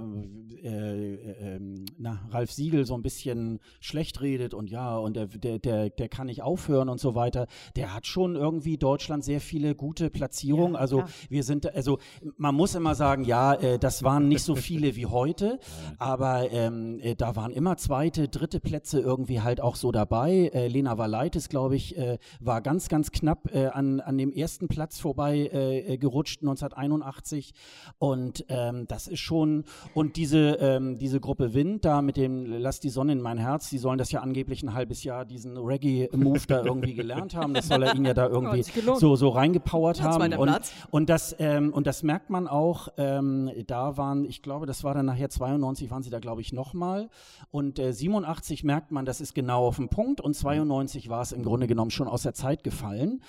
äh, 0.63 1.55
ähm, 1.55 1.85
na, 1.97 2.19
Ralf 2.31 2.51
Siegel 2.51 2.85
so 2.85 2.95
ein 2.95 3.01
bisschen 3.01 3.59
schlecht 3.79 4.21
redet 4.21 4.53
und 4.53 4.69
ja, 4.69 4.97
und 4.97 5.15
der, 5.15 5.27
der, 5.27 5.59
der, 5.59 5.89
der 5.89 6.09
kann 6.09 6.27
nicht 6.27 6.41
aufhören 6.41 6.89
und 6.89 6.99
so 6.99 7.15
weiter, 7.15 7.47
der 7.75 7.93
hat 7.93 8.07
schon 8.07 8.35
irgendwie 8.35 8.77
Deutschland 8.77 9.23
sehr 9.23 9.41
viele 9.41 9.75
gute 9.75 10.09
Platzierungen. 10.09 10.73
Ja, 10.73 10.79
also 10.79 10.97
klar. 10.97 11.09
wir 11.29 11.43
sind, 11.43 11.73
also 11.73 11.99
man 12.37 12.55
muss 12.55 12.75
immer 12.75 12.95
sagen, 12.95 13.23
ja, 13.23 13.53
äh, 13.53 13.79
das 13.79 14.03
waren 14.03 14.27
nicht 14.27 14.43
so 14.43 14.55
viele 14.55 14.95
wie 14.95 15.05
heute, 15.05 15.59
aber 15.97 16.51
ähm, 16.51 16.99
äh, 17.01 17.15
da 17.15 17.35
waren 17.35 17.51
immer 17.51 17.77
zweite, 17.77 18.27
dritte 18.27 18.59
Plätze 18.59 18.99
irgendwie 18.99 19.41
halt 19.41 19.61
auch 19.61 19.75
so 19.75 19.91
dabei. 19.91 20.51
Äh, 20.53 20.67
Lena 20.67 20.97
Valaitis, 20.97 21.49
glaube 21.49 21.75
ich, 21.75 21.97
äh, 21.97 22.17
war 22.39 22.61
ganz, 22.61 22.89
ganz 22.89 23.11
knapp 23.11 23.53
äh, 23.53 23.67
an, 23.67 23.99
an 23.99 24.17
dem 24.17 24.31
ersten 24.31 24.67
Platz 24.67 24.99
vorbei 24.99 25.49
äh, 25.51 25.97
gerutscht 25.97 26.41
1981 26.41 27.53
und 27.97 28.45
ähm, 28.49 28.85
das 28.87 29.07
ist 29.07 29.19
schon 29.19 29.65
und 29.93 30.15
diese 30.15 30.57
ähm, 30.59 30.97
diese 30.97 31.19
Gruppe 31.19 31.53
Wind 31.53 31.85
da 31.85 32.01
mit 32.01 32.17
dem 32.17 32.45
Lass 32.45 32.79
die 32.79 32.89
Sonne 32.89 33.13
in 33.13 33.21
mein 33.21 33.37
Herz, 33.37 33.69
die 33.69 33.77
sollen 33.77 33.97
das 33.97 34.11
ja 34.11 34.21
angeblich 34.21 34.63
ein 34.63 34.73
halbes 34.73 35.03
Jahr 35.03 35.25
diesen 35.25 35.57
Reggae-Move 35.57 36.41
da 36.47 36.63
irgendwie 36.63 36.93
gelernt 36.93 37.35
haben. 37.35 37.48
Das 37.53 37.67
soll 37.67 37.83
er 37.83 37.95
ihnen 37.95 38.05
ja 38.05 38.13
da 38.13 38.27
irgendwie 38.29 38.63
so 38.95 39.15
so 39.15 39.29
reingepowert 39.29 40.01
haben 40.01 40.33
und, 40.33 40.47
Platz. 40.47 40.71
und 40.91 41.09
das 41.09 41.35
ähm, 41.39 41.73
und 41.73 41.87
das 41.87 42.03
merkt 42.03 42.29
man 42.29 42.47
auch. 42.47 42.89
Ähm, 42.97 43.51
da 43.67 43.97
waren, 43.97 44.25
ich 44.25 44.41
glaube, 44.41 44.65
das 44.65 44.83
war 44.83 44.93
dann 44.93 45.05
nachher 45.05 45.29
92 45.29 45.91
waren 45.91 46.03
sie 46.03 46.09
da 46.09 46.19
glaube 46.19 46.41
ich 46.41 46.53
nochmal 46.53 47.09
und 47.51 47.79
äh, 47.79 47.93
87 47.93 48.63
merkt 48.63 48.91
man, 48.91 49.05
das 49.05 49.21
ist 49.21 49.33
genau 49.33 49.67
auf 49.67 49.77
dem 49.77 49.89
Punkt 49.89 50.21
und 50.21 50.33
92 50.33 51.09
war 51.09 51.21
es 51.21 51.31
im 51.31 51.43
Grunde 51.43 51.67
genommen 51.67 51.91
schon 51.91 52.07
aus 52.07 52.23
der 52.23 52.33
Zeit 52.33 52.63
gefallen. 52.63 53.21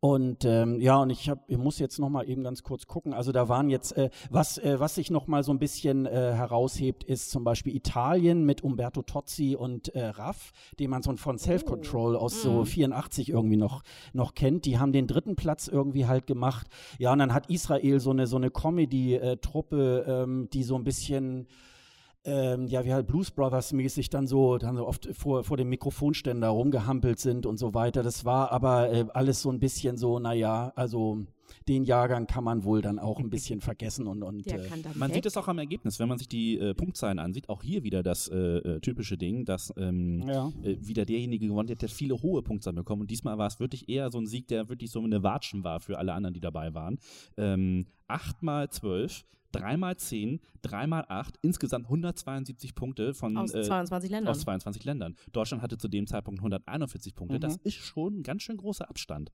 Und 0.00 0.44
ähm, 0.44 0.80
ja, 0.80 0.98
und 0.98 1.10
ich, 1.10 1.28
hab, 1.28 1.48
ich 1.48 1.56
muss 1.56 1.78
jetzt 1.78 1.98
noch 1.98 2.10
mal 2.10 2.28
eben 2.28 2.44
ganz 2.44 2.62
kurz 2.62 2.86
gucken. 2.86 3.14
Also 3.14 3.32
da 3.32 3.48
waren 3.48 3.70
jetzt, 3.70 3.96
äh, 3.96 4.10
was, 4.30 4.58
äh, 4.58 4.78
was 4.78 4.94
sich 4.94 5.10
noch 5.10 5.26
mal 5.26 5.42
so 5.42 5.52
ein 5.52 5.58
bisschen 5.58 6.06
äh, 6.06 6.10
heraushebt, 6.10 7.02
ist 7.02 7.30
zum 7.30 7.44
Beispiel 7.44 7.74
Italien 7.74 8.44
mit 8.44 8.62
Umberto 8.62 9.02
Tozzi 9.02 9.56
und 9.58 9.88
äh, 9.94 10.06
Raff, 10.06 10.52
den 10.78 10.90
man 10.90 11.02
so 11.02 11.16
von 11.16 11.38
Self 11.38 11.64
Control 11.64 12.14
aus 12.14 12.42
so 12.42 12.64
84 12.64 13.30
irgendwie 13.30 13.56
noch, 13.56 13.65
noch 14.12 14.34
kennt. 14.34 14.64
Die 14.64 14.78
haben 14.78 14.92
den 14.92 15.06
dritten 15.06 15.36
Platz 15.36 15.68
irgendwie 15.68 16.06
halt 16.06 16.26
gemacht. 16.26 16.66
Ja, 16.98 17.12
und 17.12 17.18
dann 17.18 17.32
hat 17.32 17.50
Israel 17.50 18.00
so 18.00 18.10
eine, 18.10 18.26
so 18.26 18.36
eine 18.36 18.50
Comedy-Truppe, 18.50 20.04
ähm, 20.08 20.48
die 20.52 20.62
so 20.62 20.76
ein 20.76 20.84
bisschen 20.84 21.46
ähm, 22.26 22.66
ja, 22.66 22.84
wie 22.84 22.92
halt 22.92 23.06
Blues 23.06 23.30
Brothers 23.30 23.72
mäßig 23.72 24.10
dann 24.10 24.26
so, 24.26 24.58
dann 24.58 24.76
so 24.76 24.86
oft 24.86 25.08
vor, 25.12 25.44
vor 25.44 25.56
dem 25.56 25.68
Mikrofonständer 25.68 26.48
rumgehampelt 26.48 27.20
sind 27.20 27.46
und 27.46 27.56
so 27.56 27.72
weiter. 27.72 28.02
Das 28.02 28.24
war 28.24 28.50
aber 28.50 28.92
äh, 28.92 29.06
alles 29.14 29.42
so 29.42 29.50
ein 29.50 29.60
bisschen 29.60 29.96
so, 29.96 30.18
naja, 30.18 30.72
also 30.74 31.24
den 31.68 31.84
Jahrgang 31.84 32.26
kann 32.26 32.42
man 32.42 32.64
wohl 32.64 32.82
dann 32.82 32.98
auch 32.98 33.20
ein 33.20 33.30
bisschen 33.30 33.60
vergessen 33.62 34.08
und, 34.08 34.24
und 34.24 34.44
äh, 34.48 34.58
Man 34.94 35.10
weg. 35.10 35.14
sieht 35.14 35.26
es 35.26 35.36
auch 35.36 35.46
am 35.46 35.58
Ergebnis, 35.58 36.00
wenn 36.00 36.08
man 36.08 36.18
sich 36.18 36.28
die 36.28 36.58
äh, 36.58 36.74
Punktzahlen 36.74 37.20
ansieht, 37.20 37.48
auch 37.48 37.62
hier 37.62 37.84
wieder 37.84 38.02
das 38.02 38.28
äh, 38.28 38.36
äh, 38.36 38.80
typische 38.80 39.16
Ding, 39.16 39.44
dass 39.44 39.72
ähm, 39.76 40.24
ja. 40.26 40.52
äh, 40.64 40.76
wieder 40.80 41.04
derjenige 41.04 41.46
gewonnen 41.46 41.70
hat, 41.70 41.82
der 41.82 41.88
viele 41.88 42.20
hohe 42.22 42.42
Punktzahlen 42.42 42.76
bekommen. 42.76 43.02
Und 43.02 43.10
diesmal 43.10 43.38
war 43.38 43.46
es 43.46 43.60
wirklich 43.60 43.88
eher 43.88 44.10
so 44.10 44.18
ein 44.18 44.26
Sieg, 44.26 44.48
der 44.48 44.68
wirklich 44.68 44.90
so 44.90 45.00
eine 45.00 45.22
Watschen 45.22 45.62
war 45.62 45.78
für 45.78 45.98
alle 45.98 46.12
anderen, 46.12 46.34
die 46.34 46.40
dabei 46.40 46.74
waren. 46.74 46.98
Ähm, 47.36 47.86
8 48.08 48.42
mal 48.42 48.68
12, 48.68 49.24
3 49.60 49.76
mal 49.76 49.96
10, 49.96 50.40
3 50.62 50.86
mal 50.86 51.04
8, 51.08 51.38
insgesamt 51.42 51.86
172 51.86 52.74
Punkte 52.74 53.14
von 53.14 53.36
Aus 53.36 53.54
äh, 53.54 53.62
22 53.62 54.10
Ländern. 54.10 54.30
aus 54.30 54.40
22 54.40 54.84
Ländern. 54.84 55.16
Deutschland 55.32 55.62
hatte 55.62 55.78
zu 55.78 55.88
dem 55.88 56.06
Zeitpunkt 56.06 56.40
141 56.40 57.14
Punkte. 57.14 57.36
Mhm. 57.36 57.40
Das 57.40 57.56
ist 57.56 57.74
schon 57.74 58.18
ein 58.18 58.22
ganz 58.22 58.42
schön 58.42 58.56
großer 58.56 58.88
Abstand. 58.88 59.32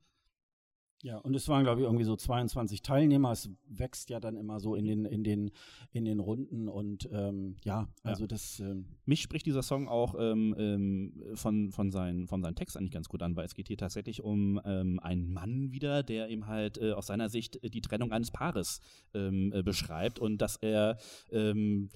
Ja, 1.03 1.19
und 1.19 1.35
es 1.35 1.49
waren, 1.49 1.65
glaube 1.65 1.81
ich, 1.81 1.85
irgendwie 1.85 2.05
so 2.05 2.15
22 2.15 2.81
Teilnehmer. 2.81 3.33
Es 3.33 3.51
wächst 3.67 4.09
ja 4.09 4.21
dann 4.21 4.37
immer 4.37 4.61
so 4.61 4.77
in 4.77 4.85
den, 4.85 5.05
in 5.05 5.25
den, 5.25 5.51
in 5.91 6.05
den 6.05 6.21
Runden 6.21 6.69
und 6.69 7.09
ähm, 7.13 7.57
ja, 7.65 7.89
also 8.05 8.29
das 8.29 8.61
ähm, 8.61 8.87
Mich 9.05 9.21
spricht 9.21 9.45
dieser 9.47 9.65
Song 9.65 9.89
auch 9.89 10.15
ähm, 10.17 10.55
ähm, 10.57 11.25
von, 11.35 11.73
von, 11.73 11.91
seinen, 11.91 12.29
von 12.29 12.41
seinen 12.41 12.55
Text 12.55 12.77
eigentlich 12.77 12.93
ganz 12.93 13.09
gut 13.09 13.21
an, 13.23 13.35
weil 13.35 13.45
es 13.45 13.57
geht 13.57 13.67
hier 13.67 13.77
tatsächlich 13.77 14.23
um 14.23 14.61
ähm, 14.65 15.01
einen 15.01 15.33
Mann 15.33 15.73
wieder, 15.73 16.05
der 16.05 16.29
eben 16.29 16.47
halt 16.47 16.79
äh, 16.79 16.93
aus 16.93 17.09
seiner 17.09 17.29
Sicht 17.29 17.63
äh, 17.65 17.69
die 17.69 17.81
Trennung 17.81 18.13
eines 18.13 18.31
Paares 18.31 18.81
ähm, 19.13 19.53
äh, 19.53 19.65
beschreibt 19.65 20.21
und 20.21 20.39
dass 20.39 20.55
er 20.55 20.99
ähm, 21.33 21.91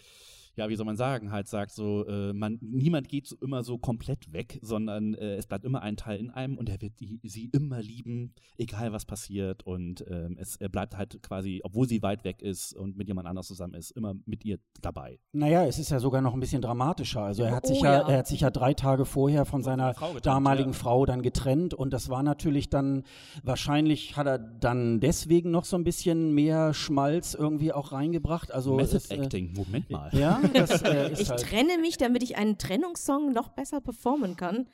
ja, 0.57 0.69
wie 0.69 0.77
soll 0.77 0.87
man 0.87 0.97
sagen, 0.97 1.31
halt 1.31 1.49
sagt 1.49 1.73
so, 1.73 2.07
äh, 2.07 2.33
man, 2.33 2.59
niemand 2.61 3.09
geht 3.09 3.27
so 3.27 3.37
immer 3.41 3.63
so 3.63 3.79
komplett 3.79 4.33
weg, 4.33 4.59
sondern 4.63 5.15
äh, 5.15 5.37
es 5.37 5.47
bleibt 5.47 5.65
immer 5.65 5.83
ein 5.83 5.97
Teil 5.97 6.19
in 6.19 6.31
einem 6.31 6.57
und 6.57 6.69
er 6.69 6.81
wird 6.81 6.99
die, 6.99 7.21
sie 7.23 7.51
immer 7.53 7.83
lieben, 7.83 8.33
egal 8.57 8.93
was 8.93 9.05
passiert 9.05 9.65
und 9.67 10.05
ähm, 10.09 10.37
es 10.41 10.57
er 10.57 10.69
bleibt 10.71 10.97
halt 10.97 11.23
quasi, 11.23 11.61
obwohl 11.63 11.87
sie 11.87 12.03
weit 12.03 12.25
weg 12.25 12.41
ist 12.41 12.73
und 12.73 12.97
mit 12.97 13.09
jemand 13.09 13.29
anders 13.29 13.47
zusammen 13.47 13.75
ist, 13.75 13.91
immer 13.91 14.15
mit 14.25 14.45
ihr 14.45 14.59
dabei. 14.81 15.19
Naja, 15.33 15.67
es 15.67 15.79
ist 15.79 15.91
ja 15.91 16.01
sogar 16.01 16.23
noch 16.23 16.33
ein 16.33 16.41
bisschen 16.41 16.63
dramatischer. 16.63 17.23
Also 17.23 17.43
er 17.43 17.55
hat 17.55 17.65
Oh 17.65 17.69
sich 17.69 17.83
ja, 17.83 18.01
ja. 18.01 18.09
er 18.09 18.19
hat 18.19 18.27
sich 18.27 18.41
ja 18.41 18.51
drei 18.51 18.73
Tage 18.73 19.05
vorher 19.05 19.45
von 19.45 19.63
seiner 19.63 19.93
Frau 19.95 20.09
getrennt, 20.09 20.27
damaligen 20.27 20.73
ja. 20.73 20.79
Frau 20.79 21.05
dann 21.05 21.21
getrennt 21.21 21.75
und 21.75 21.93
das 21.93 22.09
war 22.09 22.23
natürlich 22.23 22.71
dann, 22.71 23.03
wahrscheinlich 23.43 24.17
hat 24.17 24.27
er 24.27 24.39
dann 24.39 25.01
deswegen 25.01 25.51
noch 25.51 25.65
so 25.65 25.77
ein 25.77 25.85
bisschen 25.85 26.33
mehr 26.33 26.73
Schmalz 26.73 27.35
irgendwie 27.35 27.73
auch 27.73 27.93
reingebracht. 27.93 28.53
Also 28.53 28.77
Method 28.77 28.97
es, 28.97 29.11
äh, 29.11 29.17
Acting, 29.17 29.53
Moment 29.55 29.91
mal. 29.91 30.11
Ja, 30.13 30.41
das 30.53 30.83
äh, 30.83 31.11
Ich 31.19 31.31
halt. 31.31 31.41
trenne 31.43 31.79
mich, 31.79 31.97
damit 31.97 32.23
ich 32.23 32.37
einen 32.37 32.59
Trennungssong 32.59 33.33
noch 33.33 33.49
besser 33.49 33.81
performen 33.81 34.37
kann. 34.37 34.67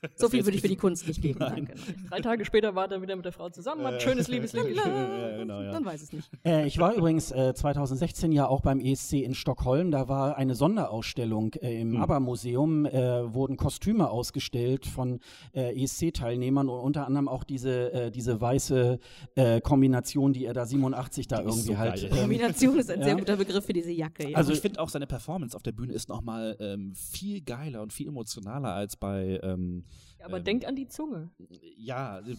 So 0.16 0.28
viel 0.28 0.44
würde 0.44 0.56
ich 0.56 0.62
für 0.62 0.68
die 0.68 0.76
Kunst 0.76 1.06
nicht 1.08 1.20
geben. 1.22 1.38
Danke. 1.40 1.74
Drei 2.08 2.20
Tage 2.20 2.44
später 2.44 2.74
war 2.74 2.84
er 2.84 2.88
dann 2.88 3.02
wieder 3.02 3.16
mit 3.16 3.24
der 3.24 3.32
Frau 3.32 3.48
zusammen, 3.50 3.84
hat 3.84 3.94
ein 3.94 4.00
schönes 4.00 4.28
Liebesleben. 4.28 4.74
ja, 4.76 5.36
genau, 5.36 5.60
ja. 5.62 5.72
Dann 5.72 5.84
weiß 5.84 6.02
es 6.02 6.12
nicht. 6.12 6.30
Äh, 6.44 6.66
ich 6.66 6.78
war 6.78 6.94
übrigens 6.94 7.30
äh, 7.32 7.54
2016 7.54 8.32
ja 8.32 8.46
auch 8.46 8.60
beim 8.60 8.80
ESC 8.80 9.14
in 9.14 9.34
Stockholm. 9.34 9.90
Da 9.90 10.08
war 10.08 10.36
eine 10.36 10.54
Sonderausstellung 10.54 11.52
äh, 11.54 11.80
im 11.80 11.94
Hm. 11.94 12.02
ABBA-Museum. 12.02 12.86
Äh, 12.86 13.34
wurden 13.34 13.56
Kostüme 13.56 14.10
ausgestellt 14.10 14.86
von 14.86 15.20
äh, 15.54 15.72
ESC-Teilnehmern 15.82 16.68
und 16.68 16.78
unter 16.80 17.06
anderem 17.06 17.28
auch 17.28 17.44
diese, 17.44 17.92
äh, 17.92 18.10
diese 18.10 18.40
weiße 18.40 18.98
äh, 19.34 19.60
Kombination, 19.60 20.32
die 20.32 20.44
er 20.46 20.54
da 20.54 20.66
87 20.66 21.26
da 21.28 21.36
Die 21.38 21.42
irgendwie 21.44 21.60
so 21.62 21.78
halt. 21.78 21.94
geil. 22.02 22.10
ähm, 22.12 22.18
Kombination 22.18 22.78
ist 22.78 22.90
ein 22.90 22.98
ja. 23.00 23.04
sehr 23.06 23.16
guter 23.16 23.36
Begriff 23.36 23.64
für 23.64 23.72
diese 23.72 23.90
Jacke. 23.92 24.24
Ja. 24.30 24.36
Also 24.36 24.42
Also- 24.50 24.52
ich 24.52 24.60
finde 24.60 24.80
auch 24.80 24.88
seine 24.88 25.06
Performance 25.06 25.56
auf 25.56 25.62
der 25.62 25.72
Bühne 25.72 25.92
ist 25.92 26.08
nochmal 26.08 26.56
ähm, 26.60 26.92
viel 26.94 27.40
geiler 27.40 27.80
und 27.82 27.92
viel 27.92 28.08
emotionaler 28.08 28.74
als 28.74 28.96
bei, 28.96 29.40
ähm, 29.42 29.81
ähm, 30.18 30.24
aber 30.26 30.38
ähm, 30.38 30.44
denk 30.44 30.66
an 30.66 30.76
die 30.76 30.86
Zunge. 30.88 31.30
ja, 31.76 32.20
äh, 32.20 32.36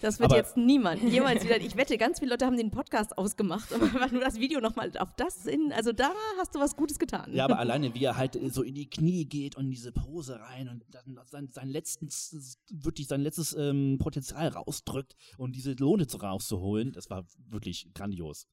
Das 0.00 0.18
wird 0.20 0.30
Aber- 0.30 0.36
jetzt 0.36 0.56
niemand 0.56 1.02
jemals 1.02 1.44
wieder. 1.44 1.58
Ich 1.60 1.76
wette, 1.76 1.96
ganz 1.98 2.18
viele 2.18 2.32
Leute 2.32 2.46
haben 2.46 2.56
den 2.56 2.70
Podcast 2.70 3.16
ausgemacht, 3.16 3.72
einfach 3.74 4.10
nur 4.12 4.20
das 4.20 4.38
Video 4.38 4.60
nochmal 4.60 4.92
auf 4.98 5.14
das 5.16 5.46
in. 5.46 5.72
Also 5.72 5.92
da 5.92 6.12
hast 6.38 6.54
du 6.54 6.58
was 6.60 6.76
Gutes 6.76 6.98
getan. 6.98 7.32
Ja, 7.34 7.44
aber 7.44 7.58
alleine, 7.58 7.94
wie 7.94 8.04
er 8.04 8.16
halt 8.16 8.38
so 8.52 8.62
in 8.62 8.74
die 8.74 8.88
Knie 8.88 9.24
geht 9.24 9.56
und 9.56 9.64
in 9.66 9.70
diese 9.70 9.92
Pose 9.92 10.38
rein 10.40 10.68
und 10.68 10.84
dann 10.90 11.18
sein, 11.26 11.48
sein 11.52 11.68
letztes, 11.68 12.58
wirklich 12.70 13.06
sein 13.08 13.22
letztes 13.22 13.54
ähm, 13.54 13.98
Potenzial 13.98 14.48
rausdrückt 14.48 15.16
und 15.38 15.56
diese 15.56 15.72
Lohne 15.72 16.06
zu 16.06 16.18
rauszuholen, 16.18 16.92
das 16.92 17.08
war 17.10 17.24
wirklich 17.48 17.88
grandios. 17.94 18.46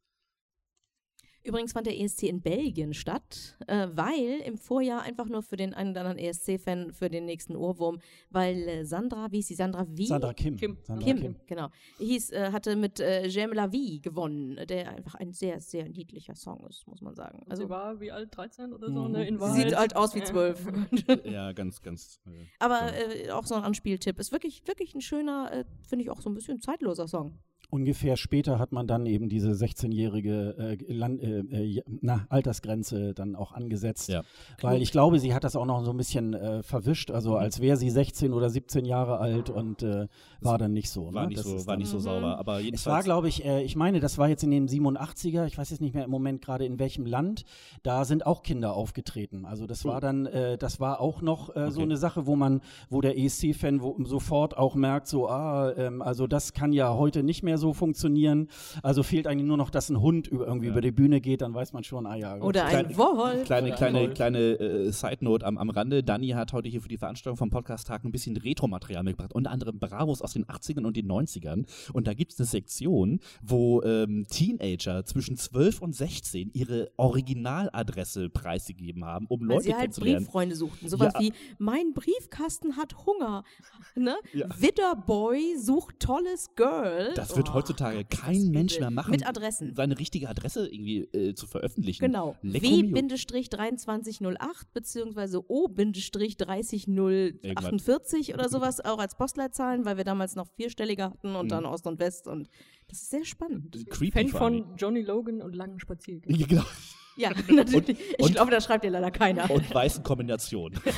Übrigens 1.48 1.72
fand 1.72 1.88
der 1.88 1.98
ESC 1.98 2.24
in 2.24 2.42
Belgien 2.42 2.94
statt, 2.94 3.58
äh, 3.68 3.88
weil 3.94 4.42
im 4.46 4.58
Vorjahr 4.58 5.02
einfach 5.04 5.28
nur 5.28 5.42
für 5.42 5.56
den 5.56 5.74
einen 5.74 5.92
oder 5.92 6.02
anderen 6.02 6.18
ESC-Fan 6.20 6.92
für 6.92 7.10
den 7.10 7.24
nächsten 7.26 7.56
Ohrwurm, 7.56 8.00
weil 8.30 8.58
äh, 8.68 8.86
Sandra, 8.86 9.32
wie 9.32 9.40
ist 9.40 9.50
die 9.50 9.56
Sandra 9.56 9.86
Wie? 9.90 10.08
Sandra 10.08 10.34
Kim. 10.34 10.58
Kim. 10.58 10.78
Sandra 10.84 11.06
Kim, 11.14 11.36
genau. 11.46 11.70
Hieß, 12.00 12.32
äh, 12.32 12.52
hatte 12.52 12.76
mit 12.76 13.00
äh, 13.00 13.24
J'aime 13.28 13.54
la 13.54 13.72
vie 13.72 14.02
gewonnen, 14.02 14.60
der 14.68 14.90
einfach 14.90 15.16
ein 15.16 15.32
sehr, 15.32 15.62
sehr 15.62 15.88
niedlicher 15.88 16.36
Song 16.36 16.66
ist, 16.70 16.86
muss 16.88 17.02
man 17.02 17.16
sagen. 17.16 17.40
Also 17.48 17.64
Also 17.64 17.70
war 17.70 18.00
wie 18.02 18.12
alt? 18.12 18.36
13 18.36 18.74
oder 18.74 18.92
so? 18.92 19.04
Mhm. 19.06 19.12
Ne? 19.12 19.28
In 19.28 19.36
sie 19.36 19.42
Wahrheit. 19.42 19.56
sieht 19.70 19.78
halt 19.78 19.96
aus 19.96 20.14
wie 20.16 20.20
Äh, 20.20 20.24
zwölf. 20.26 20.66
Ja, 21.26 21.54
ganz, 21.54 21.82
ganz. 21.82 22.20
Äh, 22.26 22.46
Aber 22.60 22.92
äh, 22.94 23.32
auch 23.32 23.46
so 23.46 23.56
ein 23.56 23.64
Anspieltipp. 23.64 24.20
Ist 24.20 24.32
wirklich, 24.32 24.62
wirklich 24.68 24.94
ein 24.96 25.02
schöner, 25.02 25.50
äh, 25.54 25.64
finde 25.88 26.04
ich 26.04 26.10
auch 26.12 26.20
so 26.22 26.30
ein 26.30 26.34
bisschen 26.34 26.60
zeitloser 26.62 27.08
Song. 27.08 27.40
Ungefähr 27.70 28.16
später 28.16 28.60
hat 28.60 28.72
man 28.72 28.88
dann 28.88 29.06
eben 29.06 29.28
diese 29.28 29.52
16-jährige 29.52 30.56
äh, 30.58 30.74
äh, 30.74 31.40
äh, 31.76 31.82
na, 32.02 32.26
Altersgrenze 32.30 33.14
dann 33.14 33.36
auch 33.36 33.52
angesetzt. 33.52 34.08
Ja. 34.08 34.24
Weil 34.62 34.82
ich 34.82 34.92
glaube, 34.94 35.20
sie 35.20 35.34
hat 35.34 35.44
das 35.44 35.58
auch 35.58 35.66
noch 35.66 35.84
so 35.84 35.92
ein 35.92 35.98
bisschen 35.98 36.34
äh, 36.34 36.64
verwischt, 36.64 37.12
also 37.12 37.32
Mhm. 37.32 37.36
als 37.38 37.60
wäre 37.60 37.76
sie 37.76 37.90
16 37.90 38.32
oder 38.32 38.50
17 38.50 38.86
Jahre 38.86 39.18
alt 39.20 39.50
und 39.50 39.84
äh, 39.84 40.08
war 40.40 40.58
dann 40.58 40.72
nicht 40.72 40.90
so. 40.90 41.14
war 41.14 41.24
ne? 41.24 41.28
nicht 41.30 41.40
Das 41.40 41.46
so, 41.46 41.58
war 41.58 41.66
dann- 41.74 41.80
nicht 41.80 41.90
so 41.90 42.00
sauber. 42.00 42.38
Aber 42.38 42.62
Es 42.64 42.86
war, 42.86 43.04
glaube 43.04 43.28
ich, 43.28 43.44
äh, 43.44 43.64
ich 43.64 43.76
meine, 43.76 44.00
das 44.00 44.18
war 44.18 44.30
jetzt 44.30 44.44
in 44.44 44.52
den 44.52 44.68
87er, 44.70 45.46
ich 45.46 45.58
weiß 45.58 45.70
jetzt 45.72 45.82
nicht 45.82 45.94
mehr 45.94 46.06
im 46.06 46.12
Moment 46.12 46.42
gerade 46.42 46.66
in 46.66 46.80
welchem 46.80 47.06
Land, 47.06 47.44
da 47.84 48.06
sind 48.06 48.26
auch 48.26 48.44
Kinder 48.44 48.74
aufgetreten. 48.76 49.44
Also 49.46 49.68
das 49.68 49.84
war 49.84 50.00
dann, 50.00 50.26
äh, 50.26 50.58
das 50.58 50.80
war 50.80 51.02
auch 51.02 51.22
noch 51.22 51.54
äh, 51.56 51.70
so 51.72 51.78
Okay. 51.80 51.84
eine 51.84 51.98
Sache, 51.98 52.26
wo 52.26 52.36
man, 52.38 52.62
wo 52.90 53.02
der 53.02 53.18
ESC-Fan 53.18 53.82
sofort 54.06 54.56
auch 54.58 54.76
merkt, 54.76 55.08
so, 55.08 55.28
ah, 55.28 55.74
ähm, 55.76 56.02
also 56.02 56.28
das 56.28 56.54
kann 56.54 56.72
ja 56.72 56.94
heute 56.96 57.24
nicht 57.24 57.44
mehr 57.44 57.57
so 57.58 57.74
funktionieren. 57.74 58.48
Also 58.84 59.04
fehlt 59.04 59.28
eigentlich 59.28 59.48
nur 59.48 59.58
noch, 59.58 59.70
dass 59.70 59.90
ein 59.90 60.00
Hund 60.02 60.28
irgendwie 60.32 60.68
Ja. 60.68 60.72
über 60.72 60.82
die 60.82 60.92
Bühne 60.92 61.22
geht, 61.22 61.42
dann 61.42 61.54
weiß 61.54 61.74
man 61.74 61.84
schon, 61.84 62.06
ah 62.06 62.16
ja. 62.16 62.38
Oder 62.42 62.66
ein 62.66 62.88
Kleine- 62.88 62.98
Wolf. 62.98 63.44
Kleine, 63.46 63.68
Oder 63.68 63.76
kleine, 63.78 64.10
kleine 64.10 64.40
äh, 64.40 64.92
Side-Note 64.92 65.46
am, 65.46 65.58
am 65.58 65.70
Rande. 65.70 66.04
Dani 66.04 66.30
hat 66.30 66.54
heute 66.54 66.70
hier 66.70 66.82
für 66.82 66.90
die 66.90 66.98
Veranstaltung 66.98 67.38
vom 67.38 67.50
Podcast-Tag 67.50 68.04
ein 68.04 68.12
bisschen 68.12 68.38
Retro-Material 68.38 69.04
mitgebracht. 69.04 69.34
Unter 69.34 69.52
anderem 69.52 69.80
Bravos 69.80 70.22
aus 70.22 70.34
den 70.34 70.46
80ern 70.46 70.86
und 70.86 70.96
den 70.98 71.08
90ern. 71.08 71.66
Und 71.94 72.08
da 72.08 72.14
gibt 72.14 72.34
es 72.34 72.40
eine 72.40 72.46
Sektion, 72.48 73.20
wo 73.42 73.82
ähm, 73.84 74.26
Teenager 74.30 75.06
zwischen 75.06 75.38
12 75.38 75.82
und 75.82 75.96
16 75.96 76.52
ihre 76.54 76.92
Originaladresse 76.98 78.30
preisgegeben 78.30 79.06
haben, 79.06 79.26
um 79.28 79.42
Weil 79.42 79.48
Leute 79.48 79.64
sie 79.64 79.76
halt. 79.76 79.96
Brieffreunde 79.96 80.56
suchten. 80.56 80.90
Sowas 80.90 81.14
Ja. 81.16 81.20
wie, 81.22 81.34
mein 81.58 81.94
Briefkasten 81.94 82.78
hat 82.78 83.06
Hunger. 83.06 83.44
Ne? 83.96 84.16
Ja. 84.34 84.46
Widderboy 84.60 85.56
sucht 85.58 86.00
tolles 86.00 86.54
Girl. 86.56 87.14
Das 87.16 87.36
wird 87.36 87.47
Oh, 87.50 87.54
heutzutage 87.56 88.06
kein. 88.06 88.52
Mensch 88.52 88.80
mehr 88.80 88.92
machen, 88.92 89.12
Mit 89.12 89.28
Adressen. 89.28 89.74
seine 89.76 89.98
richtige 90.00 90.30
Adresse 90.30 90.68
irgendwie 90.68 91.00
äh, 91.14 91.34
zu 91.34 91.48
veröffentlichen. 91.48 92.06
Genau. 92.06 92.36
Lecco 92.42 92.68
mio. 92.68 92.96
W-2308 92.96 94.38
beziehungsweise 94.74 95.42
O-30048 95.50 98.34
oder 98.34 98.50
sowas, 98.50 98.84
auch 98.84 99.00
als 99.00 99.16
Postleitzahlen, 99.16 99.86
weil 99.86 99.98
wir 99.98 100.04
damals 100.04 100.36
noch 100.36 100.48
vierstellige 100.56 101.06
hatten 101.06 101.36
und 101.36 101.46
Mhm. 101.46 101.50
dann 101.50 101.66
Ost 101.66 101.88
und 101.88 102.00
West 102.00 102.28
und 102.28 102.50
das 102.88 103.02
ist 103.02 103.10
sehr 103.10 103.26
spannend. 103.26 103.86
Creepy 103.90 104.12
Fan 104.12 104.28
von 104.30 104.76
Johnny 104.78 105.02
Logan 105.02 105.42
und 105.42 105.56
langen 105.56 105.80
Spaziergängen. 105.80 106.40
Ja, 106.40 106.48
genau. 106.48 106.64
Ja, 107.18 107.32
natürlich. 107.50 108.00
ich 108.00 108.20
und- 108.20 108.32
glaube, 108.34 108.52
da 108.52 108.62
schreibt 108.62 108.84
dir 108.86 108.92
leider 108.92 109.12
keiner. 109.12 109.50
Und 109.52 109.74
weißen 109.74 110.04
Kombinationen. 110.04 110.80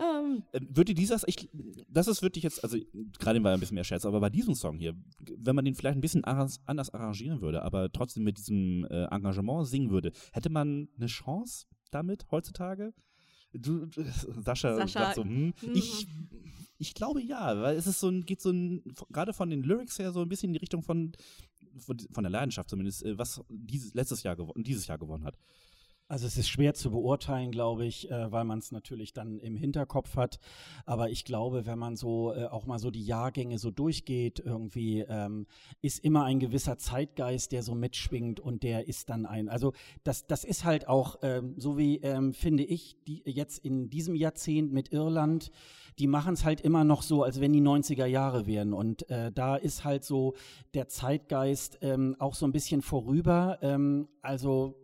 Ähm, 0.00 0.42
Ähm, 0.52 0.68
Würde 0.70 0.94
dieser, 0.94 1.16
ich, 1.26 1.48
das 1.88 2.08
ist 2.08 2.22
wirklich 2.22 2.44
jetzt, 2.44 2.62
also 2.64 2.78
gerade 3.18 3.42
war 3.42 3.52
ein 3.52 3.60
bisschen 3.60 3.74
mehr 3.74 3.84
Scherz, 3.84 4.04
aber 4.04 4.20
bei 4.20 4.30
diesem 4.30 4.54
Song 4.54 4.78
hier, 4.78 4.94
wenn 5.36 5.54
man 5.54 5.64
den 5.64 5.74
vielleicht 5.74 5.96
ein 5.96 6.00
bisschen 6.00 6.24
anders 6.24 6.94
arrangieren 6.94 7.40
würde, 7.40 7.62
aber 7.62 7.90
trotzdem 7.92 8.24
mit 8.24 8.38
diesem 8.38 8.84
äh, 8.90 9.04
Engagement 9.06 9.66
singen 9.66 9.90
würde, 9.90 10.12
hätte 10.32 10.50
man 10.50 10.88
eine 10.96 11.06
Chance 11.06 11.66
damit 11.90 12.26
heutzutage? 12.30 12.94
Du, 13.52 13.86
du- 13.86 14.02
Sascha, 14.40 14.76
Sascha, 14.76 14.86
sagt 14.86 15.16
so, 15.16 15.24
hm, 15.24 15.46
mhm. 15.46 15.54
ich, 15.74 16.06
ich 16.78 16.94
glaube 16.94 17.22
ja, 17.22 17.60
weil 17.60 17.76
es 17.76 17.86
ist 17.86 18.00
so 18.00 18.08
ein, 18.08 18.24
geht 18.24 18.40
so 18.40 18.50
ein, 18.50 18.82
gerade 19.10 19.32
von 19.34 19.50
den 19.50 19.62
Lyrics 19.62 19.98
her 19.98 20.12
so 20.12 20.22
ein 20.22 20.28
bisschen 20.28 20.48
in 20.50 20.54
die 20.54 20.60
Richtung 20.60 20.82
von, 20.82 21.12
von, 21.78 21.98
der 22.22 22.30
Leidenschaft 22.30 22.68
zumindest, 22.68 23.04
äh, 23.04 23.16
was 23.18 23.42
dieses 23.48 23.94
letztes 23.94 24.22
Jahr 24.22 24.36
gewonnen, 24.36 24.64
dieses 24.64 24.86
Jahr 24.86 24.98
gewonnen 24.98 25.24
hat. 25.24 25.38
Also 26.12 26.26
es 26.26 26.36
ist 26.36 26.50
schwer 26.50 26.74
zu 26.74 26.90
beurteilen, 26.90 27.50
glaube 27.50 27.86
ich, 27.86 28.10
äh, 28.10 28.30
weil 28.30 28.44
man 28.44 28.58
es 28.58 28.70
natürlich 28.70 29.14
dann 29.14 29.38
im 29.38 29.56
Hinterkopf 29.56 30.16
hat. 30.16 30.40
Aber 30.84 31.08
ich 31.08 31.24
glaube, 31.24 31.64
wenn 31.64 31.78
man 31.78 31.96
so 31.96 32.34
äh, 32.34 32.44
auch 32.48 32.66
mal 32.66 32.78
so 32.78 32.90
die 32.90 33.02
Jahrgänge 33.02 33.58
so 33.58 33.70
durchgeht, 33.70 34.38
irgendwie 34.38 35.06
ähm, 35.08 35.46
ist 35.80 36.04
immer 36.04 36.24
ein 36.24 36.38
gewisser 36.38 36.76
Zeitgeist, 36.76 37.50
der 37.50 37.62
so 37.62 37.74
mitschwingt 37.74 38.40
und 38.40 38.62
der 38.62 38.88
ist 38.88 39.08
dann 39.08 39.24
ein. 39.24 39.48
Also 39.48 39.72
das, 40.04 40.26
das 40.26 40.44
ist 40.44 40.66
halt 40.66 40.86
auch 40.86 41.16
ähm, 41.22 41.54
so 41.56 41.78
wie 41.78 41.96
ähm, 42.02 42.34
finde 42.34 42.64
ich 42.64 42.98
die 43.06 43.22
jetzt 43.24 43.64
in 43.64 43.88
diesem 43.88 44.14
Jahrzehnt 44.14 44.70
mit 44.70 44.92
Irland. 44.92 45.50
Die 45.98 46.08
machen 46.08 46.34
es 46.34 46.44
halt 46.44 46.60
immer 46.60 46.84
noch 46.84 47.00
so, 47.00 47.22
als 47.22 47.40
wenn 47.40 47.54
die 47.54 47.62
90er 47.62 48.04
Jahre 48.04 48.46
wären. 48.46 48.74
Und 48.74 49.08
äh, 49.08 49.32
da 49.32 49.56
ist 49.56 49.84
halt 49.84 50.04
so 50.04 50.34
der 50.74 50.88
Zeitgeist 50.88 51.78
auch 52.18 52.34
so 52.34 52.46
ein 52.46 52.52
bisschen 52.52 52.82
vorüber. 52.82 53.58
Also 54.20 54.81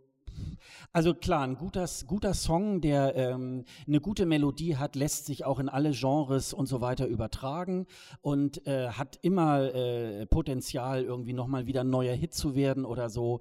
also 0.92 1.14
klar, 1.14 1.42
ein 1.42 1.57
guter, 1.57 1.87
guter 2.07 2.35
Song, 2.35 2.81
der 2.81 3.14
ähm, 3.16 3.64
eine 3.87 4.01
gute 4.01 4.27
Melodie 4.27 4.77
hat, 4.77 4.96
lässt 4.96 5.27
sich 5.27 5.44
auch 5.44 5.59
in 5.59 5.68
alle 5.68 5.92
Genres 5.92 6.53
und 6.53 6.66
so 6.66 6.81
weiter 6.81 7.07
übertragen 7.07 7.87
und 8.20 8.66
äh, 8.66 8.88
hat 8.88 9.18
immer 9.22 9.74
äh, 9.74 10.27
Potenzial, 10.27 11.05
irgendwie 11.05 11.33
nochmal 11.33 11.66
wieder 11.66 11.83
ein 11.83 11.90
neuer 11.90 12.14
Hit 12.14 12.35
zu 12.35 12.55
werden 12.55 12.85
oder 12.85 13.11
so. 13.11 13.40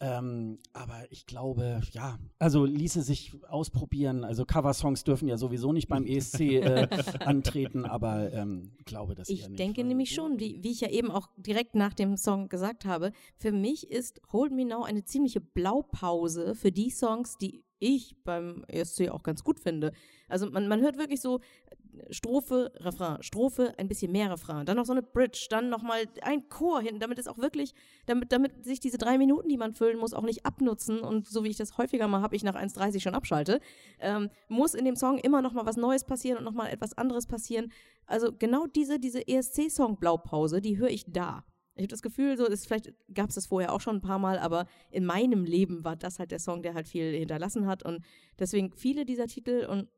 Ähm, 0.00 0.58
aber 0.72 1.04
ich 1.10 1.26
glaube, 1.26 1.80
ja, 1.92 2.18
also 2.38 2.64
ließe 2.64 3.02
sich 3.02 3.32
ausprobieren. 3.48 4.24
Also 4.24 4.44
Coversongs 4.44 5.04
dürfen 5.04 5.28
ja 5.28 5.36
sowieso 5.36 5.72
nicht 5.72 5.88
beim 5.88 6.04
ESC 6.04 6.40
äh, 6.40 6.88
antreten, 7.24 7.84
aber 7.84 8.32
ähm, 8.32 8.72
glaube 8.84 9.14
das 9.14 9.28
Ich 9.28 9.48
nicht. 9.48 9.58
denke 9.58 9.84
nämlich 9.84 10.12
schon, 10.14 10.38
wie, 10.40 10.62
wie 10.62 10.72
ich 10.72 10.80
ja 10.80 10.88
eben 10.88 11.10
auch 11.10 11.28
direkt 11.36 11.74
nach 11.74 11.94
dem 11.94 12.16
Song 12.16 12.48
gesagt 12.48 12.84
habe, 12.84 13.12
für 13.36 13.52
mich 13.52 13.90
ist 13.90 14.20
Hold 14.32 14.52
Me 14.52 14.64
Now 14.64 14.82
eine 14.82 15.04
ziemliche 15.04 15.40
Blaupause 15.40 16.31
für 16.54 16.72
die 16.72 16.90
Songs, 16.90 17.38
die 17.38 17.64
ich 17.82 18.16
beim 18.22 18.64
ESC 18.68 19.10
auch 19.10 19.24
ganz 19.24 19.42
gut 19.42 19.58
finde. 19.58 19.92
Also 20.28 20.48
man, 20.48 20.68
man 20.68 20.80
hört 20.80 20.98
wirklich 20.98 21.20
so 21.20 21.40
äh, 21.40 22.12
Strophe, 22.12 22.72
Refrain, 22.76 23.20
Strophe, 23.22 23.74
ein 23.76 23.88
bisschen 23.88 24.12
mehr 24.12 24.30
Refrain, 24.30 24.64
dann 24.64 24.76
noch 24.76 24.84
so 24.84 24.92
eine 24.92 25.02
Bridge, 25.02 25.48
dann 25.50 25.68
nochmal 25.68 26.04
ein 26.22 26.48
Chor 26.48 26.80
hin, 26.80 27.00
damit 27.00 27.18
es 27.18 27.26
auch 27.26 27.38
wirklich, 27.38 27.74
damit, 28.06 28.30
damit 28.30 28.64
sich 28.64 28.78
diese 28.78 28.98
drei 28.98 29.18
Minuten, 29.18 29.48
die 29.48 29.56
man 29.56 29.74
füllen 29.74 29.98
muss, 29.98 30.14
auch 30.14 30.22
nicht 30.22 30.46
abnutzen 30.46 31.00
und 31.00 31.26
so 31.26 31.42
wie 31.42 31.48
ich 31.48 31.56
das 31.56 31.76
häufiger 31.76 32.06
mal 32.06 32.22
habe, 32.22 32.36
ich 32.36 32.44
nach 32.44 32.54
1,30 32.54 33.00
schon 33.00 33.16
abschalte, 33.16 33.60
ähm, 33.98 34.30
muss 34.48 34.74
in 34.74 34.84
dem 34.84 34.94
Song 34.94 35.18
immer 35.18 35.42
nochmal 35.42 35.66
was 35.66 35.76
Neues 35.76 36.04
passieren 36.04 36.38
und 36.38 36.44
nochmal 36.44 36.70
etwas 36.70 36.96
anderes 36.96 37.26
passieren. 37.26 37.72
Also 38.06 38.32
genau 38.32 38.66
diese, 38.66 39.00
diese 39.00 39.26
ESC-Song 39.26 39.98
Blaupause, 39.98 40.60
die 40.60 40.78
höre 40.78 40.90
ich 40.90 41.04
da. 41.08 41.44
Ich 41.74 41.82
habe 41.82 41.88
das 41.88 42.02
Gefühl, 42.02 42.36
so 42.36 42.46
ist 42.46 42.66
vielleicht 42.66 42.92
gab 43.14 43.30
es 43.30 43.34
das 43.34 43.46
vorher 43.46 43.72
auch 43.72 43.80
schon 43.80 43.96
ein 43.96 44.00
paar 44.02 44.18
Mal, 44.18 44.38
aber 44.38 44.66
in 44.90 45.06
meinem 45.06 45.44
Leben 45.44 45.84
war 45.84 45.96
das 45.96 46.18
halt 46.18 46.30
der 46.30 46.38
Song, 46.38 46.62
der 46.62 46.74
halt 46.74 46.86
viel 46.86 47.12
hinterlassen 47.16 47.66
hat 47.66 47.82
und 47.82 48.04
deswegen 48.38 48.72
viele 48.72 49.06
dieser 49.06 49.26
Titel 49.26 49.66
und 49.68 49.88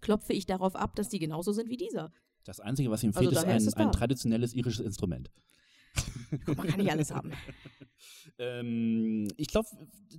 klopfe 0.00 0.32
ich 0.32 0.46
darauf 0.46 0.74
ab, 0.74 0.96
dass 0.96 1.08
die 1.08 1.20
genauso 1.20 1.52
sind 1.52 1.70
wie 1.70 1.76
dieser. 1.76 2.12
Das 2.44 2.58
Einzige, 2.60 2.90
was 2.90 3.04
ihm 3.04 3.10
Also 3.10 3.20
fehlt, 3.20 3.32
ist 3.32 3.42
daher 3.42 3.54
ein, 3.54 3.66
ist 3.66 3.76
ein 3.76 3.92
traditionelles 3.92 4.54
irisches 4.54 4.84
Instrument. 4.84 5.30
Guck, 6.44 6.56
man 6.56 6.66
kann 6.66 6.80
nicht 6.80 6.90
alles 6.90 7.12
haben. 7.12 7.32
Ähm, 8.38 9.28
ich 9.36 9.48
glaube, 9.48 9.68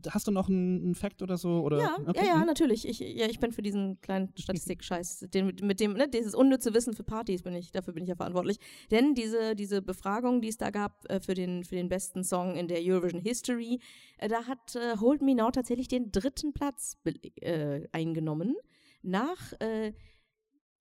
hast 0.09 0.27
du 0.27 0.31
noch 0.31 0.49
einen, 0.49 0.95
Fact 0.95 1.21
oder 1.21 1.37
so? 1.37 1.61
Oder? 1.61 1.79
Ja, 1.79 1.97
Okay, 2.05 2.25
ja, 2.25 2.39
ja, 2.39 2.45
natürlich. 2.45 2.87
Ich, 2.87 2.99
ja, 2.99 3.27
ich 3.27 3.39
bin 3.39 3.51
für 3.51 3.61
diesen 3.61 4.01
kleinen 4.01 4.33
Statistik-Scheiß, 4.35 5.27
den, 5.33 5.45
mit, 5.45 5.61
mit 5.61 5.79
dem, 5.79 5.93
ne, 5.93 6.07
dieses 6.09 6.33
unnütze 6.33 6.73
Wissen 6.73 6.93
für 6.93 7.03
Partys 7.03 7.43
bin 7.43 7.53
ich, 7.53 7.71
dafür 7.71 7.93
bin 7.93 8.03
ich 8.03 8.09
ja 8.09 8.15
verantwortlich. 8.15 8.57
Denn 8.89 9.13
diese, 9.13 9.55
diese 9.55 9.81
Befragung, 9.81 10.41
die 10.41 10.47
es 10.47 10.57
da 10.57 10.71
gab 10.71 11.09
äh, 11.09 11.19
für, 11.19 11.35
den, 11.35 11.63
für 11.63 11.75
den 11.75 11.89
besten 11.89 12.23
Song 12.23 12.55
in 12.55 12.67
der 12.67 12.79
Eurovision 12.81 13.21
History, 13.21 13.79
äh, 14.17 14.27
da 14.27 14.45
hat 14.47 14.75
äh, 14.75 14.97
Hold 14.99 15.21
Me 15.21 15.35
Now 15.35 15.51
tatsächlich 15.51 15.87
den 15.87 16.11
dritten 16.11 16.53
Platz 16.53 16.97
äh, 17.41 17.87
eingenommen. 17.91 18.55
Nach, 19.03 19.53
äh, 19.59 19.93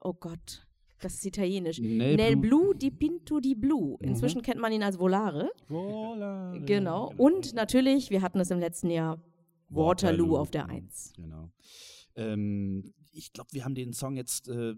oh 0.01 0.15
Gott, 0.15 0.66
das 1.01 1.15
ist 1.15 1.27
italienisch. 1.27 1.79
Nel 1.81 2.17
Nel 2.17 2.37
Blu- 2.37 2.41
Blu 2.71 2.75
di 2.75 2.91
Pinto 2.91 3.41
di 3.41 3.55
Blu. 3.55 3.97
Inzwischen 4.01 4.43
kennt 4.43 4.61
man 4.61 4.73
ihn 4.73 4.83
als 4.83 4.99
Volare. 4.99 5.51
Volare. 5.69 6.61
Genau. 6.65 7.13
Und 7.17 7.55
natürlich, 7.55 8.11
wir 8.11 8.23
hatten 8.23 8.41
es 8.41 8.51
im 8.51 8.59
letzten 8.61 8.91
Jahr, 8.91 9.19
Waterloo, 9.69 10.25
Waterloo. 10.31 10.37
auf 10.39 10.51
der 10.51 10.69
Eins. 10.69 11.13
Genau. 11.17 11.51
Ähm, 12.17 12.93
ich 13.17 13.33
glaube, 13.33 13.49
wir 13.53 13.65
haben 13.65 13.75
den 13.75 13.93
Song 13.93 14.17
jetzt 14.17 14.49
äh, 14.49 14.75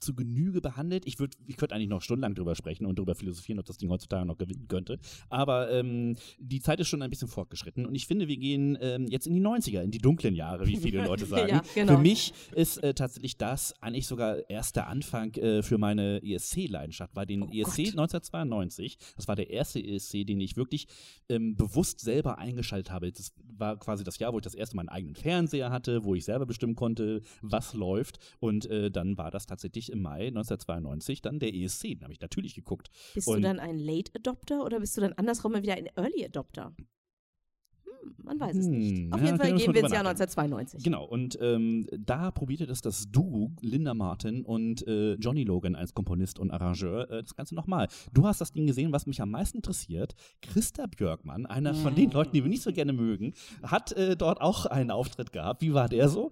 zu 0.00 0.14
Genüge 0.14 0.60
behandelt. 0.60 1.06
Ich 1.06 1.18
würde, 1.18 1.36
ich 1.46 1.56
könnte 1.56 1.74
eigentlich 1.74 1.88
noch 1.88 2.02
stundenlang 2.02 2.34
drüber 2.34 2.54
sprechen 2.54 2.86
und 2.86 2.98
darüber 2.98 3.14
philosophieren, 3.14 3.58
ob 3.60 3.66
das 3.66 3.78
Ding 3.78 3.90
heutzutage 3.90 4.26
noch 4.26 4.36
gewinnen 4.36 4.66
könnte. 4.68 4.98
Aber 5.28 5.70
ähm, 5.70 6.16
die 6.38 6.60
Zeit 6.60 6.80
ist 6.80 6.88
schon 6.88 7.02
ein 7.02 7.10
bisschen 7.10 7.28
fortgeschritten 7.28 7.86
und 7.86 7.94
ich 7.94 8.06
finde, 8.06 8.28
wir 8.28 8.36
gehen 8.36 8.76
ähm, 8.80 9.06
jetzt 9.06 9.26
in 9.26 9.34
die 9.34 9.40
90er, 9.40 9.82
in 9.82 9.90
die 9.90 9.98
dunklen 9.98 10.34
Jahre, 10.34 10.66
wie 10.66 10.76
viele 10.76 11.04
Leute 11.04 11.26
sagen. 11.26 11.48
Ja, 11.48 11.62
genau. 11.74 11.94
Für 11.94 11.98
mich 11.98 12.32
ist 12.54 12.78
äh, 12.78 12.94
tatsächlich 12.94 13.36
das 13.36 13.74
eigentlich 13.80 14.06
sogar 14.06 14.48
erst 14.50 14.76
der 14.76 14.88
Anfang 14.88 15.34
äh, 15.34 15.62
für 15.62 15.78
meine 15.78 16.20
ESC-Leidenschaft, 16.22 17.14
weil 17.14 17.26
den 17.26 17.42
ESC 17.42 17.78
1992, 17.78 18.98
das 19.16 19.28
war 19.28 19.36
der 19.36 19.50
erste 19.50 19.82
ESC, 19.82 20.26
den 20.26 20.40
ich 20.40 20.56
wirklich 20.56 20.86
ähm, 21.28 21.56
bewusst 21.56 22.00
selber 22.00 22.38
eingeschaltet 22.38 22.90
habe. 22.90 23.12
Das 23.12 23.32
war 23.56 23.76
quasi 23.78 24.04
das 24.04 24.18
Jahr, 24.18 24.32
wo 24.32 24.38
ich 24.38 24.44
das 24.44 24.54
erste 24.54 24.76
Mal 24.76 24.82
einen 24.82 24.88
eigenen 24.88 25.14
Fernseher 25.14 25.70
hatte, 25.70 26.04
wo 26.04 26.14
ich 26.14 26.24
selber 26.24 26.46
bestimmen 26.46 26.74
konnte, 26.74 27.22
was 27.42 27.67
läuft. 27.74 28.18
Und 28.40 28.66
äh, 28.66 28.90
dann 28.90 29.16
war 29.18 29.30
das 29.30 29.46
tatsächlich 29.46 29.90
im 29.92 30.02
Mai 30.02 30.28
1992 30.28 31.22
dann 31.22 31.38
der 31.38 31.54
ESC. 31.54 31.82
Den 31.94 32.02
habe 32.02 32.12
ich 32.12 32.20
natürlich 32.20 32.54
geguckt. 32.54 32.88
Bist 33.14 33.28
Und- 33.28 33.36
du 33.36 33.42
dann 33.42 33.58
ein 33.60 33.78
Late 33.78 34.12
Adopter 34.14 34.64
oder 34.64 34.80
bist 34.80 34.96
du 34.96 35.00
dann 35.00 35.12
andersrum 35.14 35.52
mal 35.52 35.62
wieder 35.62 35.74
ein 35.74 35.86
Early 35.96 36.24
Adopter? 36.24 36.74
Hm, 37.84 38.14
man 38.22 38.38
weiß 38.40 38.56
es 38.56 38.66
nicht. 38.66 38.96
Hm, 38.98 39.12
Auf 39.12 39.20
ja, 39.20 39.26
jeden 39.26 39.38
Fall 39.38 39.54
gehen 39.54 39.74
wir 39.74 39.80
ins 39.82 39.92
Jahr 39.92 40.02
nachdenken. 40.02 40.22
1992. 40.40 40.82
Genau, 40.84 41.04
und 41.04 41.38
ähm, 41.40 41.86
da 41.98 42.30
probierte 42.30 42.66
das 42.66 42.80
das 42.80 43.10
Duo 43.10 43.52
Linda 43.60 43.94
Martin 43.94 44.44
und 44.44 44.86
äh, 44.86 45.14
Johnny 45.14 45.44
Logan 45.44 45.74
als 45.74 45.94
Komponist 45.94 46.38
und 46.38 46.50
Arrangeur 46.50 47.10
äh, 47.10 47.22
das 47.22 47.34
Ganze 47.34 47.54
nochmal. 47.54 47.88
Du 48.12 48.26
hast 48.26 48.40
das 48.40 48.52
Ding 48.52 48.66
gesehen, 48.66 48.92
was 48.92 49.06
mich 49.06 49.20
am 49.20 49.30
meisten 49.30 49.58
interessiert. 49.58 50.14
Christa 50.42 50.86
Björkmann, 50.86 51.46
einer 51.46 51.74
von 51.74 51.94
den 51.94 52.10
Leuten, 52.10 52.32
die 52.34 52.42
wir 52.44 52.50
nicht 52.50 52.62
so 52.62 52.72
gerne 52.72 52.92
mögen, 52.92 53.34
hat 53.62 53.92
äh, 53.92 54.16
dort 54.16 54.40
auch 54.40 54.66
einen 54.66 54.90
Auftritt 54.90 55.32
gehabt. 55.32 55.62
Wie 55.62 55.74
war 55.74 55.88
der 55.88 56.08
so? 56.08 56.30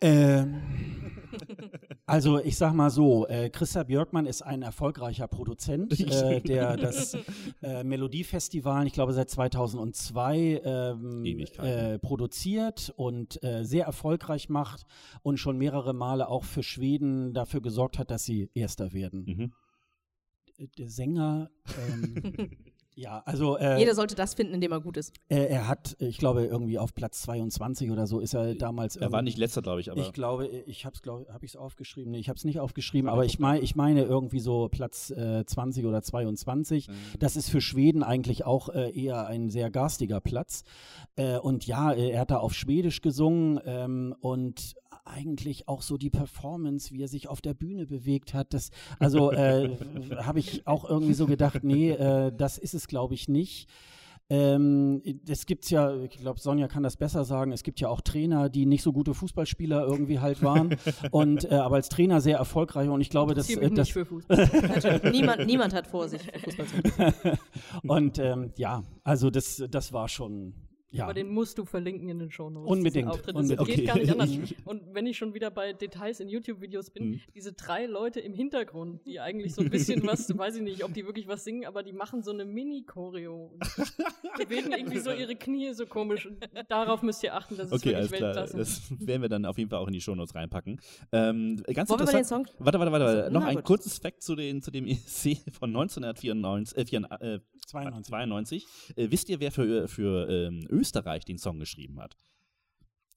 Ähm, 0.00 0.60
also 2.04 2.38
ich 2.38 2.58
sag 2.58 2.74
mal 2.74 2.90
so, 2.90 3.26
äh, 3.26 3.48
Christa 3.48 3.84
Björkmann 3.84 4.26
ist 4.26 4.42
ein 4.42 4.60
erfolgreicher 4.60 5.26
Produzent, 5.28 5.98
äh, 5.98 6.40
der 6.42 6.76
das 6.76 7.16
äh, 7.62 7.82
Melodiefestival, 7.84 8.86
ich 8.86 8.92
glaube 8.92 9.14
seit 9.14 9.30
2002, 9.30 10.60
ähm, 10.62 11.24
äh, 11.58 11.98
produziert 11.98 12.92
und 12.96 13.42
äh, 13.42 13.64
sehr 13.64 13.86
erfolgreich 13.86 14.50
macht 14.50 14.84
und 15.22 15.38
schon 15.38 15.56
mehrere 15.56 15.94
Male 15.94 16.28
auch 16.28 16.44
für 16.44 16.62
Schweden 16.62 17.32
dafür 17.32 17.62
gesorgt 17.62 17.98
hat, 17.98 18.10
dass 18.10 18.24
sie 18.24 18.50
Erster 18.52 18.92
werden. 18.92 19.24
Mhm. 19.24 19.52
Äh, 20.58 20.68
Der 20.76 20.90
Sänger, 20.90 21.50
ähm, 21.88 22.50
ja, 22.96 23.22
also 23.26 23.56
äh, 23.56 23.78
Jeder 23.78 23.94
sollte 23.94 24.14
das 24.14 24.34
finden, 24.34 24.54
in 24.54 24.60
dem 24.60 24.72
er 24.72 24.80
gut 24.80 24.96
ist. 24.96 25.12
äh, 25.28 25.46
er 25.46 25.68
hat, 25.68 25.96
ich 25.98 26.18
glaube, 26.18 26.44
irgendwie 26.44 26.78
auf 26.78 26.94
Platz 26.94 27.22
22 27.22 27.90
oder 27.90 28.06
so 28.06 28.20
ist 28.20 28.34
er 28.34 28.54
damals. 28.54 28.96
Er 28.96 29.12
war 29.12 29.22
nicht 29.22 29.38
letzter, 29.38 29.62
glaube 29.62 29.80
ich, 29.80 29.90
aber 29.90 30.00
ich 30.00 30.12
glaube, 30.12 30.46
ich 30.46 30.84
habe 30.84 30.94
es, 30.94 31.02
glaube 31.02 31.26
habe 31.32 31.44
ich 31.44 31.52
es 31.52 31.56
aufgeschrieben. 31.56 32.12
Nee, 32.12 32.18
ich 32.18 32.28
habe 32.28 32.36
es 32.36 32.44
nicht 32.44 32.60
aufgeschrieben, 32.60 33.08
aber 33.08 33.24
ich 33.24 33.38
meine, 33.38 33.60
ich 33.60 33.74
meine 33.76 34.02
irgendwie 34.02 34.40
so 34.40 34.68
Platz 34.68 35.10
äh, 35.10 35.44
20 35.44 35.86
oder 35.86 36.02
22. 36.02 36.88
Das 37.18 37.36
ist 37.36 37.50
für 37.50 37.60
Schweden 37.60 38.02
eigentlich 38.02 38.44
auch 38.44 38.68
äh, 38.68 38.90
eher 38.90 39.26
ein 39.26 39.50
sehr 39.50 39.70
garstiger 39.70 40.20
Platz. 40.20 40.64
Äh, 41.16 41.38
und 41.38 41.66
ja, 41.66 41.92
äh, 41.92 42.10
er 42.10 42.20
hat 42.20 42.30
da 42.30 42.38
auf 42.38 42.54
Schwedisch 42.54 43.00
gesungen 43.00 43.60
ähm, 43.64 44.14
und 44.20 44.74
eigentlich 45.04 45.68
auch 45.68 45.82
so 45.82 45.96
die 45.96 46.10
Performance, 46.10 46.92
wie 46.92 47.02
er 47.02 47.08
sich 47.08 47.28
auf 47.28 47.40
der 47.40 47.54
Bühne 47.54 47.86
bewegt 47.86 48.34
hat. 48.34 48.54
Das, 48.54 48.70
also 48.98 49.32
äh, 49.32 49.76
habe 50.16 50.38
ich 50.38 50.66
auch 50.66 50.88
irgendwie 50.88 51.14
so 51.14 51.26
gedacht, 51.26 51.64
nee, 51.64 51.90
äh, 51.90 52.32
das 52.36 52.58
ist 52.58 52.74
es, 52.74 52.88
glaube 52.88 53.14
ich, 53.14 53.28
nicht. 53.28 53.68
Ähm, 54.30 55.02
es 55.28 55.44
gibt 55.44 55.68
ja, 55.70 55.94
ich 55.96 56.18
glaube, 56.18 56.40
Sonja 56.40 56.66
kann 56.66 56.82
das 56.82 56.96
besser 56.96 57.26
sagen, 57.26 57.52
es 57.52 57.62
gibt 57.62 57.78
ja 57.80 57.88
auch 57.88 58.00
Trainer, 58.00 58.48
die 58.48 58.64
nicht 58.64 58.82
so 58.82 58.90
gute 58.90 59.12
Fußballspieler 59.12 59.84
irgendwie 59.84 60.18
halt 60.18 60.42
waren 60.42 60.76
und 61.10 61.44
äh, 61.50 61.56
aber 61.56 61.76
als 61.76 61.90
Trainer 61.90 62.22
sehr 62.22 62.38
erfolgreich 62.38 62.88
und 62.88 63.02
ich 63.02 63.10
glaube, 63.10 63.34
dass, 63.34 63.50
äh, 63.50 63.60
das 63.68 63.88
nicht 63.88 63.92
für 63.92 64.06
Fußball. 64.06 65.10
niemand, 65.12 65.44
niemand 65.44 65.74
hat 65.74 65.86
vor, 65.86 66.08
sich 66.08 66.22
für 66.22 66.38
Fußball 66.38 66.66
zu 66.66 67.38
und 67.86 68.18
ähm, 68.18 68.52
ja, 68.56 68.82
also 69.02 69.28
das, 69.28 69.62
das 69.70 69.92
war 69.92 70.08
schon 70.08 70.54
ja. 70.94 71.04
Aber 71.04 71.14
den 71.14 71.28
musst 71.28 71.58
du 71.58 71.64
verlinken 71.64 72.08
in 72.08 72.18
den 72.18 72.30
Shownotes. 72.30 72.70
Unbedingt, 72.70 73.08
Auftritt. 73.08 73.34
unbedingt. 73.34 73.60
Das 73.60 73.66
geht 73.66 73.76
Okay. 73.78 73.86
gar 73.86 73.98
nicht 73.98 74.10
anders. 74.12 74.30
Und 74.64 74.94
wenn 74.94 75.06
ich 75.06 75.16
schon 75.18 75.34
wieder 75.34 75.50
bei 75.50 75.72
Details 75.72 76.20
in 76.20 76.28
YouTube-Videos 76.28 76.90
bin, 76.90 77.04
Mhm. 77.10 77.20
diese 77.34 77.52
drei 77.52 77.86
Leute 77.86 78.20
im 78.20 78.32
Hintergrund, 78.34 79.04
die 79.06 79.20
eigentlich 79.20 79.54
so 79.54 79.62
ein 79.62 79.70
bisschen 79.70 80.02
was, 80.06 80.36
weiß 80.36 80.56
ich 80.56 80.62
nicht, 80.62 80.84
ob 80.84 80.94
die 80.94 81.04
wirklich 81.06 81.26
was 81.28 81.44
singen, 81.44 81.64
aber 81.66 81.82
die 81.82 81.92
machen 81.92 82.22
so 82.22 82.30
eine 82.30 82.44
Mini-Choreo. 82.44 83.52
Die 83.58 84.44
bewegen 84.44 84.72
irgendwie 84.72 84.98
so 85.00 85.10
ihre 85.12 85.36
Knie 85.36 85.72
so 85.74 85.86
komisch. 85.86 86.26
Und 86.26 86.36
darauf 86.68 87.02
müsst 87.02 87.22
ihr 87.22 87.34
achten, 87.34 87.56
das 87.56 87.66
ist 87.68 87.72
Okay, 87.72 87.94
alles 87.94 88.10
wirklich 88.10 88.20
klar. 88.20 88.34
Weltklasse. 88.36 88.56
Das 88.56 89.06
werden 89.06 89.22
wir 89.22 89.28
dann 89.28 89.44
auf 89.46 89.58
jeden 89.58 89.70
Fall 89.70 89.78
auch 89.80 89.86
in 89.88 89.92
die 89.92 90.00
Shownotes 90.00 90.34
reinpacken. 90.34 90.80
Ähm, 91.12 91.62
ganz 91.72 91.90
Wollen 91.90 92.00
wir 92.00 92.04
mal 92.06 92.12
den 92.12 92.18
interessant. 92.18 92.48
Song? 92.48 92.56
Warte, 92.58 92.78
warte, 92.78 92.92
warte. 92.92 93.04
warte. 93.04 93.20
Achso, 93.24 93.32
Noch 93.32 93.44
ein 93.44 93.56
gut. 93.56 93.64
kurzes 93.64 93.98
Fact 93.98 94.22
zu, 94.22 94.34
den, 94.36 94.62
zu 94.62 94.70
dem 94.70 94.86
ESC 94.86 95.36
von 95.58 95.70
1994, 95.70 96.76
äh, 96.78 96.84
94, 96.86 97.20
äh, 97.28 97.40
92. 97.66 98.06
92. 98.08 98.66
Äh, 98.96 99.10
wisst 99.10 99.28
ihr, 99.28 99.40
wer 99.40 99.52
für, 99.52 99.88
für 99.88 100.28
ähm, 100.28 100.66
Österreich 100.68 101.24
den 101.24 101.38
Song 101.38 101.58
geschrieben 101.58 102.00
hat? 102.00 102.16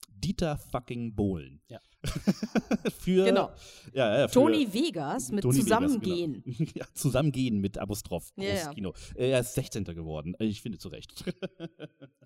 Dieter 0.08 0.58
fucking 0.58 1.14
Bohlen. 1.14 1.60
Ja. 1.68 1.80
für, 3.00 3.24
Genau. 3.24 3.50
Ja, 3.92 4.20
ja, 4.20 4.28
für, 4.28 4.34
Tony 4.34 4.72
Vegas 4.72 5.32
mit 5.32 5.42
Tony 5.42 5.56
Vegas, 5.56 5.64
Zusammengehen. 5.64 6.42
Genau. 6.44 6.70
ja, 6.74 6.86
zusammengehen 6.94 7.60
mit 7.60 7.78
Apostroph. 7.78 8.32
Ja, 8.36 8.44
Großes 8.44 8.64
ja. 8.64 8.72
Kino. 8.72 8.92
Er 9.14 9.40
ist 9.40 9.54
16. 9.54 9.84
geworden. 9.84 10.34
Ich 10.38 10.62
finde 10.62 10.78
zu 10.78 10.88
Recht. 10.88 11.24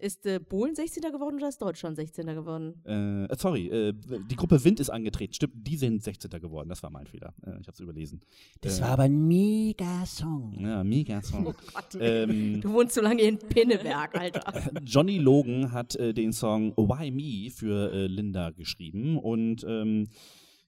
Ist 0.01 0.27
äh, 0.27 0.41
Bohlen 0.41 0.75
16. 0.75 1.01
geworden 1.13 1.37
oder 1.37 1.49
ist 1.49 1.63
Deutschland 1.63 1.95
16. 1.95 2.27
geworden? 2.27 2.85
Äh, 2.85 3.37
sorry, 3.37 3.69
äh, 3.69 3.93
die 4.29 4.35
Gruppe 4.35 4.65
Wind 4.65 4.81
ist 4.81 4.91
angetreten. 4.91 5.33
Stimmt, 5.33 5.55
die 5.57 5.77
sind 5.77 6.03
16. 6.03 6.29
geworden. 6.41 6.69
Das 6.69 6.83
war 6.83 6.91
mein 6.91 7.07
Fehler. 7.07 7.33
Äh, 7.47 7.61
ich 7.61 7.69
habe 7.69 7.73
es 7.73 7.79
überlesen. 7.79 8.21
Das 8.63 8.79
äh, 8.79 8.83
war 8.83 8.89
aber 8.91 9.05
ein 9.05 9.29
mega 9.29 10.05
Song. 10.05 10.59
Ja, 10.59 10.83
mega 10.83 11.23
Song. 11.23 11.47
Oh 11.47 11.55
Gott. 11.73 11.97
ähm, 12.01 12.61
Du 12.61 12.73
wohnst 12.73 12.97
so 12.97 13.01
lange 13.01 13.23
in 13.23 13.39
Pinneberg, 13.39 14.19
Alter. 14.19 14.73
Johnny 14.85 15.19
Logan 15.19 15.71
hat 15.71 15.95
äh, 15.95 16.13
den 16.13 16.33
Song 16.33 16.73
Why 16.77 17.13
Me 17.13 17.51
für 17.53 17.93
äh, 17.93 18.07
Linda 18.09 18.51
geschrieben 18.51 19.19
und 19.19 19.62
ähm, 19.65 20.09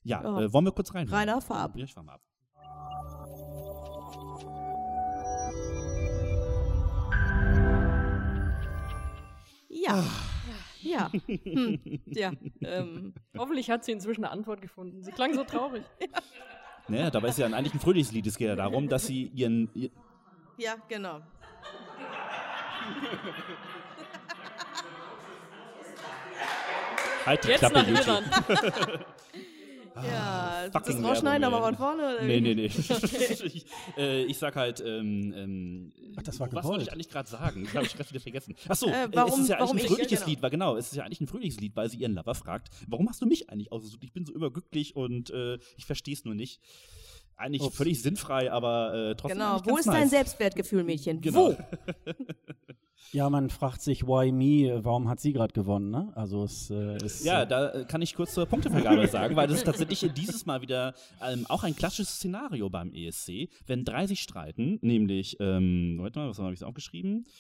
ja, 0.03 0.23
Ja. 0.23 0.41
Äh, 0.41 0.53
wollen 0.53 0.65
wir 0.67 0.73
kurz 0.73 0.95
rein? 0.95 1.09
Rainer, 1.09 1.41
fahr 1.41 1.59
ab. 1.61 1.73
Ja, 1.77 1.85
ich 1.85 1.95
fahr 1.95 2.03
mal 2.03 2.15
ab. 2.15 2.21
Ja. 9.69 10.05
Ja. 10.81 11.11
Hm. 11.27 11.81
Ja. 12.07 12.33
Ähm. 12.61 13.15
Hoffentlich 13.37 13.71
hat 13.71 13.85
sie 13.85 13.93
inzwischen 13.93 14.25
eine 14.25 14.33
Antwort 14.33 14.61
gefunden. 14.61 15.03
Sie 15.03 15.11
klang 15.13 15.35
so 15.35 15.45
traurig. 15.45 15.85
Naja, 16.87 17.11
dabei 17.11 17.29
ist 17.29 17.39
ja 17.39 17.47
eigentlich 17.47 17.73
ein 17.73 17.81
fröhliches 17.81 18.13
Lied. 18.13 18.27
Es 18.27 18.37
geht 18.37 18.49
ja 18.49 18.57
darum, 18.57 18.91
dass 18.91 19.07
sie 19.07 19.29
ihren. 19.29 19.71
Ihr, 19.73 19.89
Ja, 20.59 20.75
genau. 20.87 21.21
Halt 27.27 27.45
die 27.45 27.49
Jetzt 27.49 27.59
Klappe, 27.61 27.75
nach 27.79 27.89
YouTube. 27.89 28.25
Ja, 29.97 30.69
das 30.73 30.89
fucking 30.89 31.05
rausschneiden, 31.05 31.45
aber 31.45 31.63
von 31.63 31.77
vorne. 31.77 32.17
oder 32.17 32.25
Nee, 32.25 32.41
nee, 32.41 32.55
nee. 32.57 32.65
ich, 33.45 33.65
äh, 33.97 34.25
ich 34.25 34.39
sag 34.39 34.57
halt, 34.57 34.81
ähm, 34.85 35.33
ähm, 35.37 35.93
Ach, 36.17 36.23
das 36.25 36.41
war 36.41 36.49
was 36.49 36.51
gewollt. 36.51 36.65
wollte 36.65 36.83
ich 36.83 36.93
eigentlich 36.93 37.09
gerade 37.11 37.29
sagen? 37.29 37.63
Das 37.65 37.75
habe 37.75 37.87
ich 37.87 37.95
gerade 37.97 38.11
wieder 38.11 38.19
vergessen. 38.21 38.57
Achso, 38.69 38.89
Äh, 38.89 39.05
äh, 39.05 39.09
warum- 39.13 39.31
es 39.35 39.39
ist 39.39 39.49
ja 39.51 39.59
eigentlich 39.59 39.71
ein 39.71 39.79
ich? 39.79 39.87
fröhliches 39.87 40.19
Genau. 40.19 40.27
Lied, 40.31 40.43
weil 40.43 40.51
genau, 40.51 40.77
es 40.77 40.87
ist 40.87 40.97
ja 40.97 41.05
eigentlich 41.05 41.21
ein 41.21 41.29
fröhliches 41.29 41.61
Lied, 41.61 41.77
weil 41.77 41.89
sie 41.91 41.99
ihren 41.99 42.15
Lover 42.15 42.35
fragt, 42.35 42.71
warum 42.89 43.09
hast 43.09 43.23
du 43.23 43.27
mich 43.27 43.51
eigentlich 43.51 43.71
ausgesucht? 43.71 44.03
Ich 44.03 44.13
bin 44.13 44.27
so 44.27 44.33
überglücklich 44.33 44.97
und 44.97 45.31
äh, 45.31 45.59
ich 45.77 45.87
verstehe 45.87 46.15
es 46.15 46.25
nur 46.25 46.35
nicht. 46.35 46.61
Eigentlich 47.37 47.63
Ups. 47.63 47.77
völlig 47.77 48.01
sinnfrei, 48.03 48.51
aber 48.51 48.95
äh, 48.95 49.15
trotzdem 49.15 49.39
Genau. 49.39 49.61
Wo 49.65 49.69
ganz 49.69 49.81
ist 49.81 49.87
nice. 49.87 49.97
dein 49.97 50.09
Selbstwertgefühl, 50.09 50.85
Mädchen? 50.85 51.21
Genau. 51.21 51.51
Wo? 51.51 51.57
Ja, 53.13 53.31
man 53.31 53.49
fragt 53.49 53.81
sich, 53.81 54.09
why 54.09 54.33
me? 54.33 54.85
Warum 54.85 55.09
hat 55.09 55.21
sie 55.21 55.33
gerade 55.33 55.53
gewonnen? 55.53 55.91
Ne? 55.91 56.11
Also 56.17 56.43
es 56.43 56.69
äh, 56.71 56.97
ist 56.97 57.25
Ja, 57.25 57.43
äh, 57.43 57.47
da 57.47 57.71
äh, 57.73 57.85
kann 57.85 58.03
ich 58.03 58.17
kurz 58.17 58.35
zur 58.35 58.45
Punktevergabe 58.45 59.07
sagen, 59.07 59.37
weil 59.37 59.47
das 59.47 59.59
ist 59.59 59.65
tatsächlich 59.65 60.13
dieses 60.15 60.47
Mal 60.47 60.63
wieder 60.63 60.95
ähm, 61.23 61.47
auch 61.49 61.63
ein 61.63 61.77
klassisches 61.77 62.17
Szenario 62.17 62.69
beim 62.71 62.93
ESC, 62.93 63.49
wenn 63.69 63.85
drei 63.85 64.09
sich 64.09 64.21
streiten, 64.21 64.81
nämlich, 64.83 65.37
ähm, 65.39 65.99
warte 66.01 66.19
mal, 66.19 66.29
was 66.29 66.41
habe 66.41 66.55
ich 66.55 66.65
aufgeschrieben? 66.65 67.25
Dö. 67.25 67.31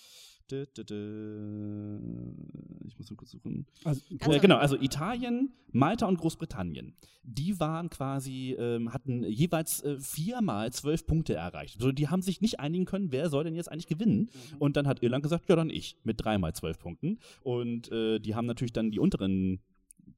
Ich 2.86 2.98
muss 2.98 3.10
mal 3.10 3.16
kurz 3.16 3.30
suchen. 3.30 3.66
also, 3.84 4.00
Äh, 4.20 4.40
genau, 4.40 4.56
also 4.56 4.76
Italien, 4.76 5.52
Malta 5.72 6.06
und 6.06 6.18
Großbritannien. 6.18 6.94
Die 7.22 7.58
waren 7.58 7.88
quasi, 7.90 8.54
ähm, 8.58 8.92
hatten 8.92 9.24
jeweils 9.24 9.82
äh, 9.82 9.98
viermal 9.98 10.72
zwölf 10.72 11.06
Punkte 11.06 11.34
erreicht. 11.34 11.76
Also 11.76 11.92
die 11.92 12.08
haben 12.08 12.22
sich 12.22 12.40
nicht 12.40 12.60
einigen 12.60 12.84
können, 12.84 13.12
wer 13.12 13.30
soll 13.30 13.44
denn 13.44 13.54
jetzt 13.54 13.70
eigentlich 13.72 13.86
gewinnen. 13.86 14.30
Und 14.58 14.76
dann 14.76 14.86
hat 14.86 15.02
Irland 15.02 15.22
gesagt, 15.22 15.48
ja 15.48 15.56
dann 15.56 15.70
ich, 15.70 15.96
mit 16.04 16.22
dreimal 16.22 16.52
zwölf 16.54 16.78
Punkten. 16.78 17.18
Und 17.42 17.90
äh, 17.90 18.18
die 18.18 18.34
haben 18.34 18.46
natürlich 18.46 18.72
dann 18.72 18.90
die 18.90 18.98
unteren 18.98 19.60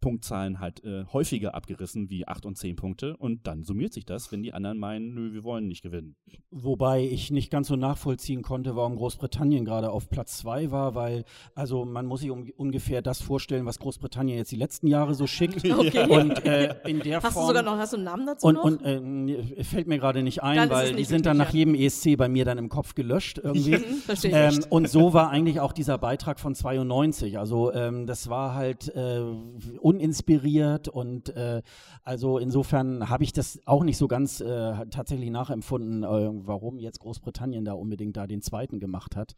Punktzahlen 0.01 0.61
halt 0.61 0.85
äh, 0.85 1.05
häufiger 1.13 1.55
abgerissen 1.55 2.11
wie 2.11 2.27
8 2.27 2.47
und 2.47 2.57
10 2.57 2.77
Punkte 2.77 3.17
und 3.17 3.47
dann 3.47 3.65
summiert 3.65 3.93
sich 3.93 4.05
das, 4.05 4.33
wenn 4.33 4.43
die 4.43 4.53
anderen 4.53 4.79
meinen, 4.79 5.15
nö, 5.15 5.33
wir 5.33 5.45
wollen 5.45 5.67
nicht 5.67 5.83
gewinnen. 5.83 6.17
Wobei 6.51 7.05
ich 7.05 7.31
nicht 7.31 7.51
ganz 7.51 7.69
so 7.69 7.77
nachvollziehen 7.77 8.43
konnte, 8.43 8.77
warum 8.77 8.97
Großbritannien 8.97 9.65
gerade 9.65 9.91
auf 9.91 10.09
Platz 10.09 10.39
2 10.39 10.71
war, 10.71 10.95
weil 10.95 11.25
also 11.55 11.85
man 11.85 12.07
muss 12.07 12.21
sich 12.21 12.31
um, 12.31 12.49
ungefähr 12.57 13.03
das 13.03 13.21
vorstellen, 13.21 13.67
was 13.67 13.79
Großbritannien 13.79 14.39
jetzt 14.39 14.53
die 14.53 14.57
letzten 14.57 14.87
Jahre 14.87 15.15
so 15.15 15.27
schickt. 15.27 15.65
Okay. 15.77 16.09
Und 16.09 16.45
äh, 16.45 16.75
in 16.87 17.01
der 17.01 17.23
Hast 17.23 17.35
Form 17.35 17.45
du 17.45 17.49
sogar 17.49 17.63
noch, 17.63 17.77
hast 17.77 17.93
du 17.93 17.97
einen 17.97 18.05
Namen 18.05 18.27
dazu 18.27 18.47
und, 18.47 18.55
noch? 18.55 18.65
und 18.65 19.29
äh, 19.29 19.65
fällt 19.65 19.87
mir 19.87 19.99
gerade 19.99 20.23
nicht 20.23 20.43
ein, 20.43 20.57
Dann 20.57 20.71
weil 20.71 20.91
die 20.91 20.95
nicht 20.95 21.09
sind 21.09 21.27
dann 21.27 21.37
nach 21.37 21.53
jedem 21.53 21.75
ESC 21.75 22.17
bei 22.17 22.29
mir 22.29 22.45
dann 22.45 22.57
im 22.57 22.69
Kopf 22.69 22.95
gelöscht 22.95 23.39
irgendwie. 23.43 23.77
Verstehe 24.07 24.49
ich. 24.49 24.57
Ähm, 24.57 24.65
und 24.71 24.89
so 24.89 25.13
war 25.13 25.31
eigentlich 25.31 25.61
auch 25.61 25.73
dieser 25.73 25.99
Beitrag 25.99 26.41
von 26.41 26.55
92. 26.55 27.39
Also 27.39 27.73
ähm, 27.73 28.07
das 28.07 28.29
war 28.29 28.55
halt 28.55 28.89
äh, 28.95 29.21
uninspiriert 29.87 30.89
und 30.89 31.29
äh, 31.37 31.63
also 32.03 32.39
insofern 32.39 33.09
habe 33.09 33.23
ich 33.23 33.33
das 33.33 33.61
auch 33.67 33.85
nicht 33.85 33.99
so 33.99 34.09
ganz 34.09 34.41
äh, 34.41 34.87
tatsächlich 34.91 35.31
nachempfunden, 35.31 36.03
äh, 36.03 36.31
warum 36.45 36.81
jetzt 36.81 36.99
Großbritannien 36.99 37.65
da 37.65 37.75
unbedingt 37.75 38.17
da 38.17 38.27
den 38.27 38.43
zweiten 38.43 38.81
gemacht 38.81 39.15
hat. 39.15 39.37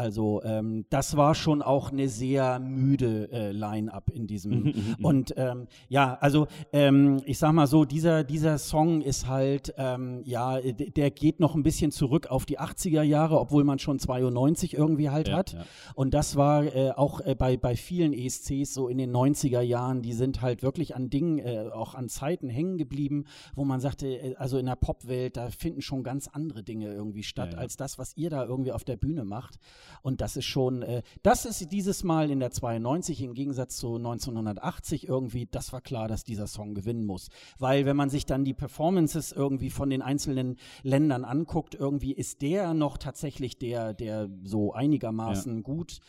Also 0.00 0.42
ähm, 0.44 0.86
das 0.88 1.16
war 1.16 1.34
schon 1.34 1.60
auch 1.60 1.92
eine 1.92 2.08
sehr 2.08 2.58
müde 2.58 3.30
äh, 3.30 3.52
Line-up 3.52 4.10
in 4.10 4.26
diesem. 4.26 4.50
Mhm, 4.50 4.64
mhm, 4.64 4.72
mhm. 4.98 5.04
Und 5.04 5.34
ähm, 5.36 5.66
ja, 5.90 6.16
also 6.20 6.46
ähm, 6.72 7.20
ich 7.26 7.38
sag 7.38 7.52
mal 7.52 7.66
so, 7.66 7.84
dieser, 7.84 8.24
dieser 8.24 8.56
Song 8.56 9.02
ist 9.02 9.28
halt, 9.28 9.74
ähm, 9.76 10.22
ja, 10.24 10.58
d- 10.58 10.90
der 10.90 11.10
geht 11.10 11.38
noch 11.38 11.54
ein 11.54 11.62
bisschen 11.62 11.90
zurück 11.90 12.28
auf 12.30 12.46
die 12.46 12.58
80er 12.58 13.02
Jahre, 13.02 13.38
obwohl 13.38 13.62
man 13.64 13.78
schon 13.78 13.98
92 13.98 14.72
irgendwie 14.74 15.10
halt 15.10 15.28
Ja, 15.28 15.36
hat. 15.36 15.52
ja. 15.52 15.64
Und 15.94 16.14
das 16.14 16.36
war 16.36 16.64
äh, 16.64 16.92
auch 16.92 17.20
äh, 17.20 17.34
bei, 17.34 17.58
bei 17.58 17.76
vielen 17.76 18.14
ESCs 18.14 18.72
so 18.72 18.88
in 18.88 18.96
den 18.96 19.12
90er 19.14 19.60
Jahren, 19.60 20.00
die 20.00 20.14
sind 20.14 20.40
halt 20.40 20.62
wirklich 20.62 20.96
an 20.96 21.10
Dingen, 21.10 21.38
äh, 21.40 21.68
auch 21.72 21.94
an 21.94 22.08
Zeiten 22.08 22.48
hängen 22.48 22.78
geblieben, 22.78 23.24
wo 23.54 23.64
man 23.64 23.80
sagte, 23.80 24.06
äh, 24.08 24.34
also 24.36 24.56
in 24.56 24.64
der 24.66 24.76
Popwelt, 24.76 25.36
da 25.36 25.50
finden 25.50 25.82
schon 25.82 26.02
ganz 26.02 26.26
andere 26.26 26.62
Dinge 26.62 26.86
irgendwie 26.92 27.22
statt, 27.22 27.52
ja. 27.52 27.58
als 27.58 27.76
das, 27.76 27.98
was 27.98 28.16
ihr 28.16 28.30
da 28.30 28.44
irgendwie 28.46 28.72
auf 28.72 28.84
der 28.84 28.96
Bühne 28.96 29.24
macht. 29.24 29.58
Und 30.02 30.20
das 30.20 30.36
ist 30.36 30.46
schon, 30.46 30.82
äh, 30.82 31.02
das 31.22 31.44
ist 31.44 31.70
dieses 31.72 32.04
Mal 32.04 32.30
in 32.30 32.40
der 32.40 32.50
92 32.50 33.22
im 33.22 33.34
Gegensatz 33.34 33.76
zu 33.76 33.96
1980 33.96 35.08
irgendwie, 35.08 35.46
das 35.50 35.72
war 35.72 35.80
klar, 35.80 36.08
dass 36.08 36.24
dieser 36.24 36.46
Song 36.46 36.74
gewinnen 36.74 37.04
muss. 37.04 37.28
Weil 37.58 37.84
wenn 37.84 37.96
man 37.96 38.10
sich 38.10 38.26
dann 38.26 38.44
die 38.44 38.54
Performances 38.54 39.32
irgendwie 39.32 39.70
von 39.70 39.90
den 39.90 40.02
einzelnen 40.02 40.56
Ländern 40.82 41.24
anguckt, 41.24 41.74
irgendwie 41.74 42.12
ist 42.12 42.42
der 42.42 42.74
noch 42.74 42.98
tatsächlich 42.98 43.58
der, 43.58 43.94
der 43.94 44.28
so 44.44 44.72
einigermaßen 44.72 45.62
gut 45.62 46.00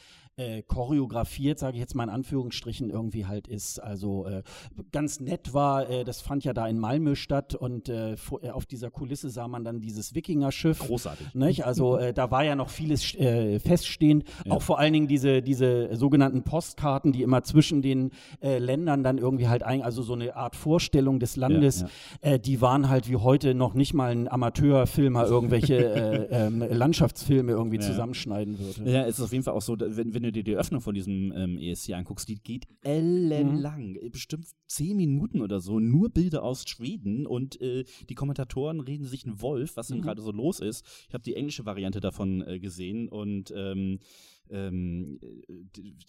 äh, 0.41 0.61
choreografiert, 0.63 1.59
sage 1.59 1.75
ich 1.75 1.81
jetzt 1.81 1.95
mal 1.95 2.03
in 2.03 2.09
Anführungsstrichen, 2.09 2.89
irgendwie 2.89 3.25
halt 3.25 3.47
ist. 3.47 3.79
Also 3.79 4.25
äh, 4.25 4.43
ganz 4.91 5.19
nett 5.19 5.53
war, 5.53 5.89
äh, 5.89 6.03
das 6.03 6.21
fand 6.21 6.43
ja 6.43 6.53
da 6.53 6.67
in 6.67 6.79
Malmö 6.79 7.15
statt 7.15 7.53
und 7.55 7.89
äh, 7.89 8.13
äh, 8.13 8.49
auf 8.49 8.65
dieser 8.65 8.89
Kulisse 8.89 9.29
sah 9.29 9.47
man 9.47 9.63
dann 9.63 9.81
dieses 9.81 10.15
Wikinger-Schiff. 10.15 10.79
Großartig. 10.79 11.35
Nicht? 11.35 11.65
Also 11.65 11.97
äh, 11.97 12.13
da 12.13 12.31
war 12.31 12.43
ja 12.43 12.55
noch 12.55 12.69
vieles 12.69 13.13
äh, 13.15 13.59
feststehend. 13.59 14.23
Ja. 14.45 14.53
Auch 14.53 14.61
vor 14.61 14.79
allen 14.79 14.93
Dingen 14.93 15.07
diese, 15.07 15.41
diese 15.41 15.95
sogenannten 15.95 16.43
Postkarten, 16.43 17.11
die 17.11 17.21
immer 17.21 17.43
zwischen 17.43 17.81
den 17.81 18.11
äh, 18.41 18.57
Ländern 18.57 19.03
dann 19.03 19.17
irgendwie 19.17 19.47
halt 19.47 19.63
ein, 19.63 19.81
also 19.81 20.01
so 20.01 20.13
eine 20.13 20.35
Art 20.35 20.55
Vorstellung 20.55 21.19
des 21.19 21.35
Landes, 21.35 21.81
ja. 21.81 21.87
Äh, 22.31 22.39
die 22.39 22.61
waren 22.61 22.89
halt 22.89 23.09
wie 23.09 23.17
heute 23.17 23.53
noch 23.53 23.73
nicht 23.73 23.93
mal 23.93 24.11
ein 24.11 24.27
Amateurfilmer 24.27 25.25
irgendwelche 25.25 25.75
äh, 26.31 26.47
ähm, 26.47 26.63
Landschaftsfilme 26.69 27.51
irgendwie 27.51 27.77
Ja. 27.77 27.81
zusammenschneiden 27.81 28.57
würde. 28.59 28.91
Ja, 28.91 29.05
es 29.05 29.19
ist 29.19 29.25
auf 29.25 29.31
jeden 29.31 29.43
Fall 29.43 29.53
auch 29.53 29.61
so, 29.61 29.75
wenn, 29.79 30.13
wenn 30.13 30.23
du 30.23 30.30
dir 30.32 30.43
die 30.43 30.55
Öffnung 30.55 30.82
von 30.82 30.93
diesem 30.93 31.32
ähm, 31.36 31.57
ESC 31.57 31.93
anguckst, 31.93 32.27
die 32.27 32.36
geht 32.36 32.67
ellenlang, 32.82 33.95
äh, 33.95 34.09
bestimmt 34.09 34.47
zehn 34.67 34.97
Minuten 34.97 35.41
oder 35.41 35.59
so, 35.59 35.79
nur 35.79 36.09
Bilder 36.09 36.43
aus 36.43 36.67
Schweden 36.67 37.25
und 37.25 37.59
äh, 37.61 37.86
die 38.09 38.15
Kommentatoren 38.15 38.79
reden 38.79 39.05
sich 39.05 39.25
einen 39.25 39.41
Wolf, 39.41 39.77
was 39.77 39.88
denn 39.88 40.01
gerade 40.01 40.21
so 40.21 40.32
los 40.32 40.59
ist. 40.59 40.86
Ich 41.07 41.13
habe 41.13 41.23
die 41.23 41.36
englische 41.36 41.65
Variante 41.65 41.99
davon 41.99 42.41
äh, 42.41 42.59
gesehen 42.59 43.09
und 43.09 43.53
ähm, 43.55 43.99
ähm, 44.51 45.19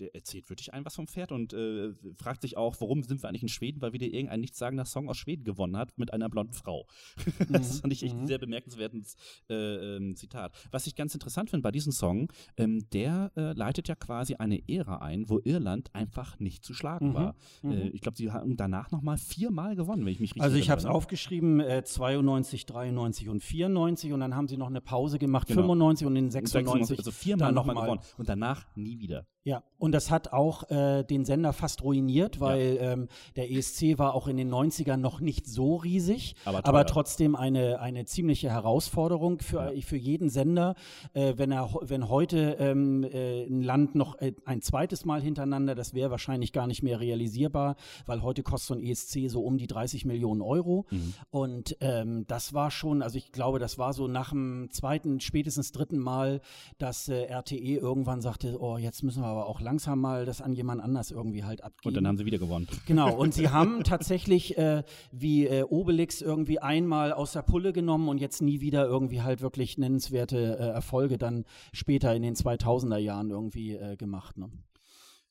der 0.01 0.14
erzählt 0.14 0.49
wirklich 0.51 0.72
ein 0.72 0.84
was 0.84 0.95
vom 0.97 1.07
Pferd 1.07 1.32
und 1.32 1.53
äh, 1.53 1.93
fragt 2.16 2.43
sich 2.43 2.57
auch, 2.57 2.74
warum 2.80 3.03
sind 3.03 3.22
wir 3.22 3.28
eigentlich 3.28 3.43
in 3.43 3.49
Schweden, 3.49 3.80
weil 3.80 3.93
wieder 3.93 4.07
irgendein 4.07 4.40
nichtssagender 4.40 4.84
Song 4.84 5.09
aus 5.09 5.16
Schweden 5.16 5.45
gewonnen 5.45 5.76
hat 5.76 5.97
mit 5.99 6.12
einer 6.12 6.28
blonden 6.28 6.53
Frau. 6.55 6.86
das 7.49 7.80
fand 7.80 7.93
ich 7.93 8.03
echt 8.03 8.14
ein 8.16 8.26
sehr 8.26 8.38
bemerkenswertes 8.38 9.16
äh, 9.49 9.97
ähm, 9.97 10.16
Zitat. 10.16 10.53
Was 10.70 10.86
ich 10.86 10.95
ganz 10.95 11.14
interessant 11.14 11.51
finde 11.51 11.62
bei 11.62 11.70
diesem 11.72 11.93
Song, 11.93 12.32
ähm, 12.57 12.88
der 12.93 13.30
äh, 13.36 13.53
leitet 13.53 13.88
ja 13.88 13.95
quasi 13.95 14.34
eine 14.34 14.61
Ära 14.68 14.99
ein, 14.99 15.28
wo 15.28 15.40
Irland 15.45 15.95
einfach 15.95 16.38
nicht 16.38 16.64
zu 16.64 16.74
schlagen 16.74 17.11
Mhm. 17.11 17.14
war. 17.14 17.34
Äh, 17.64 17.88
ich 17.88 18.01
glaube, 18.01 18.16
sie 18.16 18.30
haben 18.30 18.57
danach 18.57 18.90
nochmal 18.90 19.18
viermal 19.18 19.76
gewonnen, 19.76 20.05
wenn 20.05 20.12
ich 20.12 20.20
mich 20.20 20.30
richtig 20.30 20.43
Also 20.43 20.57
ich 20.57 20.70
habe 20.70 20.78
es 20.78 20.84
erinnere. 20.84 20.97
aufgeschrieben, 20.99 21.61
äh, 21.61 21.84
92, 21.84 22.66
93 22.66 23.28
und 23.28 23.43
94 23.43 24.12
und 24.12 24.20
dann 24.20 24.34
haben 24.34 24.49
sie 24.49 24.57
noch 24.57 24.68
eine 24.68 24.80
Pause 24.80 25.18
gemacht, 25.18 25.47
Genau. 25.49 25.62
95 25.62 26.07
und 26.07 26.16
in 26.16 26.24
Und 26.26 26.30
96 26.30 26.99
also 26.99 27.11
viermal 27.11 27.53
nochmal 27.53 27.74
noch 27.74 27.80
mal. 27.82 27.86
gewonnen 27.86 28.01
und 28.18 28.28
danach 28.33 28.74
nie 28.76 28.99
wieder. 28.99 29.26
Ja, 29.45 29.64
und 29.76 29.90
das 29.90 30.12
hat 30.12 30.32
auch 30.32 30.70
äh, 30.70 31.03
den 31.03 31.24
Sender 31.24 31.53
fast 31.53 31.82
ruiniert, 31.82 32.38
weil 32.38 32.78
ähm, 32.80 33.09
der 33.34 33.51
ESC 33.51 33.99
war 33.99 34.14
auch 34.14 34.28
in 34.28 34.36
den 34.36 34.49
90ern 34.49 34.99
noch 34.99 35.18
nicht 35.18 35.49
so 35.49 35.74
riesig, 35.74 36.36
Aber 36.45 36.64
aber, 36.64 36.86
trotzdem 36.86 37.34
eine, 37.34 37.80
eine 37.80 38.05
ziemliche 38.05 38.51
Herausforderung 38.51 39.40
für, 39.40 39.72
für 39.82 39.97
jeden 39.97 40.30
Sender. 40.30 40.76
Äh, 41.14 41.34
wenn, 41.38 41.51
er, 41.51 41.74
wenn 41.80 42.09
heute 42.09 42.57
ähm, 42.61 43.03
äh, 43.03 43.43
ein 43.43 43.62
Land 43.62 43.97
noch 43.97 44.20
äh, 44.20 44.32
ein 44.45 44.62
zweites 44.62 45.05
Mal 45.05 45.20
hintereinander, 45.20 45.74
das 45.74 45.93
wäre 45.93 46.12
wahrscheinlich 46.12 46.53
gar 46.53 46.68
nicht 46.68 46.84
mehr 46.84 47.01
realisierbar, 47.01 47.74
weil 48.07 48.22
heute 48.22 48.45
kostet 48.45 48.68
so 48.68 48.74
ein 48.74 48.80
ESC 48.80 49.28
so 49.28 49.43
um 49.43 49.59
die 49.59 49.66
30 49.66 50.05
Millionen 50.05 50.40
Euro. 50.40 50.86
Und 51.30 51.76
ähm, 51.80 52.26
das 52.28 52.55
war 52.55 52.70
schon, 52.70 53.03
also 53.03 53.18
ich 53.18 53.32
glaube, 53.32 53.59
das 53.59 53.76
war 53.76 53.93
so 53.93 54.07
nach 54.07 54.30
dem 54.30 54.68
zweiten, 54.70 55.18
spätestens 55.18 55.72
dritten 55.72 55.99
Mal, 55.99 56.40
dass 56.78 57.09
äh, 57.09 57.24
RTE 57.24 57.57
irgendwann 57.57 58.20
sagte, 58.20 58.61
oh, 58.61 58.78
jetzt 58.78 59.03
müssen 59.03 59.22
wir 59.22 59.32
aber 59.33 59.47
auch 59.47 59.61
langsam 59.61 60.01
mal 60.01 60.24
das 60.24 60.41
an 60.41 60.53
jemand 60.53 60.80
anders 60.80 61.11
irgendwie 61.11 61.45
halt 61.45 61.64
abgeben. 61.64 61.89
Und 61.89 61.95
dann 61.95 62.07
haben 62.07 62.16
sie 62.16 62.24
wieder 62.24 62.39
gewonnen. 62.39 62.68
Genau, 62.87 63.14
und 63.14 63.35
sie 63.35 63.49
haben 63.49 63.83
tatsächlich 63.85 64.57
äh, 64.57 64.85
wie 65.11 65.47
äh, 65.47 65.64
Obelix 65.64 66.20
irgendwie 66.22 66.59
einmal 66.61 67.12
aus 67.12 67.33
der 67.33 67.43
Pulle 67.43 67.72
genommen 67.72 68.09
und 68.09 68.18
jetzt 68.18 68.43
nie 68.43 68.61
wieder 68.61 68.87
irgendwie 68.87 69.22
halt 69.22 69.41
wirklich 69.41 69.78
nennenswerte 69.78 70.59
äh, 70.59 70.68
Erfolge 70.68 71.18
dann 71.18 71.45
später 71.72 72.14
in 72.14 72.22
den 72.22 72.35
2000er 72.35 72.99
Jahren 72.99 73.30
irgendwie 73.30 73.74
äh, 73.74 73.97
gemacht. 73.97 74.39
Ne? 74.39 74.51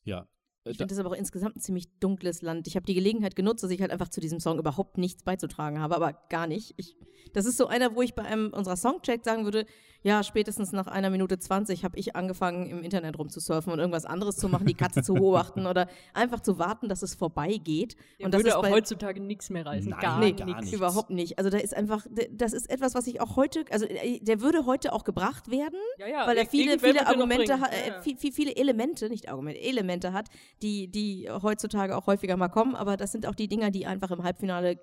Ja. 0.04 0.28
Äh, 0.64 0.72
Ich 0.72 0.78
da- 0.78 0.84
finde 0.84 0.96
das 0.96 1.00
aber 1.06 1.10
auch 1.16 1.18
insgesamt 1.20 1.56
ein 1.56 1.60
ziemlich 1.60 1.88
dunkles 2.00 2.42
Land. 2.42 2.68
Ich 2.68 2.76
habe 2.76 2.86
die 2.86 2.94
Gelegenheit 2.94 3.36
genutzt, 3.36 3.64
dass 3.64 3.72
ich 3.72 3.82
halt 3.82 3.92
einfach 3.92 4.10
zu 4.10 4.22
diesem 4.22 4.40
Song 4.40 4.60
überhaupt 4.60 4.98
nichts 4.98 5.24
beizutragen 5.24 5.80
habe, 5.80 5.96
aber 5.96 6.14
gar 6.30 6.48
nicht. 6.48 6.74
Ich, 6.78 6.96
das 7.34 7.46
ist 7.46 7.58
so 7.58 7.68
einer, 7.68 7.96
wo 7.96 8.02
ich 8.02 8.14
bei 8.14 8.24
einem 8.24 8.52
unserer 8.54 8.76
Songcheck 8.76 9.24
sagen 9.24 9.44
würde, 9.46 9.66
ja, 10.04 10.24
spätestens 10.24 10.72
nach 10.72 10.88
einer 10.88 11.12
Minute 11.12 11.38
20 11.38 11.84
habe 11.84 11.98
ich 12.00 12.16
angefangen, 12.16 12.66
im 12.66 12.82
Internet 12.82 13.20
rumzusurfen 13.20 13.72
und 13.72 13.78
irgendwas 13.78 14.06
anderes 14.06 14.36
zu 14.36 14.50
machen, 14.50 14.66
die 14.66 14.74
Katze 14.74 15.04
zu 15.04 15.14
beobachten 15.14 15.66
oder 15.68 15.88
einfach 16.16 16.40
zu 16.40 16.58
warten, 16.58 16.90
dass 16.90 17.04
es 17.04 17.14
vorbeigeht. 17.14 17.96
Der 18.20 18.26
und 18.26 18.34
das 18.34 18.40
würde 18.44 18.58
auch 18.58 18.68
heutzutage 18.68 19.22
nichts 19.22 19.52
mehr 19.52 19.64
reißen. 19.64 19.92
Nein, 19.92 20.00
gar 20.00 20.20
Nee, 20.20 20.32
gar 20.32 20.46
nichts. 20.48 20.74
Überhaupt 20.74 21.12
nicht. 21.12 21.38
Also 21.38 21.52
da 21.52 21.60
ist 21.60 21.76
einfach, 21.76 22.08
das 22.32 22.54
ist 22.54 22.68
etwas, 22.72 22.96
was 22.96 23.06
ich 23.06 23.22
auch 23.22 23.36
heute, 23.36 23.64
also 23.70 23.86
äh, 23.86 24.20
der 24.22 24.42
würde 24.42 24.66
heute 24.66 24.92
auch 24.94 25.04
gebracht 25.04 25.52
werden, 25.52 25.78
Ja, 26.00 26.08
ja, 26.08 26.28
weil 26.28 26.38
er 26.38 26.48
viele, 26.48 26.80
viele 26.80 27.06
Argumente 27.06 27.60
hat, 27.60 27.72
Ja, 27.72 27.78
äh, 27.78 27.88
ja. 27.90 28.02
viel, 28.02 28.18
viel, 28.18 28.32
viele 28.32 28.56
Elemente, 28.56 29.08
nicht 29.08 29.30
Argumente, 29.30 29.62
Elemente 29.62 30.14
hat, 30.14 30.30
die, 30.62 30.88
die 30.90 31.30
heutzutage 31.30 31.98
auch 31.98 32.08
häufiger 32.08 32.38
mal 32.38 32.50
kommen, 32.50 32.76
aber 32.76 32.98
das 32.98 33.12
sind 33.12 33.26
auch 33.26 33.36
die 33.36 33.48
Dinger, 33.48 33.72
die 33.72 33.86
einfach 33.86 34.12
im 34.12 34.24
Halbfinale 34.24 34.80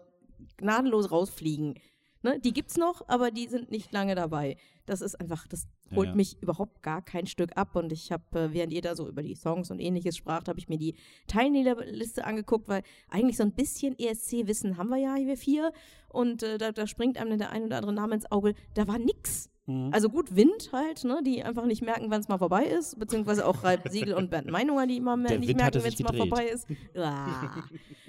gnadenlos 0.56 1.10
rausfliegen. 1.10 1.74
Ne? 2.22 2.40
Die 2.40 2.52
gibt's 2.52 2.76
noch, 2.76 3.08
aber 3.08 3.30
die 3.30 3.46
sind 3.46 3.70
nicht 3.70 3.92
lange 3.92 4.14
dabei. 4.14 4.56
Das 4.86 5.02
ist 5.02 5.20
einfach, 5.20 5.46
das 5.46 5.68
Ja, 5.90 5.96
holt 5.96 6.08
ja. 6.08 6.14
mich 6.16 6.42
überhaupt 6.42 6.82
gar 6.82 7.00
kein 7.00 7.26
Stück 7.26 7.56
ab. 7.56 7.76
Und 7.76 7.92
ich 7.92 8.10
habe, 8.10 8.24
äh, 8.38 8.52
während 8.52 8.72
ihr 8.72 8.82
da 8.82 8.96
so 8.96 9.06
über 9.08 9.22
die 9.22 9.36
Songs 9.36 9.70
und 9.70 9.78
ähnliches 9.78 10.16
spracht, 10.16 10.48
habe 10.48 10.58
ich 10.58 10.68
mir 10.68 10.78
die 10.78 10.96
Teilnehmerliste 11.28 12.24
angeguckt, 12.24 12.68
weil 12.68 12.82
eigentlich 13.08 13.36
so 13.36 13.44
ein 13.44 13.52
bisschen 13.52 13.96
ESC-Wissen 13.98 14.76
haben 14.78 14.88
wir 14.88 14.96
ja, 14.96 15.14
wir 15.14 15.36
vier. 15.36 15.72
Und 16.08 16.42
äh, 16.42 16.58
da, 16.58 16.72
da 16.72 16.86
springt 16.88 17.18
einem 17.18 17.38
der 17.38 17.50
ein 17.50 17.62
oder 17.62 17.76
andere 17.76 17.92
Name 17.92 18.16
ins 18.16 18.30
Auge. 18.32 18.54
Da 18.74 18.88
war 18.88 18.98
nix. 18.98 19.48
Mhm. 19.68 19.90
Also 19.92 20.08
gut, 20.08 20.34
Wind 20.34 20.70
halt, 20.72 21.04
ne, 21.04 21.20
die 21.24 21.42
einfach 21.44 21.66
nicht 21.66 21.82
merken, 21.82 22.06
wann 22.08 22.20
es 22.20 22.28
mal 22.28 22.38
vorbei 22.38 22.64
ist, 22.64 22.98
beziehungsweise 22.98 23.46
auch 23.46 23.62
Ralf 23.62 23.80
Siegel 23.90 24.14
und 24.14 24.30
Bernd 24.30 24.50
Meinunger, 24.50 24.86
die 24.86 24.96
immer 24.96 25.16
mehr 25.16 25.38
nicht 25.38 25.48
Wind 25.48 25.60
merken, 25.60 25.82
wenn 25.84 25.92
es 25.92 25.98
mal 26.00 26.16
vorbei 26.16 26.46
ist. 26.46 26.66
Ah. 26.96 27.62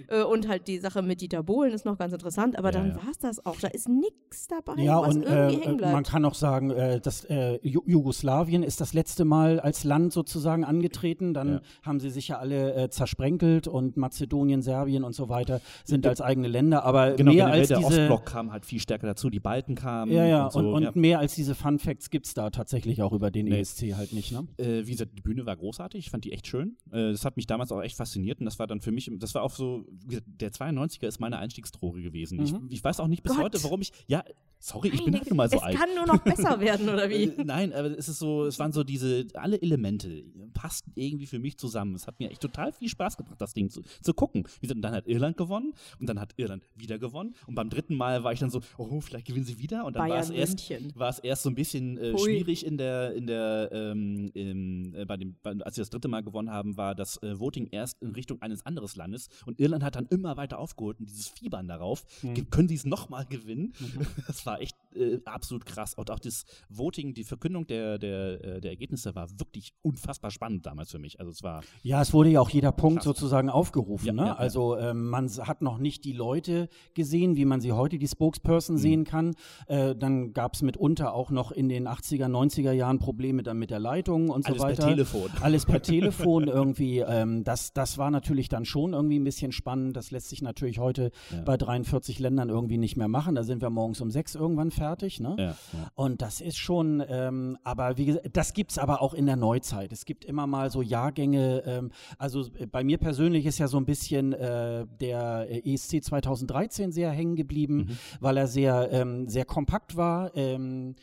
Äh, 0.08 0.24
und 0.24 0.48
halt 0.48 0.68
die 0.68 0.80
Sache 0.80 1.02
mit 1.02 1.22
Dieter 1.22 1.44
Bohlen 1.44 1.74
ist 1.74 1.86
noch 1.86 1.98
ganz 1.98 2.14
interessant, 2.14 2.58
aber 2.58 2.70
Ja, 2.70 2.80
dann 2.80 2.90
ja. 2.90 2.96
war 2.96 3.12
es 3.12 3.18
das 3.20 3.46
auch. 3.46 3.58
Da 3.60 3.68
ist 3.68 3.88
nix 3.90 4.48
dabei, 4.48 4.82
Ja, 4.82 5.02
was 5.02 5.16
und 5.16 5.24
irgendwie 5.24 5.56
äh, 5.56 5.62
hängen 5.66 5.78
bleibt. 5.78 5.94
man 5.94 6.04
kann 6.04 6.26
auch 6.26 6.34
sagen, 6.34 6.72
äh, 6.72 7.00
dass 7.00 7.26
äh, 7.26 7.60
Ju 7.62 7.82
Jugoslawien 7.86 8.64
ist 8.64 8.80
das 8.82 8.94
letzte 8.94 9.26
Mal 9.26 9.60
als 9.60 9.84
Land 9.84 10.14
sozusagen 10.14 10.64
angetreten. 10.64 11.34
Dann 11.34 11.50
Ja. 11.56 11.62
haben 11.84 12.00
sie 12.00 12.10
sich 12.10 12.30
ja 12.30 12.38
alle 12.38 12.74
äh, 12.76 12.90
zersprenkelt 12.90 13.68
und 13.68 13.98
Mazedonien, 13.98 14.62
Serbien 14.62 15.04
und 15.04 15.14
so 15.14 15.28
weiter 15.30 15.60
sind 15.84 16.08
als 16.08 16.22
eigene 16.22 16.48
Länder. 16.48 16.86
Aber 16.86 17.12
Genau, 17.14 17.34
mehr 17.34 17.48
als 17.48 17.68
der 17.68 17.78
diese 17.80 17.88
Ostblock 17.90 18.26
kam 18.26 18.52
halt 18.52 18.66
viel 18.66 18.80
stärker 18.80 19.08
dazu, 19.08 19.30
die 19.30 19.40
Balten 19.40 19.76
kamen 19.76 20.12
Ja, 20.12 20.26
ja, 20.26 20.46
und 20.46 20.52
so. 20.54 20.60
und, 20.60 20.68
und 20.74 20.84
ja. 20.84 20.92
mehr 20.96 21.20
als 21.20 21.36
diese 21.36 21.49
diese 21.50 21.56
Fun 21.56 21.80
Facts 21.80 22.10
gibt 22.12 22.28
es 22.28 22.34
da 22.36 22.52
tatsächlich 22.52 23.02
auch 23.02 23.12
über 23.12 23.32
den 23.32 23.48
Nee. 23.48 23.60
ESC 23.60 23.96
halt 23.96 24.14
nicht, 24.14 24.32
ne? 24.32 24.48
Äh, 24.58 24.86
wie 24.86 24.92
gesagt, 24.92 25.18
die 25.18 25.22
Bühne 25.22 25.46
war 25.48 25.56
großartig, 25.56 26.06
ich 26.06 26.12
fand 26.12 26.24
die 26.26 26.32
echt 26.32 26.46
schön. 26.46 26.78
Äh, 26.92 27.12
das 27.12 27.26
hat 27.26 27.38
mich 27.38 27.48
damals 27.48 27.72
auch 27.72 27.82
echt 27.82 27.98
fasziniert 27.98 28.40
und 28.40 28.46
das 28.46 28.60
war 28.60 28.68
dann 28.68 28.82
für 28.82 28.92
mich, 28.92 29.10
das 29.18 29.34
war 29.34 29.42
auch 29.42 29.52
so, 29.56 29.86
der 30.28 30.52
92er 30.52 31.08
ist 31.08 31.20
meine 31.20 31.40
Einstiegsdroge 31.40 32.02
gewesen. 32.04 32.40
Ich, 32.42 32.54
ich 32.70 32.84
weiß 32.84 33.00
auch 33.00 33.08
nicht 33.08 33.24
bis 33.24 33.34
Gott. 33.34 33.46
heute, 33.46 33.64
warum 33.64 33.82
ich, 33.82 33.92
ja, 34.08 34.24
sorry, 34.60 34.90
ich 34.90 35.04
bin 35.04 35.14
halt 35.16 35.28
nun 35.30 35.38
mal 35.38 35.50
so 35.50 35.58
es 35.58 35.64
alt. 35.64 35.78
kann 35.78 35.90
nur 35.96 36.06
noch 36.06 36.20
besser 36.24 36.60
werden, 36.60 36.90
oder 36.90 37.10
wie? 37.10 37.24
Äh, 37.24 37.44
Nein, 37.44 37.74
aber 37.74 37.98
es 37.98 38.10
ist 38.10 38.20
so, 38.20 38.46
es 38.46 38.60
waren 38.60 38.72
so 38.72 38.84
diese, 38.84 39.28
alle 39.34 39.62
Elemente 39.62 40.24
passten 40.54 40.92
irgendwie 40.96 41.26
für 41.26 41.40
mich 41.40 41.58
zusammen. 41.58 41.96
Es 41.96 42.08
hat 42.08 42.20
mir 42.20 42.30
echt 42.30 42.42
total 42.42 42.74
viel 42.74 42.90
Spaß 42.90 43.18
gebracht, 43.18 43.40
das 43.40 43.54
Ding 43.54 43.70
zu, 43.70 43.82
zu 44.02 44.14
gucken. 44.14 44.46
Und 44.62 44.82
dann 44.82 44.94
hat 44.94 45.08
Irland 45.08 45.38
gewonnen 45.38 45.74
und 46.00 46.08
dann 46.10 46.20
hat 46.20 46.34
Irland 46.38 46.64
wieder 46.76 47.00
gewonnen 47.00 47.36
und 47.48 47.56
beim 47.56 47.70
dritten 47.70 47.96
Mal 47.96 48.24
war 48.24 48.34
ich 48.34 48.40
dann 48.40 48.50
so, 48.50 48.62
oh, 48.78 49.00
vielleicht 49.02 49.28
gewinnen 49.28 49.46
sie 49.46 49.58
wieder 49.60 49.86
und 49.86 49.96
dann 49.96 50.10
war 50.10 50.20
es 50.20 50.30
erst, 50.30 50.70
war 50.96 51.10
es 51.10 51.20
erst 51.20 51.44
so 51.44 51.50
ein 51.50 51.56
bisschen 51.56 51.98
äh, 51.98 52.18
schwierig 52.18 52.66
in 52.66 52.78
der, 52.78 53.14
in 53.14 53.28
der, 53.28 53.70
ähm, 53.72 54.30
im, 54.34 54.94
äh, 54.96 55.06
bei 55.06 55.18
dem, 55.18 55.36
bei, 55.42 55.52
als 55.62 55.76
sie 55.76 55.82
das 55.82 55.90
dritte 55.90 56.08
Mal 56.08 56.22
gewonnen 56.24 56.52
haben, 56.52 56.76
war 56.78 56.96
das 56.96 57.18
äh, 57.24 57.40
Voting 57.40 57.68
erst 57.72 58.02
in 58.02 58.12
Richtung 58.12 58.42
eines 58.42 58.66
anderes 58.66 58.96
Landes 58.96 59.30
und 59.46 59.60
Irland 59.60 59.84
hat 59.84 59.96
dann 59.96 60.08
immer 60.08 60.36
weiter 60.38 60.60
aufgeholt 60.60 61.00
und 61.00 61.10
dieses 61.10 61.28
Fiebern 61.30 61.68
darauf, 61.68 62.04
ge- 62.22 62.46
können 62.50 62.68
sie 62.68 62.76
es 62.76 62.86
nochmal 62.86 63.26
gewinnen? 63.26 63.74
Das 64.28 64.46
war 64.46 64.49
echt 64.58 64.76
äh, 64.96 65.20
absolut 65.26 65.66
krass. 65.66 65.94
Und 65.94 66.12
auch 66.12 66.20
das 66.20 66.46
Voting, 66.70 67.14
die 67.14 67.24
Verkündung 67.24 67.68
der, 67.68 67.98
der, 67.98 68.44
äh, 68.44 68.62
der 68.62 68.72
Ergebnisse 68.72 69.16
war 69.16 69.30
wirklich 69.40 69.74
unfassbar 69.82 70.32
spannend 70.32 70.66
damals 70.66 70.92
für 70.92 71.00
mich. 71.00 71.20
Also 71.20 71.32
es 71.32 71.44
war 71.44 71.62
Ja, 71.84 72.02
es 72.02 72.14
wurde 72.14 72.30
ja 72.30 72.42
auch 72.42 72.50
jeder 72.50 72.72
Punkt 72.72 72.98
Krass. 73.00 73.06
sozusagen 73.06 73.50
aufgerufen. 73.50 74.08
Ja, 74.08 74.14
ne? 74.14 74.26
ja. 74.28 74.36
Also 74.36 74.78
ähm, 74.78 75.10
man 75.10 75.30
hat 75.30 75.62
noch 75.62 75.78
nicht 75.78 76.04
die 76.06 76.14
Leute 76.14 76.70
gesehen, 76.94 77.36
wie 77.36 77.46
man 77.46 77.62
sie 77.62 77.72
heute, 77.72 77.98
die 78.00 78.08
Spokesperson, 78.08 78.76
Mhm. 78.76 78.80
sehen 78.80 79.04
kann. 79.04 79.36
Äh, 79.68 79.96
dann 79.96 80.34
gab 80.34 80.54
es 80.54 80.62
mitunter 80.62 81.14
auch 81.14 81.32
noch 81.32 81.52
in 81.52 81.70
den 81.70 81.88
80er, 81.88 82.28
90er 82.28 82.72
Jahren 82.72 83.00
Probleme 83.00 83.44
dann 83.44 83.58
mit 83.58 83.70
der 83.70 83.80
Leitung 83.80 84.30
und 84.30 84.46
Alles 84.46 84.58
so 84.60 84.64
per 84.66 84.72
weiter. 84.78 84.88
Telefon. 84.88 85.30
Alles 85.42 85.66
per 85.66 85.82
Telefon 85.82 86.44
irgendwie. 86.48 87.00
Ähm, 87.00 87.44
das, 87.44 87.74
das 87.74 87.98
war 87.98 88.12
natürlich 88.12 88.50
dann 88.50 88.66
schon 88.66 88.94
irgendwie 88.94 89.20
ein 89.20 89.24
bisschen 89.24 89.52
spannend. 89.52 89.96
Das 89.96 90.12
lässt 90.12 90.30
sich 90.30 90.42
natürlich 90.42 90.80
heute 90.80 91.12
Ja. 91.32 91.42
bei 91.42 91.58
43 91.58 92.20
Ländern 92.20 92.50
irgendwie 92.50 92.78
nicht 92.78 92.96
mehr 92.98 93.08
machen. 93.08 93.36
Da 93.36 93.44
sind 93.44 93.62
wir 93.62 93.70
morgens 93.70 94.02
um 94.02 94.12
sechs 94.12 94.36
irgendwann 94.36 94.72
fertig. 94.80 95.20
Ne? 95.20 95.36
Ja, 95.38 95.46
ja. 95.46 95.56
Und 95.96 96.22
das 96.22 96.42
ist 96.42 96.58
schon, 96.58 97.04
ähm, 97.08 97.58
aber 97.64 97.98
wie 97.98 98.06
gesagt, 98.06 98.30
das 98.34 98.54
gibt 98.54 98.72
es 98.72 98.78
aber 98.78 99.02
auch 99.02 99.14
in 99.14 99.26
der 99.26 99.36
Neuzeit. 99.36 99.92
Es 99.92 100.06
gibt 100.06 100.26
immer 100.26 100.48
mal 100.48 100.72
so 100.72 100.82
Jahrgänge, 100.82 101.64
ähm, 101.66 101.92
also 102.18 102.48
äh, 102.58 102.66
bei 102.66 102.84
mir 102.84 102.98
persönlich 102.98 103.46
ist 103.46 103.60
ja 103.60 103.68
so 103.68 103.78
ein 103.78 103.86
bisschen 103.86 104.34
äh, 104.34 104.86
der 105.00 105.48
äh, 105.50 105.74
ESC 105.74 106.04
2013 106.04 106.92
sehr 106.92 107.12
hängen 107.12 107.36
geblieben, 107.36 107.98
weil 108.20 108.38
er 108.38 108.48
sehr, 108.48 108.90
ähm, 108.92 109.28
sehr 109.28 109.46
kompakt 109.46 109.98
war. 109.98 110.36
Ähm, 110.36 110.96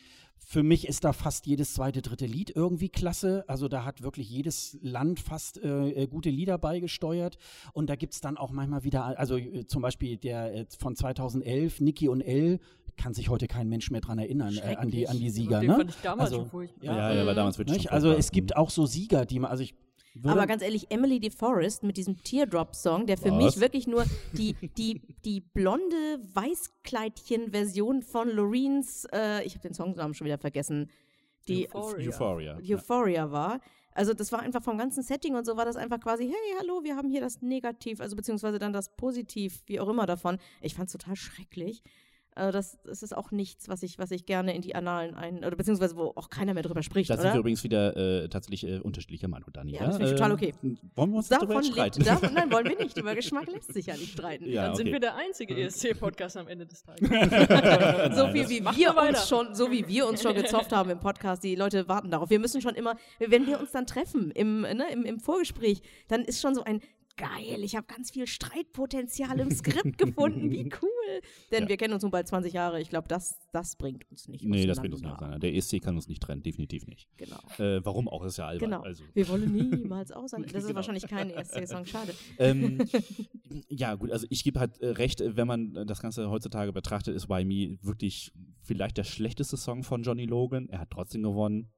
für 0.49 0.63
mich 0.63 0.87
ist 0.87 1.03
da 1.03 1.11
fast 1.11 1.45
jedes 1.45 1.73
zweite, 1.73 2.01
dritte 2.01 2.25
Lied 2.25 2.55
irgendwie 2.55 2.87
klasse. 2.87 3.43
Also 3.47 3.67
da 3.67 3.83
hat 3.83 4.01
wirklich 4.01 4.29
jedes 4.29 4.77
Land 4.81 5.19
fast 5.19 5.61
äh, 5.61 5.89
äh, 5.89 6.07
gute 6.07 6.29
Lieder 6.29 6.57
beigesteuert. 6.57 7.37
Und 7.73 7.89
da 7.89 7.97
gibt 7.97 8.13
es 8.13 8.21
dann 8.21 8.37
auch 8.37 8.51
manchmal 8.51 8.85
wieder, 8.85 9.19
also 9.19 9.35
äh, 9.35 9.67
zum 9.67 9.81
Beispiel 9.81 10.15
der 10.15 10.55
äh, 10.55 10.65
von 10.79 10.95
2011, 10.95 11.81
Niki 11.81 12.07
und 12.07 12.21
Elle, 12.21 12.61
kann 12.97 13.13
sich 13.13 13.29
heute 13.29 13.47
kein 13.47 13.69
Mensch 13.69 13.91
mehr 13.91 14.01
dran 14.01 14.17
erinnern, 14.19 14.57
äh, 14.57 14.75
an, 14.75 14.89
die, 14.89 15.07
an 15.07 15.17
die 15.17 15.29
Sieger. 15.29 15.59
Den 15.61 15.69
Ne? 15.69 15.75
fand 15.77 15.89
ich 15.91 15.97
damals 16.01 16.31
Also, 16.31 16.37
schon 16.41 16.49
furchtbar. 16.49 16.83
Ja, 16.85 17.13
ja, 17.13 17.25
war 17.25 17.35
damals 17.35 17.57
wirklich 17.57 17.77
Nicht? 17.77 17.83
schon 17.87 17.93
Also 17.93 18.11
es 18.11 18.31
gibt 18.31 18.55
auch 18.57 18.69
so 18.69 18.85
Sieger, 18.85 19.25
die 19.25 19.39
man, 19.39 19.51
also 19.51 19.63
ich 19.63 19.75
Aber 20.23 20.47
ganz 20.47 20.63
ehrlich, 20.63 20.87
Emily 20.89 21.19
DeForest 21.19 21.83
mit 21.83 21.95
diesem 21.97 22.21
Teardrop-Song, 22.23 23.05
der 23.05 23.17
für 23.17 23.31
Was? 23.31 23.43
mich 23.43 23.59
wirklich 23.59 23.85
nur 23.87 24.03
die, 24.33 24.55
die, 24.77 25.01
die 25.23 25.41
blonde 25.41 26.19
Weißkleidchen-Version 26.33 28.01
von 28.01 28.29
Loreens, 28.29 29.05
äh, 29.13 29.43
ich 29.45 29.53
habe 29.53 29.67
den 29.67 29.73
Songnamen 29.73 30.13
schon 30.13 30.25
wieder 30.25 30.37
vergessen, 30.37 30.89
die 31.47 31.67
Euphoria. 31.73 32.09
Euphoria. 32.09 32.59
Ja. 32.61 32.75
Euphoria 32.77 33.31
war. 33.31 33.59
Also 33.93 34.13
das 34.13 34.31
war 34.31 34.39
einfach 34.41 34.61
vom 34.61 34.77
ganzen 34.77 35.01
Setting 35.01 35.35
und 35.35 35.45
so 35.45 35.57
war 35.57 35.65
das 35.65 35.75
einfach 35.75 35.99
quasi, 35.99 36.25
hey, 36.25 36.55
hallo, 36.59 36.83
wir 36.83 36.95
haben 36.95 37.09
hier 37.09 37.21
das 37.21 37.41
Negativ, 37.41 37.99
also 37.99 38.15
beziehungsweise 38.15 38.59
dann 38.59 38.71
das 38.71 38.95
Positiv, 38.95 39.63
wie 39.65 39.79
auch 39.79 39.87
immer 39.89 40.05
davon. 40.05 40.37
Ich 40.61 40.75
fand 40.75 40.87
es 40.87 40.93
total 40.93 41.15
schrecklich. 41.15 41.81
Äh, 42.37 42.51
das, 42.51 42.77
das 42.83 43.03
ist 43.03 43.15
auch 43.15 43.31
nichts, 43.31 43.67
was 43.67 43.83
ich, 43.83 43.97
was 43.97 44.11
ich 44.11 44.25
gerne 44.25 44.55
in 44.55 44.61
die 44.61 44.75
Annalen 44.75 45.15
ein, 45.15 45.39
oder 45.39 45.55
beziehungsweise 45.55 45.95
wo 45.95 46.13
auch 46.15 46.29
keiner 46.29 46.53
mehr 46.53 46.63
drüber 46.63 46.83
spricht, 46.83 47.09
Da 47.09 47.17
sind 47.17 47.33
wir 47.33 47.39
übrigens 47.39 47.63
wieder 47.63 47.95
äh, 47.97 48.29
tatsächlich 48.29 48.67
äh, 48.67 48.79
unterschiedlicher 48.79 49.27
Meinung, 49.27 49.49
Dani. 49.51 49.71
Ja, 49.71 49.85
das 49.85 49.97
finde 49.97 50.11
ich 50.11 50.17
total 50.17 50.31
okay. 50.31 50.53
Wollen 50.95 51.09
wir 51.11 51.17
uns 51.17 51.29
darüber 51.29 51.55
Davon 51.55 51.63
jetzt 51.63 51.73
streiten? 51.73 51.99
lebt, 52.01 52.09
davon, 52.09 52.33
nein, 52.33 52.51
wollen 52.51 52.69
wir 52.69 52.77
nicht. 52.83 52.97
Über 52.97 53.15
Geschmack 53.15 53.51
lässt 53.51 53.73
sich 53.73 53.87
ja 53.87 53.95
nicht 53.95 54.13
streiten. 54.13 54.45
Ja, 54.45 54.67
Dann 54.67 54.75
sind 54.75 54.87
okay. 54.87 54.93
wir 54.93 54.99
der 54.99 55.15
einzige 55.15 55.57
ESC-Podcast 55.57 56.37
am 56.37 56.47
Ende 56.47 56.65
des 56.65 56.83
Tages. 56.83 57.09
so 58.15 58.27
viel 58.27 58.49
wie 58.49 58.63
wir 58.63 58.95
uns 58.97 59.27
schon, 59.27 59.55
so 59.55 59.71
wie 59.71 59.87
wir 59.87 60.07
uns 60.07 60.21
schon 60.21 60.35
gezofft 60.35 60.71
haben 60.71 60.89
im 60.89 60.99
Podcast, 60.99 61.43
die 61.43 61.55
Leute 61.55 61.87
warten 61.87 62.11
darauf. 62.11 62.29
Wir 62.29 62.39
müssen 62.39 62.61
schon 62.61 62.75
immer, 62.75 62.95
wenn 63.19 63.47
wir 63.47 63.59
uns 63.59 63.71
dann 63.71 63.87
treffen 63.87 64.31
im, 64.31 64.61
ne, 64.61 64.85
im, 64.91 65.03
im 65.05 65.19
Vorgespräch, 65.19 65.81
dann 66.07 66.23
ist 66.23 66.41
schon 66.41 66.55
so 66.55 66.63
ein 66.63 66.81
geil, 67.17 67.63
ich 67.63 67.75
habe 67.75 67.85
ganz 67.87 68.11
viel 68.11 68.27
Streitpotenzial 68.27 69.39
im 69.39 69.51
Skript 69.51 69.97
gefunden, 69.97 70.49
wie 70.51 70.69
cool. 70.81 71.21
Denn 71.51 71.63
Ja. 71.63 71.69
wir 71.69 71.77
kennen 71.77 71.93
uns 71.93 72.03
nun 72.03 72.11
bald 72.11 72.27
20 72.27 72.53
Jahre, 72.53 72.79
ich 72.81 72.89
glaube, 72.89 73.07
das, 73.07 73.39
das 73.51 73.75
bringt 73.75 74.09
uns 74.11 74.27
nicht 74.27 74.43
Nee, 74.45 74.65
das 74.65 74.79
bringt 74.79 74.93
uns 74.93 75.01
nicht 75.01 75.11
auseinander. 75.11 75.39
Der 75.39 75.55
ESC 75.55 75.81
kann 75.81 75.95
uns 75.95 76.07
nicht 76.07 76.21
trennen, 76.21 76.43
definitiv 76.43 76.85
nicht. 76.87 77.09
Genau. 77.17 77.39
Äh, 77.57 77.83
warum 77.85 78.07
auch? 78.07 78.23
Das 78.23 78.33
ist 78.33 78.37
ja 78.37 78.47
albern. 78.47 78.69
Genau. 78.69 78.81
Also. 78.83 79.03
Wir 79.13 79.27
wollen 79.29 79.51
niemals 79.53 80.11
auseinander. 80.11 80.47
Das 80.53 80.63
ist 80.63 80.67
Genau. 80.67 80.77
wahrscheinlich 80.77 81.07
kein 81.07 81.29
ESC-Song, 81.29 81.85
schade. 81.85 82.13
ähm, 82.39 82.87
ja, 83.69 83.95
gut, 83.95 84.11
also 84.11 84.27
ich 84.29 84.43
gebe 84.43 84.59
halt 84.59 84.77
äh, 84.81 84.87
recht, 84.89 85.21
äh, 85.21 85.35
wenn 85.35 85.47
man 85.47 85.75
äh, 85.75 85.85
das 85.85 86.01
Ganze 86.01 86.29
heutzutage 86.29 86.71
betrachtet, 86.73 87.15
ist 87.15 87.29
Why 87.29 87.45
Me 87.45 87.77
wirklich 87.81 88.31
vielleicht 88.61 88.97
der 88.97 89.03
schlechteste 89.05 89.57
Song 89.57 89.83
von 89.83 90.03
Johnny 90.03 90.25
Logan. 90.25 90.67
Er 90.69 90.79
hat 90.79 90.89
trotzdem 90.91 91.23
gewonnen. 91.23 91.71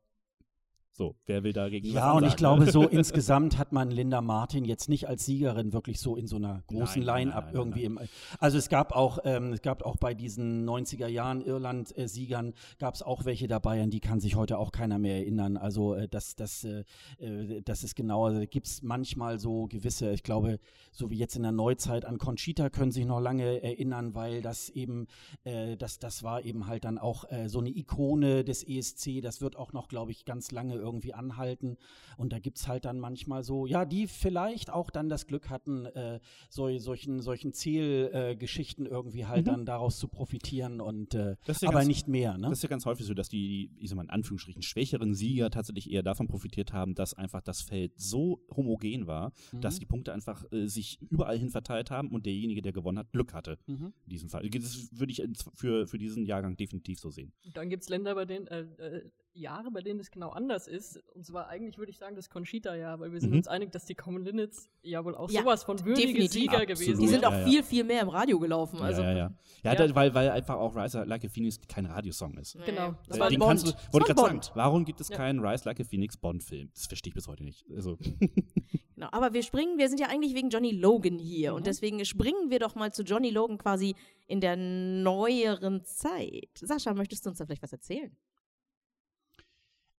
So, 1.00 1.16
wer 1.28 1.44
will 1.44 1.54
dagegen 1.54 1.88
Ja, 1.88 2.12
und 2.12 2.26
ich 2.26 2.36
glaube, 2.36 2.66
ne? 2.66 2.72
so 2.74 2.84
insgesamt 2.90 3.58
hat 3.58 3.72
man 3.72 3.90
Linda 3.90 4.20
Martin 4.20 4.66
jetzt 4.66 4.90
nicht 4.90 5.08
als 5.08 5.26
Siegerin 5.26 5.72
wirklich 5.72 5.98
so 5.98 6.18
in 6.18 6.28
so 6.28 6.36
einer 6.36 6.62
großen 6.68 7.02
Nein, 7.02 7.06
nein, 7.06 7.28
Line-Up 7.28 7.46
nein, 7.46 7.54
nein, 7.54 7.56
irgendwie 7.56 7.84
im. 7.86 8.00
Also 8.38 8.58
es 8.58 8.68
gab 8.68 8.94
auch, 8.94 9.20
ähm, 9.24 9.54
es 9.54 9.62
gab 9.62 9.84
auch 9.84 9.96
bei 9.96 10.14
diesen 10.14 10.68
90er 10.68 11.08
Jahren 11.08 11.42
Irland-Siegern 11.42 12.54
gab 12.80 12.96
es 12.96 13.02
auch 13.02 13.24
welche 13.24 13.48
dabei, 13.48 13.82
an 13.82 13.92
die 13.92 14.02
kann 14.02 14.20
sich 14.20 14.36
heute 14.36 14.58
auch 14.58 14.74
keiner 14.74 15.00
mehr 15.00 15.16
erinnern. 15.20 15.56
Also 15.56 15.94
äh, 15.94 16.10
das, 16.10 16.36
das, 16.36 16.66
äh, 16.66 16.84
äh, 17.20 17.62
das 17.62 17.86
ist 17.86 17.96
genau, 17.96 18.26
also 18.26 18.42
gibt 18.42 18.68
es 18.68 18.82
manchmal 18.82 19.40
so 19.40 19.68
gewisse, 19.68 20.12
ich 20.12 20.24
glaube, 20.24 20.60
so 20.92 21.10
wie 21.10 21.18
jetzt 21.18 21.38
in 21.38 21.44
der 21.44 21.54
Neuzeit 21.54 22.04
an 22.04 22.18
Conchita 22.18 22.70
können 22.70 22.92
sich 22.92 23.06
noch 23.06 23.22
lange 23.22 23.64
erinnern, 23.64 24.16
weil 24.16 24.42
das 24.42 24.68
eben, 24.68 25.08
äh, 25.46 25.78
das, 25.78 25.98
das 25.98 26.24
war 26.24 26.44
eben 26.44 26.68
halt 26.68 26.84
dann 26.84 26.98
auch 26.98 27.24
äh, 27.32 27.48
so 27.48 27.60
eine 27.60 27.70
Ikone 27.70 28.44
des 28.44 28.68
ESC, 28.68 29.22
das 29.22 29.40
wird 29.40 29.56
auch 29.56 29.72
noch, 29.72 29.88
glaube 29.88 30.12
ich, 30.12 30.26
ganz 30.26 30.52
lange 30.52 30.74
irgendwie 30.74 30.89
anhalten. 31.14 31.78
Und 32.18 32.34
da 32.34 32.40
gibt 32.40 32.58
es 32.58 32.68
halt 32.68 32.86
dann 32.86 33.00
manchmal 33.00 33.44
so, 33.44 33.66
ja, 33.66 33.86
die 33.86 34.08
vielleicht 34.08 34.70
auch 34.72 34.90
dann 34.90 35.08
das 35.10 35.26
Glück 35.28 35.50
hatten, 35.50 35.86
äh, 35.86 36.20
so, 36.50 36.76
solchen, 36.78 37.22
solchen 37.22 37.54
Zählgeschichten 37.54 38.86
irgendwie 38.86 39.26
halt 39.26 39.48
dann 39.48 39.66
daraus 39.66 39.98
zu 40.00 40.08
profitieren 40.08 40.82
und 40.82 41.14
äh, 41.16 41.20
Mhm. 41.30 41.36
Das 41.46 41.58
ist 41.58 41.62
ja 41.64 41.70
aber 41.70 41.80
ganz- 41.80 41.88
nicht 41.88 42.08
mehr, 42.08 42.38
ne? 42.38 42.50
Das 42.50 42.60
ist 42.60 42.64
ja 42.64 42.70
ganz 42.70 42.86
häufig 42.86 43.06
so, 43.06 43.14
dass 43.14 43.30
die, 43.30 43.72
ich 43.78 43.90
sag 43.90 43.96
mal 43.96 44.04
in 44.04 44.10
Anführungsstrichen, 44.10 44.62
schwächeren 44.62 45.14
Sieger 45.14 45.50
tatsächlich 45.50 45.92
eher 45.92 46.04
davon 46.04 46.28
profitiert 46.28 46.74
haben, 46.74 46.96
dass 46.96 47.14
einfach 47.14 47.42
das 47.42 47.62
Feld 47.62 47.94
so 48.00 48.42
homogen 48.56 49.08
war, 49.08 49.32
dass 49.62 49.76
Mhm. 49.76 49.80
die 49.80 49.86
Punkte 49.86 50.14
einfach 50.14 50.44
äh, 50.52 50.68
sich 50.68 51.00
überall 51.10 51.38
hin 51.38 51.50
verteilt 51.50 51.92
haben 51.92 52.10
und 52.10 52.26
derjenige, 52.26 52.62
der 52.62 52.72
gewonnen 52.72 52.98
hat, 53.00 53.12
Glück 53.12 53.34
hatte. 53.34 53.58
Mhm. 53.68 53.94
In 54.06 54.10
diesem 54.10 54.30
Fall. 54.30 54.48
Das 54.50 54.90
würde 54.92 55.12
ich 55.12 55.24
für, 55.56 55.88
für 55.88 55.98
diesen 55.98 56.26
Jahrgang 56.26 56.58
definitiv 56.58 57.00
so 57.00 57.10
sehen. 57.10 57.32
Und 57.46 57.56
dann 57.58 57.70
gibt 57.70 57.84
es 57.84 57.90
Länder, 57.90 58.16
bei 58.16 58.26
denen, 58.26 58.48
äh, 58.48 58.62
äh, 58.62 59.10
Jahre, 59.34 59.72
bei 59.72 59.82
denen 59.82 60.00
es 60.00 60.12
genau 60.12 60.30
anders 60.30 60.68
ist. 60.68 61.02
Und 61.16 61.26
zwar 61.26 61.48
eigentlich 61.48 61.78
würde 61.78 61.92
ich 61.92 61.98
sagen, 61.98 62.16
das 62.16 62.30
Conchita-Jahr, 62.30 63.00
weil 63.00 63.12
wir 63.14 63.20
sind 63.22 63.30
Mhm. 63.32 63.38
uns 63.38 63.48
einig, 63.48 63.72
dass 63.72 63.86
die 63.86 63.96
Common 63.96 64.24
Linnets 64.24 64.70
ja 64.82 65.04
wohl 65.06 65.16
auch 65.16 65.30
Ja, 65.32 65.42
sowas 65.42 65.64
von 65.64 65.78
würdige 65.86 66.08
definitiv. 66.08 66.32
Sieger 66.32 66.52
Absolut. 66.54 66.68
gewesen 66.70 67.00
Die 67.02 67.08
sind 67.08 67.22
sind. 67.22 67.26
auch 67.26 67.32
Ja, 67.32 67.40
ja. 67.40 67.46
viel, 67.48 67.64
viel 67.64 67.84
mehr 67.84 68.02
im 68.02 68.10
Radio 68.10 68.40
gelaufen. 68.40 68.80
Also, 68.82 69.02
ja, 69.02 69.12
ja, 69.12 69.18
ja. 69.18 69.34
Ja, 69.64 69.74
Ja. 69.86 69.96
Weil, 69.96 70.14
weil 70.14 70.30
einfach 70.32 70.56
auch 70.56 70.76
Rise 70.76 71.04
Like 71.04 71.24
a 71.26 71.30
Phoenix 71.30 71.60
kein 71.68 71.86
Radiosong 71.86 72.38
ist. 72.38 72.58
Genau. 72.66 72.96
Das 73.08 73.18
Äh, 73.18 73.20
war 73.20 73.30
den 73.30 73.40
Bond. 73.40 73.62
du, 73.68 73.72
Das 73.72 73.94
wollte 73.94 74.08
gerade 74.08 74.22
sagen, 74.22 74.34
Bond. 74.40 74.52
warum 74.56 74.86
gibt 74.86 75.00
es 75.02 75.10
Ja. 75.10 75.18
keinen 75.18 75.40
Rise 75.46 75.66
Like 75.66 75.80
a 75.80 75.84
Phoenix 75.84 76.18
Bond-Film? 76.18 76.70
Das 76.74 76.88
verstehe 76.88 77.10
ich 77.12 77.16
bis 77.16 77.28
heute 77.28 77.44
nicht. 77.44 77.66
Also, 77.74 77.98
Genau, 78.96 79.08
aber 79.14 79.32
wir 79.34 79.44
springen, 79.44 79.78
wir 79.78 79.88
sind 79.88 80.00
ja 80.02 80.08
eigentlich 80.08 80.36
wegen 80.36 80.50
Johnny 80.50 80.72
Logan 80.72 81.18
hier 81.20 81.52
Mhm. 81.52 81.58
und 81.58 81.68
deswegen 81.68 82.04
springen 82.04 82.50
wir 82.50 82.60
doch 82.60 82.76
mal 82.76 82.92
zu 82.92 83.04
Johnny 83.04 83.30
Logan 83.30 83.58
quasi 83.58 83.96
in 84.28 84.42
der 84.42 84.58
neueren 84.58 85.84
Zeit. 85.86 86.50
Sascha, 86.56 86.94
möchtest 86.94 87.26
du 87.26 87.30
uns 87.30 87.38
da 87.40 87.46
vielleicht 87.46 87.64
was 87.64 87.72
erzählen? 87.72 88.12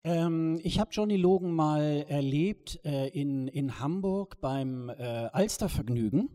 Ähm, 0.04 0.60
ich 0.64 0.80
habe 0.80 0.92
Johnny 0.92 1.18
Logan 1.18 1.52
mal 1.52 2.06
erlebt 2.08 2.80
äh, 2.86 3.10
in, 3.10 3.48
in 3.48 3.80
Hamburg 3.80 4.40
beim 4.40 4.90
äh, 4.90 4.94
Alstervergnügen. 5.32 6.30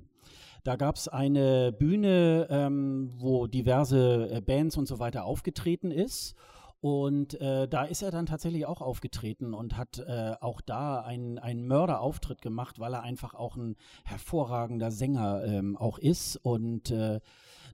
Da 0.65 0.77
gab 0.77 0.97
es 0.97 1.09
eine 1.09 1.73
Bühne, 1.73 2.47
ähm, 2.51 3.13
wo 3.17 3.47
diverse 3.47 4.31
äh, 4.31 4.41
Bands 4.41 4.77
und 4.77 4.87
so 4.87 4.99
weiter 4.99 5.25
aufgetreten 5.25 5.91
ist. 5.91 6.35
Und 6.81 7.41
äh, 7.41 7.67
da 7.67 7.85
ist 7.85 8.03
er 8.03 8.11
dann 8.11 8.27
tatsächlich 8.27 8.67
auch 8.67 8.83
aufgetreten 8.83 9.55
und 9.55 9.79
hat 9.79 9.99
äh, 10.01 10.35
auch 10.41 10.61
da 10.61 11.01
einen, 11.01 11.39
einen 11.39 11.67
Mörderauftritt 11.67 12.43
gemacht, 12.43 12.79
weil 12.79 12.93
er 12.93 13.03
einfach 13.03 13.33
auch 13.33 13.57
ein 13.57 13.77
hervorragender 14.05 14.91
Sänger 14.91 15.45
ähm, 15.47 15.79
auch 15.79 15.99
ist. 15.99 16.37
Und 16.37 16.91
äh, 16.91 17.21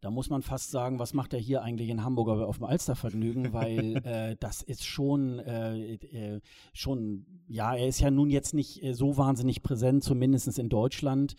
Da 0.00 0.10
muss 0.10 0.30
man 0.30 0.42
fast 0.42 0.70
sagen, 0.70 0.98
was 0.98 1.12
macht 1.12 1.34
er 1.34 1.38
hier 1.38 1.62
eigentlich 1.62 1.90
in 1.90 2.02
Hamburg 2.02 2.28
auf 2.28 2.56
dem 2.56 2.64
Alstervergnügen, 2.64 3.52
weil 3.52 3.96
äh, 4.04 4.36
das 4.40 4.62
ist 4.62 4.84
schon, 4.84 5.38
äh, 5.40 5.94
äh, 5.94 6.40
schon, 6.72 7.26
ja, 7.48 7.74
er 7.74 7.86
ist 7.86 8.00
ja 8.00 8.10
nun 8.10 8.30
jetzt 8.30 8.54
nicht 8.54 8.82
äh, 8.82 8.94
so 8.94 9.16
wahnsinnig 9.16 9.62
präsent, 9.62 10.02
zumindest 10.02 10.58
in 10.58 10.68
Deutschland. 10.68 11.36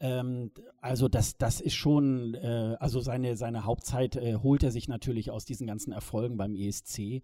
Ähm, 0.00 0.50
also 0.80 1.08
das, 1.08 1.38
das 1.38 1.60
ist 1.60 1.74
schon, 1.74 2.34
äh, 2.34 2.76
also 2.78 3.00
seine, 3.00 3.36
seine 3.36 3.64
Hauptzeit 3.64 4.16
äh, 4.16 4.36
holt 4.36 4.62
er 4.62 4.70
sich 4.70 4.88
natürlich 4.88 5.30
aus 5.30 5.44
diesen 5.44 5.66
ganzen 5.66 5.92
Erfolgen 5.92 6.36
beim 6.36 6.54
ESC. 6.54 7.22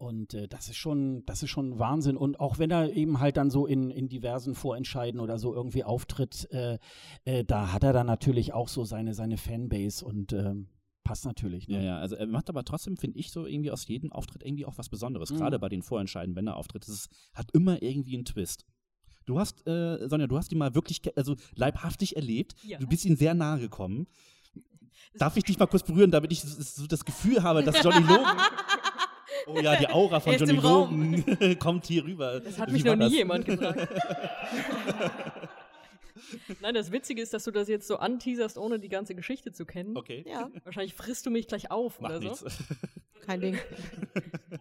Und 0.00 0.32
äh, 0.32 0.48
das 0.48 0.68
ist 0.70 0.78
schon, 0.78 1.26
das 1.26 1.42
ist 1.42 1.50
schon 1.50 1.78
Wahnsinn. 1.78 2.16
Und 2.16 2.40
auch 2.40 2.58
wenn 2.58 2.70
er 2.70 2.90
eben 2.94 3.20
halt 3.20 3.36
dann 3.36 3.50
so 3.50 3.66
in, 3.66 3.90
in 3.90 4.08
diversen 4.08 4.54
Vorentscheiden 4.54 5.20
oder 5.20 5.38
so 5.38 5.54
irgendwie 5.54 5.84
auftritt, 5.84 6.48
äh, 6.52 6.78
äh, 7.26 7.44
da 7.44 7.70
hat 7.74 7.84
er 7.84 7.92
dann 7.92 8.06
natürlich 8.06 8.54
auch 8.54 8.68
so 8.68 8.82
seine, 8.84 9.12
seine 9.12 9.36
Fanbase 9.36 10.02
und 10.02 10.32
ähm, 10.32 10.68
passt 11.04 11.26
natürlich. 11.26 11.68
Ne? 11.68 11.76
Ja, 11.76 11.82
ja, 11.82 11.98
also 11.98 12.16
er 12.16 12.26
macht 12.26 12.48
aber 12.48 12.64
trotzdem, 12.64 12.96
finde 12.96 13.18
ich, 13.18 13.30
so 13.30 13.44
irgendwie 13.44 13.70
aus 13.70 13.86
jedem 13.86 14.10
Auftritt 14.10 14.42
irgendwie 14.42 14.64
auch 14.64 14.78
was 14.78 14.88
Besonderes. 14.88 15.32
Mhm. 15.32 15.36
Gerade 15.36 15.58
bei 15.58 15.68
den 15.68 15.82
Vorentscheiden, 15.82 16.34
wenn 16.34 16.46
er 16.46 16.56
auftritt. 16.56 16.84
Es 16.84 16.88
ist, 16.94 17.08
hat 17.34 17.50
immer 17.52 17.82
irgendwie 17.82 18.14
einen 18.14 18.24
Twist. 18.24 18.64
Du 19.26 19.38
hast, 19.38 19.66
äh, 19.66 20.08
Sonja, 20.08 20.28
du 20.28 20.38
hast 20.38 20.50
ihn 20.50 20.56
mal 20.56 20.74
wirklich, 20.74 21.02
also 21.14 21.36
leibhaftig 21.54 22.16
erlebt. 22.16 22.54
Ja. 22.64 22.78
Du 22.78 22.86
bist 22.86 23.04
ihm 23.04 23.16
sehr 23.16 23.34
nahe 23.34 23.60
gekommen. 23.60 24.06
Darf 25.18 25.36
ich 25.36 25.44
dich 25.44 25.58
mal 25.58 25.66
kurz 25.66 25.82
berühren, 25.82 26.10
damit 26.10 26.32
ich 26.32 26.40
so- 26.40 26.62
so 26.62 26.86
das 26.86 27.04
Gefühl 27.04 27.42
habe, 27.42 27.62
dass 27.62 27.82
Johnny 27.82 28.00
Logan. 28.06 28.36
Oh 29.46 29.60
ja, 29.60 29.76
die 29.76 29.88
Aura 29.88 30.20
von 30.20 30.34
Johnny. 30.36 30.52
Logan 30.54 31.58
kommt 31.58 31.86
hier 31.86 32.04
rüber. 32.04 32.40
Das 32.40 32.58
hat 32.58 32.70
mich 32.70 32.84
noch 32.84 32.96
nie 32.96 33.08
jemand 33.08 33.44
gefragt. 33.46 33.88
Nein, 36.60 36.74
das 36.74 36.92
Witzige 36.92 37.22
ist, 37.22 37.32
dass 37.34 37.44
du 37.44 37.50
das 37.50 37.68
jetzt 37.68 37.86
so 37.86 37.96
anteaserst, 37.96 38.58
ohne 38.58 38.78
die 38.78 38.88
ganze 38.88 39.14
Geschichte 39.14 39.52
zu 39.52 39.64
kennen. 39.66 39.96
Okay. 39.96 40.24
Ja, 40.28 40.50
Wahrscheinlich 40.64 40.94
frisst 40.94 41.26
du 41.26 41.30
mich 41.30 41.46
gleich 41.46 41.70
auf 41.70 42.00
Macht 42.00 42.12
oder 42.16 42.34
so. 42.34 42.44
nichts. 42.46 42.64
kein 43.26 43.40
Ding. 43.40 43.58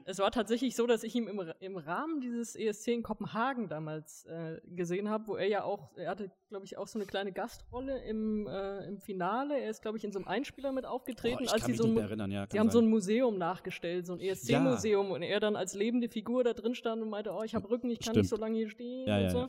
Es 0.06 0.20
war 0.20 0.32
tatsächlich 0.32 0.76
so, 0.76 0.86
dass 0.88 1.04
ich 1.04 1.16
ihn 1.16 1.28
im, 1.28 1.42
im 1.60 1.78
Rahmen 1.78 2.20
dieses 2.22 2.56
ESC 2.56 2.90
in 2.90 3.04
Kopenhagen 3.04 3.70
damals 3.70 4.26
äh, 4.26 4.60
gesehen 4.66 5.10
habe, 5.10 5.28
wo 5.28 5.36
er 5.36 5.48
ja 5.48 5.64
auch, 5.64 5.96
er 5.96 6.10
hatte, 6.10 6.32
glaube 6.50 6.66
ich, 6.66 6.78
auch 6.78 6.88
so 6.88 7.00
eine 7.00 7.06
kleine 7.06 7.32
Gastrolle 7.32 8.04
im, 8.04 8.48
äh, 8.48 8.86
im 8.88 9.00
Finale. 9.00 9.60
Er 9.60 9.70
ist, 9.70 9.82
glaube 9.82 9.98
ich, 9.98 10.04
in 10.04 10.12
so 10.12 10.20
einem 10.20 10.28
Einspieler 10.28 10.72
mit 10.72 10.86
aufgetreten, 10.86 11.38
Oh, 11.40 11.44
ich 11.44 11.52
als 11.52 11.62
kann 11.62 11.68
sie 11.68 11.72
mich 11.74 11.78
so 11.78 11.84
ein 11.86 11.90
nicht 11.90 11.96
mehr 11.96 12.06
erinnern, 12.06 12.32
ja. 12.32 12.44
Sie 12.44 12.58
kann 12.58 12.60
haben 12.68 12.72
so 12.72 12.80
ein 12.80 12.88
Museum 12.90 13.38
nachgestellt, 13.38 14.06
so 14.08 14.14
ein 14.14 14.20
ESC-Museum, 14.20 15.12
und 15.12 15.22
er 15.22 15.40
dann 15.40 15.56
als 15.56 15.74
lebende 15.74 16.10
Figur 16.10 16.44
da 16.44 16.54
drin 16.54 16.76
stand 16.76 17.02
und 17.02 17.10
meinte, 17.10 17.32
oh, 17.32 17.44
ich 17.44 17.56
habe 17.56 17.70
Rücken, 17.70 17.90
ich 17.90 18.00
kann 18.00 18.14
Stimmt. 18.14 18.18
nicht 18.18 18.30
so 18.30 18.36
lange 18.38 18.58
hier 18.58 18.70
stehen 18.70 19.08
Ja, 19.08 19.16
und 19.18 19.24
ja, 19.24 19.30
so. 19.30 19.38
ja. 19.40 19.48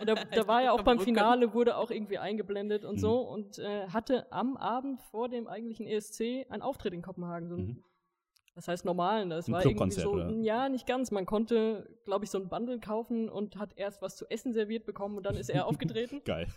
Und 0.00 0.08
da, 0.08 0.14
da 0.14 0.48
war 0.48 0.62
ja 0.62 0.72
auch 0.72 0.82
beim 0.82 0.98
Rücken. 0.98 1.14
Finale, 1.32 1.54
wurde 1.54 1.76
auch 1.76 1.90
irgendwie 1.90 2.18
eingeblendet 2.18 2.84
und 2.84 2.96
Mhm. 2.96 3.00
so 3.00 3.20
und 3.20 3.58
äh, 3.58 3.88
hatte 3.88 4.30
am 4.32 4.56
Abend 4.56 5.00
vor 5.10 5.28
dem 5.28 5.46
eigentlichen 5.46 5.86
ESC 5.86 6.46
einen 6.50 6.62
Auftritt 6.62 6.92
in 6.94 7.02
Kopenhagen. 7.02 7.48
So 7.48 7.54
ein, 7.56 7.66
Mhm. 7.66 7.84
Das 8.56 8.66
heißt 8.66 8.84
normalen, 8.84 9.30
das 9.30 9.46
Ein 9.48 9.52
war 9.52 9.64
irgendwie 9.64 9.90
so, 9.92 10.10
oder? 10.10 10.28
ja, 10.42 10.68
nicht 10.68 10.84
ganz. 10.86 11.12
Man 11.12 11.24
konnte, 11.24 11.88
glaube 12.04 12.24
ich, 12.24 12.30
so 12.32 12.38
ein 12.38 12.48
Bundle 12.48 12.80
kaufen 12.80 13.28
und 13.28 13.56
hat 13.56 13.72
erst 13.76 14.02
was 14.02 14.16
zu 14.16 14.28
essen 14.28 14.52
serviert 14.52 14.84
bekommen 14.84 15.16
und 15.16 15.24
dann 15.24 15.36
ist 15.36 15.48
er 15.50 15.66
aufgetreten. 16.06 16.20
Geil. 16.24 16.48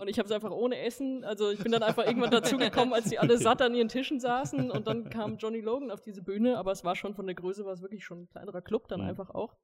Und 0.00 0.08
ich 0.08 0.18
habe 0.18 0.26
es 0.26 0.32
einfach 0.32 0.50
ohne 0.50 0.76
Essen, 0.80 1.24
also 1.24 1.50
ich 1.50 1.60
bin 1.60 1.70
dann 1.70 1.84
einfach 1.84 2.04
irgendwann 2.04 2.32
dazugekommen, 2.32 2.92
als 2.92 3.08
die 3.08 3.20
alle 3.20 3.38
satt 3.38 3.62
an 3.62 3.72
ihren 3.74 3.88
Tischen 3.88 4.18
saßen 4.18 4.70
und 4.72 4.88
dann 4.88 5.08
kam 5.10 5.36
Johnny 5.36 5.60
Logan 5.60 5.92
auf 5.92 6.00
diese 6.00 6.22
Bühne, 6.22 6.58
aber 6.58 6.72
es 6.72 6.84
war 6.84 6.96
schon 6.96 7.14
von 7.14 7.26
der 7.26 7.36
Größe, 7.36 7.64
war 7.64 7.72
es 7.72 7.82
wirklich 7.82 8.04
schon 8.04 8.22
ein 8.22 8.28
kleinerer 8.28 8.60
Club 8.60 8.88
dann 8.88 9.00
Mhm. 9.00 9.06
einfach 9.06 9.30
auch. 9.30 9.54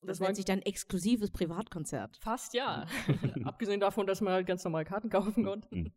Und 0.00 0.08
Das 0.08 0.16
das, 0.16 0.20
war 0.20 0.28
nennt 0.28 0.36
sich 0.36 0.44
dann 0.46 0.62
exklusives 0.62 1.30
Privatkonzert. 1.30 2.16
fast 2.16 2.54
ja. 2.54 2.86
Abgesehen 3.44 3.80
davon, 3.80 4.06
dass 4.06 4.20
man 4.20 4.32
halt 4.32 4.46
ganz 4.46 4.64
normal 4.64 4.84
Karten 4.84 5.10
kaufen 5.10 5.44
konnte. 5.44 5.68
Mhm. 5.74 5.92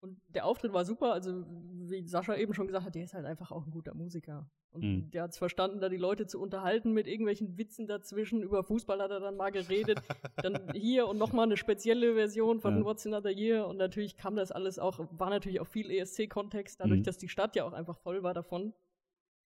Und 0.00 0.20
der 0.28 0.44
Auftritt 0.46 0.72
war 0.72 0.84
super, 0.84 1.12
also 1.12 1.44
wie 1.48 2.06
Sascha 2.06 2.36
eben 2.36 2.54
schon 2.54 2.66
gesagt 2.66 2.84
hat, 2.86 2.94
der 2.94 3.04
ist 3.04 3.14
halt 3.14 3.24
einfach 3.24 3.50
auch 3.50 3.64
ein 3.64 3.70
guter 3.70 3.94
Musiker. 3.94 4.48
Und 4.70 4.82
Mhm. 4.82 5.10
der 5.10 5.22
hat 5.22 5.30
es 5.30 5.38
verstanden, 5.38 5.80
da 5.80 5.88
die 5.88 5.96
Leute 5.96 6.26
zu 6.26 6.38
unterhalten 6.40 6.92
mit 6.92 7.06
irgendwelchen 7.06 7.56
Witzen 7.56 7.86
dazwischen. 7.86 8.42
Über 8.42 8.62
Fußball 8.62 9.00
hat 9.00 9.10
er 9.10 9.20
dann 9.20 9.36
mal 9.36 9.50
geredet. 9.50 10.02
dann 10.36 10.54
hier 10.76 11.08
und 11.08 11.16
nochmal 11.16 11.46
eine 11.46 11.56
spezielle 11.56 12.14
Version 12.14 12.60
von 12.60 12.76
Ja. 12.78 12.84
What's 12.84 13.06
Another 13.06 13.30
Year. 13.30 13.66
Und 13.66 13.78
natürlich 13.78 14.16
kam 14.16 14.36
das 14.36 14.52
alles 14.52 14.78
auch, 14.78 15.00
war 15.12 15.30
natürlich 15.30 15.60
auch 15.60 15.66
viel 15.66 15.90
ESC-Kontext, 15.90 16.78
dadurch, 16.80 17.00
Mhm. 17.00 17.04
dass 17.04 17.16
die 17.18 17.28
Stadt 17.28 17.56
ja 17.56 17.64
auch 17.64 17.72
einfach 17.72 17.96
voll 17.98 18.22
war 18.22 18.34
davon. 18.34 18.74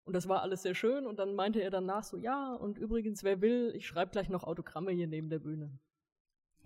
Und 0.08 0.14
das 0.14 0.30
war 0.30 0.42
alles 0.42 0.62
sehr 0.62 0.74
schön. 0.74 1.06
Und 1.06 1.20
dann 1.20 1.36
meinte 1.36 1.62
er 1.62 1.70
danach 1.70 2.06
so, 2.06 2.16
ja, 2.16 2.54
und 2.54 2.78
übrigens, 2.78 3.26
wer 3.26 3.42
will, 3.42 3.74
ich 3.76 3.86
schreibe 3.86 4.12
gleich 4.12 4.30
noch 4.30 4.46
Autogramme 4.46 4.92
hier 4.92 5.06
neben 5.06 5.30
der 5.30 5.40
Bühne. 5.40 5.70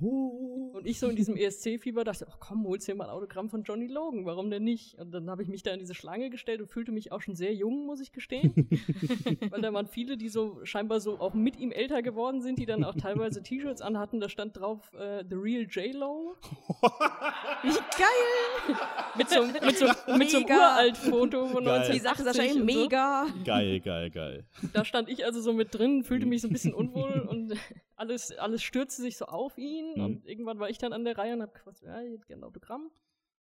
Und 0.02 0.88
ich 0.88 0.99
so 0.99 1.08
in 1.08 1.16
diesem 1.16 1.36
ESC-Fieber 1.38 2.04
dachte, 2.04 2.26
ach 2.30 2.38
komm, 2.39 2.66
holst 2.66 2.88
dir 2.88 2.95
mal 2.95 3.06
ein 3.06 3.10
Autogramm 3.12 3.49
von 3.49 3.64
Johnny 3.64 3.88
Logan, 3.88 4.26
warum 4.26 4.49
denn 4.49 4.64
nicht? 4.64 4.97
Und 4.97 5.12
dann 5.12 5.30
habe 5.30 5.43
ich 5.43 5.49
mich 5.49 5.64
da 5.64 5.72
in 5.72 5.80
diese 5.80 5.93
Schlange 5.93 6.30
gestellt 6.30 6.62
und 6.62 6.68
fühlte 6.68 6.91
mich 6.91 7.12
auch 7.12 7.22
schon 7.22 7.36
sehr 7.36 7.54
jung, 7.54 7.86
muss 7.86 7.99
ich 7.99 8.12
gestehen. 8.12 8.54
Weil 9.49 9.62
da 9.62 9.74
waren 9.74 9.88
viele, 9.88 10.18
die 10.18 10.30
so 10.30 10.60
scheinbar 10.64 10.99
so 10.99 11.20
auch 11.20 11.34
mit 11.34 11.60
ihm 11.60 11.72
älter 11.72 12.02
geworden 12.02 12.41
sind, 12.41 12.58
die 12.58 12.66
dann 12.66 12.84
auch 12.84 12.95
teilweise 12.95 13.43
T-Shirts 13.43 13.82
anhatten. 13.82 14.20
Da 14.20 14.30
stand 14.30 14.58
drauf 14.58 14.91
äh, 14.93 15.24
The 15.30 15.36
Real 15.36 15.68
J-Lo. 15.70 16.36
Wie 17.64 17.70
geil! 17.70 18.78
Mit 19.18 19.30
so, 19.30 19.43
mit 19.43 19.78
so, 19.78 19.86
mit 20.18 20.30
so 20.30 20.38
einem 20.38 20.47
Mega. 20.47 20.56
Uralt-Foto 20.56 21.47
von 21.47 21.66
Geil. 21.66 21.91
Die 21.91 21.99
Sache 21.99 22.24
1980 22.24 22.43
eben 22.43 22.62
und 22.62 22.72
so. 22.72 22.80
mega. 22.80 23.28
Geil, 23.45 23.80
geil, 23.80 24.10
geil. 24.10 24.45
Da 24.74 24.86
stand 24.86 25.10
ich 25.10 25.26
also 25.26 25.41
so 25.41 25.54
mit 25.54 25.74
drin, 25.74 26.04
fühlte 26.04 26.26
mich 26.26 26.41
so 26.41 26.47
ein 26.47 26.54
bisschen 26.54 26.74
unwohl 26.74 27.28
und 27.30 27.54
alles, 28.02 28.32
alles 28.38 28.64
stürzte 28.64 29.02
sich 29.04 29.16
so 29.18 29.26
auf 29.26 29.58
ihn. 29.58 29.93
Mhm. 29.95 30.04
Und 30.04 30.26
irgendwann 30.26 30.60
war 30.60 30.70
ich 30.70 30.78
dann 30.80 30.91
an 30.91 31.06
der 31.06 31.18
Reihe 31.18 31.34
und 31.36 31.41
hab 31.43 31.54
gefragt, 31.54 31.82
ja, 31.82 32.02
ich 32.02 32.14
hätte 32.14 32.26
gerne 32.28 32.41
ein 32.41 32.47
Autogramm. 32.49 32.89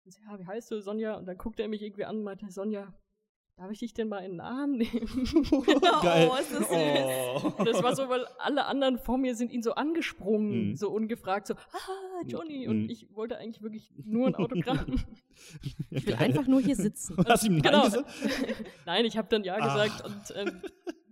Und 0.05 0.13
so, 0.13 0.19
ja, 0.21 0.37
wie 0.39 0.45
heißt 0.45 0.69
du, 0.71 0.81
Sonja? 0.81 1.15
Und 1.15 1.25
dann 1.27 1.37
guckte 1.37 1.61
er 1.63 1.69
mich 1.69 1.81
irgendwie 1.81 2.03
an 2.05 2.17
und 2.17 2.23
meinte, 2.23 2.49
Sonja, 2.51 2.93
darf 3.55 3.71
ich 3.71 3.79
dich 3.79 3.93
denn 3.93 4.07
mal 4.09 4.19
in 4.19 4.31
den 4.33 4.41
Arm 4.41 4.71
nehmen? 4.71 5.07
Geil. 6.01 6.29
Oh, 6.31 6.35
ist 6.39 6.51
das 6.53 6.59
süß. 6.59 6.69
Oh. 6.71 7.53
Und 7.57 7.65
das 7.67 7.81
war 7.83 7.95
so, 7.95 8.09
weil 8.09 8.25
alle 8.37 8.65
anderen 8.65 8.97
vor 8.97 9.17
mir 9.17 9.33
sind 9.35 9.51
ihn 9.51 9.63
so 9.63 9.73
angesprungen, 9.75 10.69
Mhm. 10.69 10.75
so 10.75 10.89
ungefragt, 10.91 11.47
so, 11.47 11.53
ah, 11.55 12.21
Johnny. 12.27 12.65
Mhm. 12.65 12.69
Und 12.71 12.89
ich 12.89 13.13
wollte 13.15 13.37
eigentlich 13.37 13.61
wirklich 13.61 13.91
nur 14.03 14.27
ein 14.27 14.35
Autogramm. 14.35 14.85
Ich 15.89 16.05
will 16.05 16.15
einfach 16.15 16.47
nur 16.47 16.59
hier 16.59 16.75
sitzen. 16.75 17.15
Hast 17.27 17.45
ihm 17.45 17.53
Nein 17.53 17.61
Genau. 17.63 17.85
gesagt? 17.85 18.09
Nein, 18.85 19.05
ich 19.05 19.17
habe 19.17 19.29
dann 19.29 19.45
ja 19.45 19.55
Ach. 19.57 19.73
gesagt 19.73 20.03
und 20.05 20.33
ähm, 20.35 20.61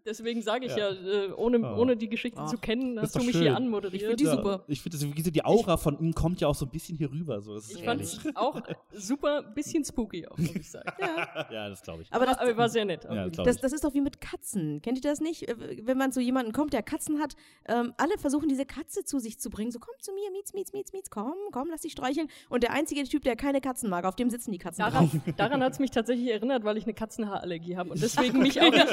deswegen 0.07 0.41
sage 0.41 0.65
ich 0.65 0.75
Ja. 0.75 0.89
ja, 0.89 1.25
äh, 1.25 1.31
ohne, 1.33 1.59
Oh. 1.59 1.81
ohne 1.81 1.95
die 1.97 2.09
Geschichte 2.09 2.39
Ach, 2.41 2.49
zu 2.49 2.57
kennen, 2.57 2.95
das 2.95 3.09
ist 3.09 3.15
hast 3.15 3.21
du 3.21 3.25
mich 3.25 3.33
schön. 3.33 3.41
hier 3.43 3.51
Ich 3.51 3.57
anmoderiert. 3.57 4.03
find 4.07 4.19
die 4.19 4.25
super. 4.25 4.63
Ich 4.67 4.81
finde, 4.81 4.97
das- 4.97 5.31
die 5.31 5.45
Aura 5.45 5.77
von 5.77 5.99
ihm 5.99 6.13
kommt 6.13 6.41
ja 6.41 6.47
auch 6.47 6.55
so 6.55 6.65
ein 6.65 6.71
bisschen 6.71 6.97
hier 6.97 7.11
rüber. 7.11 7.41
So. 7.41 7.53
Das 7.55 7.65
ist 7.65 7.77
Ich 7.77 7.83
fand 7.85 8.01
es 8.01 8.19
auch 8.35 8.59
super, 8.93 9.43
bisschen 9.43 9.83
spooky 9.85 10.27
auch, 10.27 10.37
muss 10.37 10.55
ich 10.55 10.71
sagen. 10.71 10.89
ja, 11.51 11.69
das 11.69 11.81
glaube 11.83 12.01
ich. 12.03 12.13
Aber 12.13 12.25
das, 12.25 12.37
Aber 12.39 12.49
er 12.49 12.57
war 12.57 12.69
sehr 12.69 12.85
nett. 12.85 13.03
Ja, 13.03 13.27
das, 13.29 13.55
ich. 13.57 13.61
das 13.61 13.73
ist 13.73 13.83
doch 13.83 13.93
wie 13.93 14.01
mit 14.01 14.21
Katzen. 14.21 14.81
Kennt 14.81 14.97
ihr 14.97 15.01
das 15.09 15.19
nicht? 15.19 15.47
Äh, 15.47 15.55
Wenn 15.85 15.97
man 15.97 16.11
zu 16.11 16.21
jemandem 16.21 16.53
kommt, 16.53 16.73
der 16.73 16.83
Katzen 16.83 17.19
hat, 17.19 17.35
ähm, 17.67 17.93
alle 17.97 18.17
versuchen 18.17 18.47
diese 18.49 18.65
Katze 18.65 19.03
zu 19.03 19.19
sich 19.19 19.39
zu 19.39 19.49
bringen. 19.49 19.71
So, 19.71 19.79
komm 19.79 19.95
zu 19.99 20.13
mir, 20.13 20.31
mietz, 20.31 20.53
mietz, 20.53 20.71
mietz, 20.73 20.93
mietz, 20.93 21.09
komm, 21.09 21.33
komm, 21.51 21.67
lass 21.69 21.81
dich 21.81 21.91
streicheln. 21.91 22.27
Und 22.49 22.63
der 22.63 22.71
einzige 22.71 23.03
Typ, 23.03 23.23
der 23.23 23.35
keine 23.35 23.61
Katzen 23.61 23.89
mag, 23.89 24.05
auf 24.05 24.15
dem 24.15 24.29
sitzen 24.29 24.51
die 24.51 24.57
Katzen 24.57 24.83
drauf. 24.83 24.93
Daran, 24.93 25.21
daran 25.37 25.63
hat 25.63 25.73
es 25.73 25.79
mich 25.79 25.91
tatsächlich 25.91 26.29
erinnert, 26.29 26.63
weil 26.63 26.77
ich 26.77 26.83
eine 26.85 26.93
Katzenhaarallergie 26.93 27.75
habe 27.77 27.91
und 27.91 28.01
deswegen 28.01 28.39
mich 28.39 28.61
auch 28.61 28.71
nicht. 28.71 28.87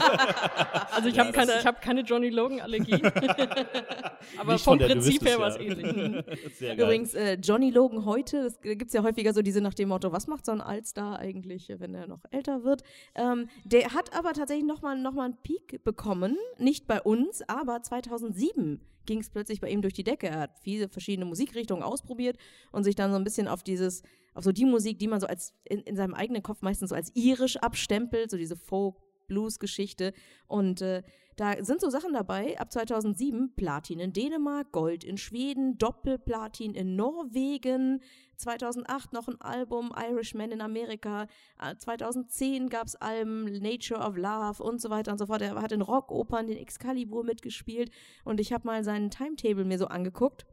Also 0.93 1.04
ich 1.09 1.19
habe 1.19 1.33
keine, 1.33 1.53
ich 1.59 1.67
hab 1.67 1.81
keine 1.81 2.01
Johnny 2.03 2.31
Logan-Allergie. 2.31 3.03
Aber 4.39 4.53
Nicht 4.53 4.65
vom 4.65 4.79
Prinzip 4.79 5.25
her 5.25 5.39
war 5.39 5.49
es 5.49 5.57
ja. 5.57 5.63
ähnlich. 5.63 5.85
Geil. 6.61 6.81
Übrigens, 6.81 7.15
äh, 7.15 7.35
Johnny 7.35 7.71
Logan 7.71 8.05
heute, 8.05 8.45
das 8.45 8.61
gibt 8.61 8.87
es 8.87 8.93
ja 8.93 9.03
häufiger 9.03 9.33
so 9.33 9.43
diese 9.43 9.61
nach 9.61 9.75
dem 9.75 9.89
Motto, 9.89 10.13
was 10.13 10.27
macht 10.27 10.47
so 10.47 10.53
ein 10.53 10.61
Allstar 10.61 11.19
eigentlich, 11.19 11.69
wenn 11.79 11.95
er 11.95 12.07
noch 12.07 12.21
älter 12.31 12.65
wird? 12.65 12.83
Ähm, 13.15 13.49
der 13.65 13.93
hat 13.93 14.17
aber 14.17 14.33
tatsächlich 14.33 14.67
nochmal 14.67 14.99
noch 14.99 15.13
mal 15.13 15.25
einen 15.25 15.37
Peak 15.43 15.85
bekommen, 15.85 16.37
nicht 16.59 16.87
bei 16.87 17.01
uns, 17.01 17.43
aber 17.49 17.83
2007 17.83 18.81
ging 19.07 19.21
es 19.21 19.31
plötzlich 19.31 19.61
bei 19.61 19.69
ihm 19.69 19.83
durch 19.83 19.95
die 19.95 20.05
Decke. 20.05 20.29
Er 20.29 20.41
hat 20.41 20.59
viele 20.63 20.89
verschiedene 20.89 21.27
Musikrichtungen 21.27 21.83
ausprobiert 21.83 22.39
und 22.73 22.85
sich 22.85 22.95
dann 22.95 23.11
so 23.11 23.17
ein 23.17 23.25
bisschen 23.25 23.49
auf 23.49 23.63
dieses, 23.63 24.03
auf 24.35 24.45
so 24.45 24.53
die 24.53 24.65
Musik, 24.65 24.99
die 24.99 25.09
man 25.09 25.21
so 25.21 25.27
als 25.27 25.55
in, 25.65 25.81
in 25.81 25.97
seinem 25.97 26.15
eigenen 26.15 26.43
Kopf 26.43 26.63
meistens 26.63 26.91
so 26.91 26.95
als 26.95 27.15
irisch 27.15 27.57
abstempelt, 27.57 28.31
so 28.31 28.37
diese 28.37 28.57
Folk, 28.57 28.97
Blues-Geschichte. 29.27 30.13
Und 30.47 30.83
äh, 30.83 31.03
da 31.37 31.65
sind 31.65 31.81
so 31.81 31.91
Sachen 31.91 32.13
dabei, 32.13 32.59
ab 32.61 32.71
2007 32.71 33.57
Platin 33.57 33.99
in 33.99 34.13
Dänemark, 34.13 34.71
Gold 34.71 35.03
in 35.03 35.17
Schweden, 35.17 35.79
Doppelplatin 35.79 36.75
in 36.75 36.95
Norwegen, 36.95 38.03
2008 38.37 39.13
noch 39.13 39.27
ein 39.27 39.41
Album, 39.41 39.93
Irishman 39.97 40.53
in 40.53 40.61
Amerika, 40.61 41.27
äh, 41.61 41.77
2010 41.77 42.69
gab 42.69 42.87
es 42.87 42.95
Alben, 42.97 43.45
Nature 43.45 44.01
of 44.01 44.17
Love 44.17 44.63
und 44.63 44.81
so 44.81 44.91
weiter 44.91 45.11
und 45.11 45.19
so 45.19 45.27
fort. 45.27 45.43
Er 45.43 45.61
hat 45.61 45.73
in 45.73 45.83
Rockopern 45.83 46.47
den 46.47 46.59
Excalibur 46.59 47.25
mitgespielt 47.25 47.91
und 48.25 48.39
ich 48.39 48.53
habe 48.53 48.67
mal 48.67 48.85
seinen 48.85 49.11
Timetable 49.11 49.65
mir 49.65 49.79
so 49.79 49.87
angeguckt. 49.87 50.47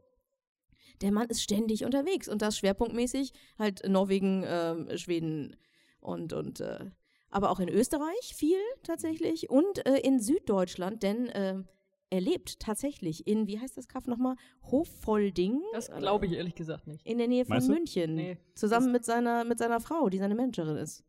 Der 1.00 1.12
Mann 1.12 1.28
ist 1.28 1.42
ständig 1.42 1.84
unterwegs 1.84 2.28
und 2.28 2.42
das 2.42 2.58
schwerpunktmäßig 2.58 3.32
halt 3.58 3.88
Norwegen, 3.88 4.44
ähm, 4.46 4.88
Schweden 4.96 5.56
und, 6.00 6.32
und 6.32 6.60
äh, 6.60 6.90
aber 7.32 7.50
auch 7.50 7.58
in 7.58 7.68
Österreich 7.68 8.34
viel 8.34 8.58
tatsächlich 8.84 9.50
und 9.50 9.84
äh, 9.86 9.98
in 9.98 10.20
Süddeutschland, 10.20 11.02
denn 11.02 11.28
äh, 11.30 11.62
er 12.10 12.20
lebt 12.20 12.60
tatsächlich 12.60 13.26
in, 13.26 13.46
wie 13.46 13.58
heißt 13.58 13.76
das 13.78 13.88
Kaff 13.88 14.06
nochmal? 14.06 14.36
Hofvolding? 14.70 15.62
Das 15.72 15.90
glaube 15.90 16.26
ich 16.26 16.32
ehrlich 16.32 16.54
gesagt 16.54 16.86
nicht. 16.86 17.06
In 17.06 17.16
der 17.16 17.26
Nähe 17.26 17.46
von 17.46 17.54
Meinst? 17.54 17.70
München. 17.70 18.14
Nee. 18.14 18.38
Zusammen 18.54 18.92
mit 18.92 19.06
seiner, 19.06 19.44
mit 19.44 19.58
seiner 19.58 19.80
Frau, 19.80 20.10
die 20.10 20.18
seine 20.18 20.34
Managerin 20.34 20.76
ist. 20.76 21.04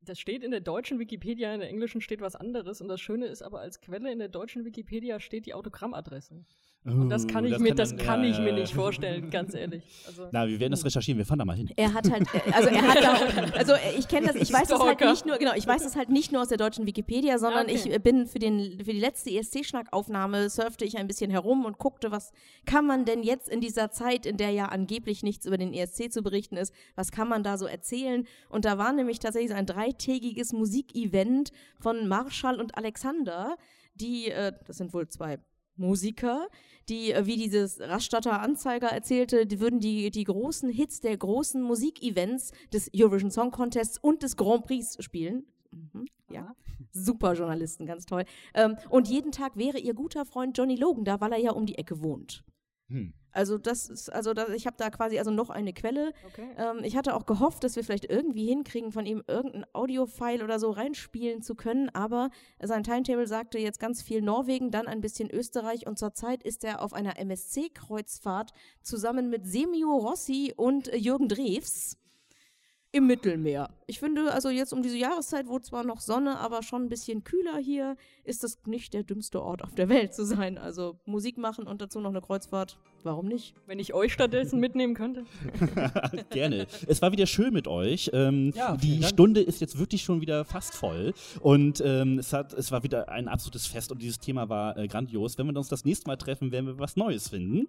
Das 0.00 0.18
steht 0.18 0.42
in 0.42 0.50
der 0.50 0.60
deutschen 0.60 0.98
Wikipedia, 0.98 1.52
in 1.52 1.60
der 1.60 1.68
englischen 1.68 2.00
steht 2.00 2.22
was 2.22 2.34
anderes. 2.34 2.80
Und 2.80 2.88
das 2.88 3.00
Schöne 3.00 3.26
ist 3.26 3.42
aber, 3.42 3.60
als 3.60 3.82
Quelle 3.82 4.10
in 4.10 4.18
der 4.18 4.28
deutschen 4.28 4.64
Wikipedia 4.64 5.20
steht 5.20 5.44
die 5.44 5.52
Autogrammadresse. 5.52 6.44
Und 6.84 7.10
das 7.10 7.28
kann 7.28 7.44
ich, 7.44 7.56
mir, 7.60 7.76
das 7.76 7.90
dann- 7.90 7.98
kann 8.04 8.24
ja, 8.24 8.30
ich 8.30 8.36
ja, 8.38 8.42
mir 8.42 8.50
ja. 8.50 8.56
nicht 8.56 8.74
vorstellen, 8.74 9.30
ganz 9.30 9.54
ehrlich. 9.54 9.84
Also, 10.04 10.26
Na, 10.32 10.48
wir 10.48 10.58
werden 10.58 10.72
das 10.72 10.84
recherchieren, 10.84 11.16
wir 11.18 11.24
fahren 11.24 11.38
da 11.38 11.44
mal 11.44 11.54
hin. 11.56 11.70
Er 11.76 11.94
hat 11.94 12.10
halt, 12.10 12.24
äh, 12.34 12.50
also 12.52 12.68
er 12.70 12.82
hat 12.82 13.02
da, 13.04 13.52
also 13.56 13.74
ich 13.96 14.08
kenne 14.08 14.26
das, 14.26 14.34
ich 14.36 14.52
weiß 14.52 14.66
das 14.66 14.80
halt 14.80 14.96
Stalker. 14.98 15.10
nicht 15.12 15.24
nur, 15.24 15.38
genau, 15.38 15.52
ich 15.54 15.64
weiß 15.64 15.84
das 15.84 15.94
halt 15.94 16.08
nicht 16.08 16.32
nur 16.32 16.42
aus 16.42 16.48
der 16.48 16.58
deutschen 16.58 16.84
Wikipedia, 16.84 17.38
sondern 17.38 17.66
Okay. 17.68 17.92
ich 17.94 18.02
bin 18.02 18.26
für 18.26 18.40
den, 18.40 18.78
für 18.84 18.92
die 18.92 18.98
letzte 18.98 19.30
ESC-Schnack-Aufnahme 19.30 20.50
surfte 20.50 20.84
ich 20.84 20.96
ein 20.98 21.06
bisschen 21.06 21.30
herum 21.30 21.64
und 21.64 21.78
guckte, 21.78 22.10
was 22.10 22.32
kann 22.66 22.84
man 22.84 23.04
denn 23.04 23.22
jetzt 23.22 23.48
in 23.48 23.60
dieser 23.60 23.92
Zeit, 23.92 24.26
in 24.26 24.36
der 24.36 24.50
ja 24.50 24.66
angeblich 24.66 25.22
nichts 25.22 25.46
über 25.46 25.58
den 25.58 25.72
ESC 25.72 26.12
zu 26.12 26.22
berichten 26.22 26.56
ist, 26.56 26.74
was 26.96 27.12
kann 27.12 27.28
man 27.28 27.44
da 27.44 27.58
so 27.58 27.66
erzählen? 27.66 28.26
Und 28.48 28.64
da 28.64 28.76
war 28.76 28.92
nämlich 28.92 29.20
tatsächlich 29.20 29.50
so 29.52 29.56
ein 29.56 29.66
dreitägiges 29.66 30.52
Musikevent 30.52 31.52
von 31.78 32.08
Marschall 32.08 32.60
und 32.60 32.76
Alexander, 32.76 33.56
die, 33.94 34.30
äh, 34.30 34.52
das 34.66 34.78
sind 34.78 34.92
wohl 34.92 35.06
zwei 35.08 35.38
Musiker, 35.76 36.48
die, 36.88 37.12
äh, 37.12 37.26
wie 37.26 37.36
dieses 37.36 37.80
Rastatter 37.80 38.40
Anzeiger 38.40 38.88
erzählte, 38.88 39.46
die 39.46 39.60
würden 39.60 39.80
die, 39.80 40.10
die 40.10 40.24
großen 40.24 40.70
Hits 40.70 41.00
der 41.00 41.16
großen 41.16 41.62
Musikevents 41.62 42.52
des 42.72 42.90
Eurovision 42.94 43.30
Song 43.30 43.50
Contests 43.50 43.98
und 43.98 44.22
des 44.22 44.36
Grand 44.36 44.64
Prix 44.64 44.96
spielen. 45.00 45.46
Mhm, 45.70 46.06
ja, 46.30 46.54
super 46.92 47.34
Journalisten, 47.34 47.86
ganz 47.86 48.04
toll. 48.06 48.24
Ähm, 48.54 48.76
und 48.90 49.08
jeden 49.08 49.32
Tag 49.32 49.56
wäre 49.56 49.78
ihr 49.78 49.94
guter 49.94 50.24
Freund 50.24 50.56
Johnny 50.56 50.76
Logan 50.76 51.04
da, 51.04 51.20
weil 51.20 51.32
er 51.32 51.38
ja 51.38 51.52
um 51.52 51.66
die 51.66 51.78
Ecke 51.78 52.02
wohnt. 52.02 52.44
Hm. 52.88 53.14
Also 53.32 53.58
das 53.58 53.88
ist, 53.88 54.12
also 54.12 54.34
da, 54.34 54.48
ich 54.48 54.66
habe 54.66 54.76
da 54.76 54.90
quasi 54.90 55.18
also 55.18 55.30
noch 55.30 55.50
eine 55.50 55.72
Quelle. 55.72 56.12
okay. 56.26 56.48
Ähm, 56.56 56.84
ich 56.84 56.96
hatte 56.96 57.14
auch 57.14 57.26
gehofft, 57.26 57.64
dass 57.64 57.76
wir 57.76 57.84
vielleicht 57.84 58.10
irgendwie 58.10 58.46
hinkriegen, 58.46 58.92
von 58.92 59.06
ihm 59.06 59.22
irgendein 59.26 59.64
Audio-File 59.72 60.42
oder 60.42 60.58
so 60.58 60.70
reinspielen 60.70 61.42
zu 61.42 61.54
können, 61.54 61.88
aber 61.94 62.30
sein 62.60 62.84
Timetable 62.84 63.26
sagte 63.26 63.58
jetzt 63.58 63.80
ganz 63.80 64.02
viel 64.02 64.22
Norwegen, 64.22 64.70
dann 64.70 64.86
ein 64.86 65.00
bisschen 65.00 65.30
Österreich 65.30 65.86
und 65.86 65.98
zurzeit 65.98 66.42
ist 66.42 66.64
er 66.64 66.82
auf 66.82 66.92
einer 66.92 67.18
MSC-Kreuzfahrt 67.18 68.52
zusammen 68.82 69.30
mit 69.30 69.46
Semio 69.46 69.96
Rossi 69.96 70.52
und 70.56 70.88
äh, 70.88 70.96
Jürgen 70.96 71.28
Drews 71.28 71.96
im 72.92 73.06
Mittelmeer. 73.06 73.70
Ich 73.86 73.98
finde, 73.98 74.30
also 74.32 74.50
jetzt 74.50 74.72
um 74.74 74.82
diese 74.82 74.98
Jahreszeit, 74.98 75.48
wo 75.48 75.58
zwar 75.58 75.82
noch 75.82 76.00
Sonne, 76.00 76.38
aber 76.38 76.62
schon 76.62 76.84
ein 76.84 76.88
bisschen 76.90 77.24
kühler 77.24 77.56
hier, 77.56 77.96
ist 78.22 78.44
das 78.44 78.58
nicht 78.66 78.92
der 78.92 79.02
dümmste 79.02 79.42
Ort 79.42 79.62
auf 79.64 79.74
der 79.74 79.88
Welt 79.88 80.14
zu 80.14 80.26
sein. 80.26 80.58
Also 80.58 81.00
Musik 81.06 81.38
machen 81.38 81.66
und 81.66 81.80
dazu 81.80 82.00
noch 82.00 82.10
eine 82.10 82.20
Kreuzfahrt, 82.20 82.78
warum 83.04 83.26
nicht? 83.26 83.54
Wenn 83.66 83.78
ich 83.78 83.94
euch 83.94 84.12
stattdessen 84.12 84.60
mitnehmen 84.60 84.94
könnte. 84.94 85.24
Gerne. 86.30 86.66
Es 86.86 87.02
war 87.02 87.12
wieder 87.12 87.26
schön 87.26 87.52
mit 87.52 87.68
euch. 87.68 88.10
Ähm, 88.12 88.52
Ja, 88.54 88.76
die 88.76 89.00
Dank. 89.00 89.12
Stunde 89.12 89.40
ist 89.40 89.60
jetzt 89.60 89.78
wirklich 89.78 90.02
schon 90.02 90.20
wieder 90.20 90.44
fast 90.44 90.74
voll. 90.74 91.14
Und 91.40 91.82
ähm, 91.84 92.18
es, 92.18 92.32
hat, 92.32 92.52
es 92.52 92.70
war 92.72 92.82
wieder 92.82 93.08
ein 93.08 93.28
absolutes 93.28 93.66
Fest 93.66 93.92
und 93.92 94.00
dieses 94.02 94.18
Thema 94.18 94.48
war 94.48 94.76
äh, 94.76 94.86
grandios. 94.86 95.38
Wenn 95.38 95.46
wir 95.46 95.56
uns 95.56 95.68
das 95.68 95.84
nächste 95.84 96.06
Mal 96.06 96.16
treffen, 96.16 96.52
werden 96.52 96.66
wir 96.66 96.78
was 96.78 96.96
Neues 96.96 97.28
finden. 97.28 97.68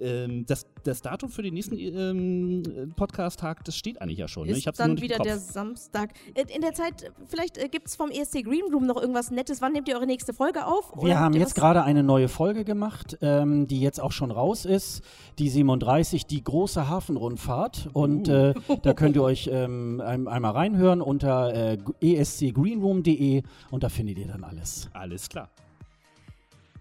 Ähm, 0.00 0.46
das, 0.46 0.66
das 0.82 1.02
Datum 1.02 1.28
für 1.28 1.42
den 1.42 1.54
nächsten 1.54 1.78
ähm, 1.78 2.92
Podcast-Tag, 2.96 3.64
das 3.64 3.76
steht 3.76 4.00
eigentlich 4.00 4.18
ja 4.18 4.28
schon. 4.28 4.46
Ne? 4.46 4.52
Ist 4.52 4.58
Ich 4.58 4.66
hab's 4.66 4.78
nur 4.78 4.88
dann 4.88 5.00
wieder 5.00 5.18
der 5.18 5.38
Samstag. 5.38 6.10
In 6.34 6.62
der 6.62 6.72
Zeit, 6.72 7.12
vielleicht 7.28 7.58
äh, 7.58 7.68
gibt 7.68 7.88
es 7.88 7.96
vom 7.96 8.10
ESC 8.10 8.44
Green 8.44 8.64
Room 8.72 8.86
noch 8.86 9.00
irgendwas 9.00 9.30
Nettes. 9.30 9.60
Wann 9.60 9.72
nehmt 9.72 9.88
ihr 9.88 9.96
eure 9.96 10.06
nächste 10.06 10.32
Folge 10.32 10.66
auf? 10.66 10.92
Wir 11.02 11.18
haben 11.20 11.34
jetzt 11.34 11.54
gerade 11.54 11.82
eine 11.82 12.02
neue 12.02 12.28
Folge 12.28 12.64
gemacht, 12.64 13.18
ähm, 13.20 13.66
die 13.66 13.80
jetzt 13.80 14.00
auch 14.00 14.12
schon 14.12 14.30
raus 14.30 14.53
ist, 14.64 15.02
die 15.38 15.48
37, 15.48 16.26
die 16.26 16.44
große 16.44 16.88
Hafenrundfahrt. 16.88 17.88
Und 17.92 18.28
äh, 18.28 18.54
da 18.82 18.94
könnt 18.94 19.16
ihr 19.16 19.22
euch 19.22 19.50
ähm, 19.52 20.00
ein, 20.00 20.28
einmal 20.28 20.52
reinhören 20.52 21.00
unter 21.00 21.52
äh, 21.52 21.78
escgreenroom.de 22.00 23.42
und 23.70 23.82
da 23.82 23.88
findet 23.88 24.18
ihr 24.18 24.28
dann 24.28 24.44
alles. 24.44 24.88
Alles 24.92 25.28
klar. 25.28 25.50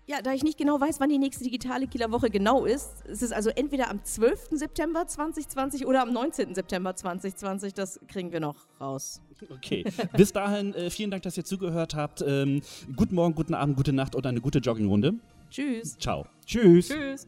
Ja, 0.05 0.21
da 0.21 0.33
ich 0.33 0.43
nicht 0.43 0.57
genau 0.57 0.81
weiß, 0.81 0.99
wann 0.99 1.09
die 1.09 1.17
nächste 1.17 1.45
digitale 1.45 1.87
Kieler 1.87 2.11
Woche 2.11 2.29
genau 2.29 2.65
ist, 2.65 3.05
ist 3.07 3.23
es 3.23 3.31
also 3.31 3.49
entweder 3.49 3.89
am 3.89 4.03
12. 4.03 4.49
September 4.51 5.07
2020 5.07 5.87
oder 5.87 6.01
am 6.01 6.11
19. 6.11 6.53
September 6.55 6.93
2020. 6.93 7.73
Das 7.73 8.01
kriegen 8.09 8.33
wir 8.33 8.41
noch 8.41 8.57
raus. 8.81 9.21
Okay. 9.49 9.85
Bis 10.17 10.33
dahin, 10.33 10.73
äh, 10.73 10.89
vielen 10.89 11.09
Dank, 11.09 11.23
dass 11.23 11.37
ihr 11.37 11.45
zugehört 11.45 11.95
habt. 11.95 12.21
Ähm, 12.25 12.61
guten 12.97 13.15
Morgen, 13.15 13.33
guten 13.33 13.53
Abend, 13.53 13.77
gute 13.77 13.93
Nacht 13.93 14.15
und 14.15 14.25
eine 14.27 14.41
gute 14.41 14.59
Joggingrunde. 14.59 15.13
Tschüss. 15.49 15.97
Ciao. 15.97 16.25
Tschüss. 16.45 16.89
Tschüss. 16.89 17.27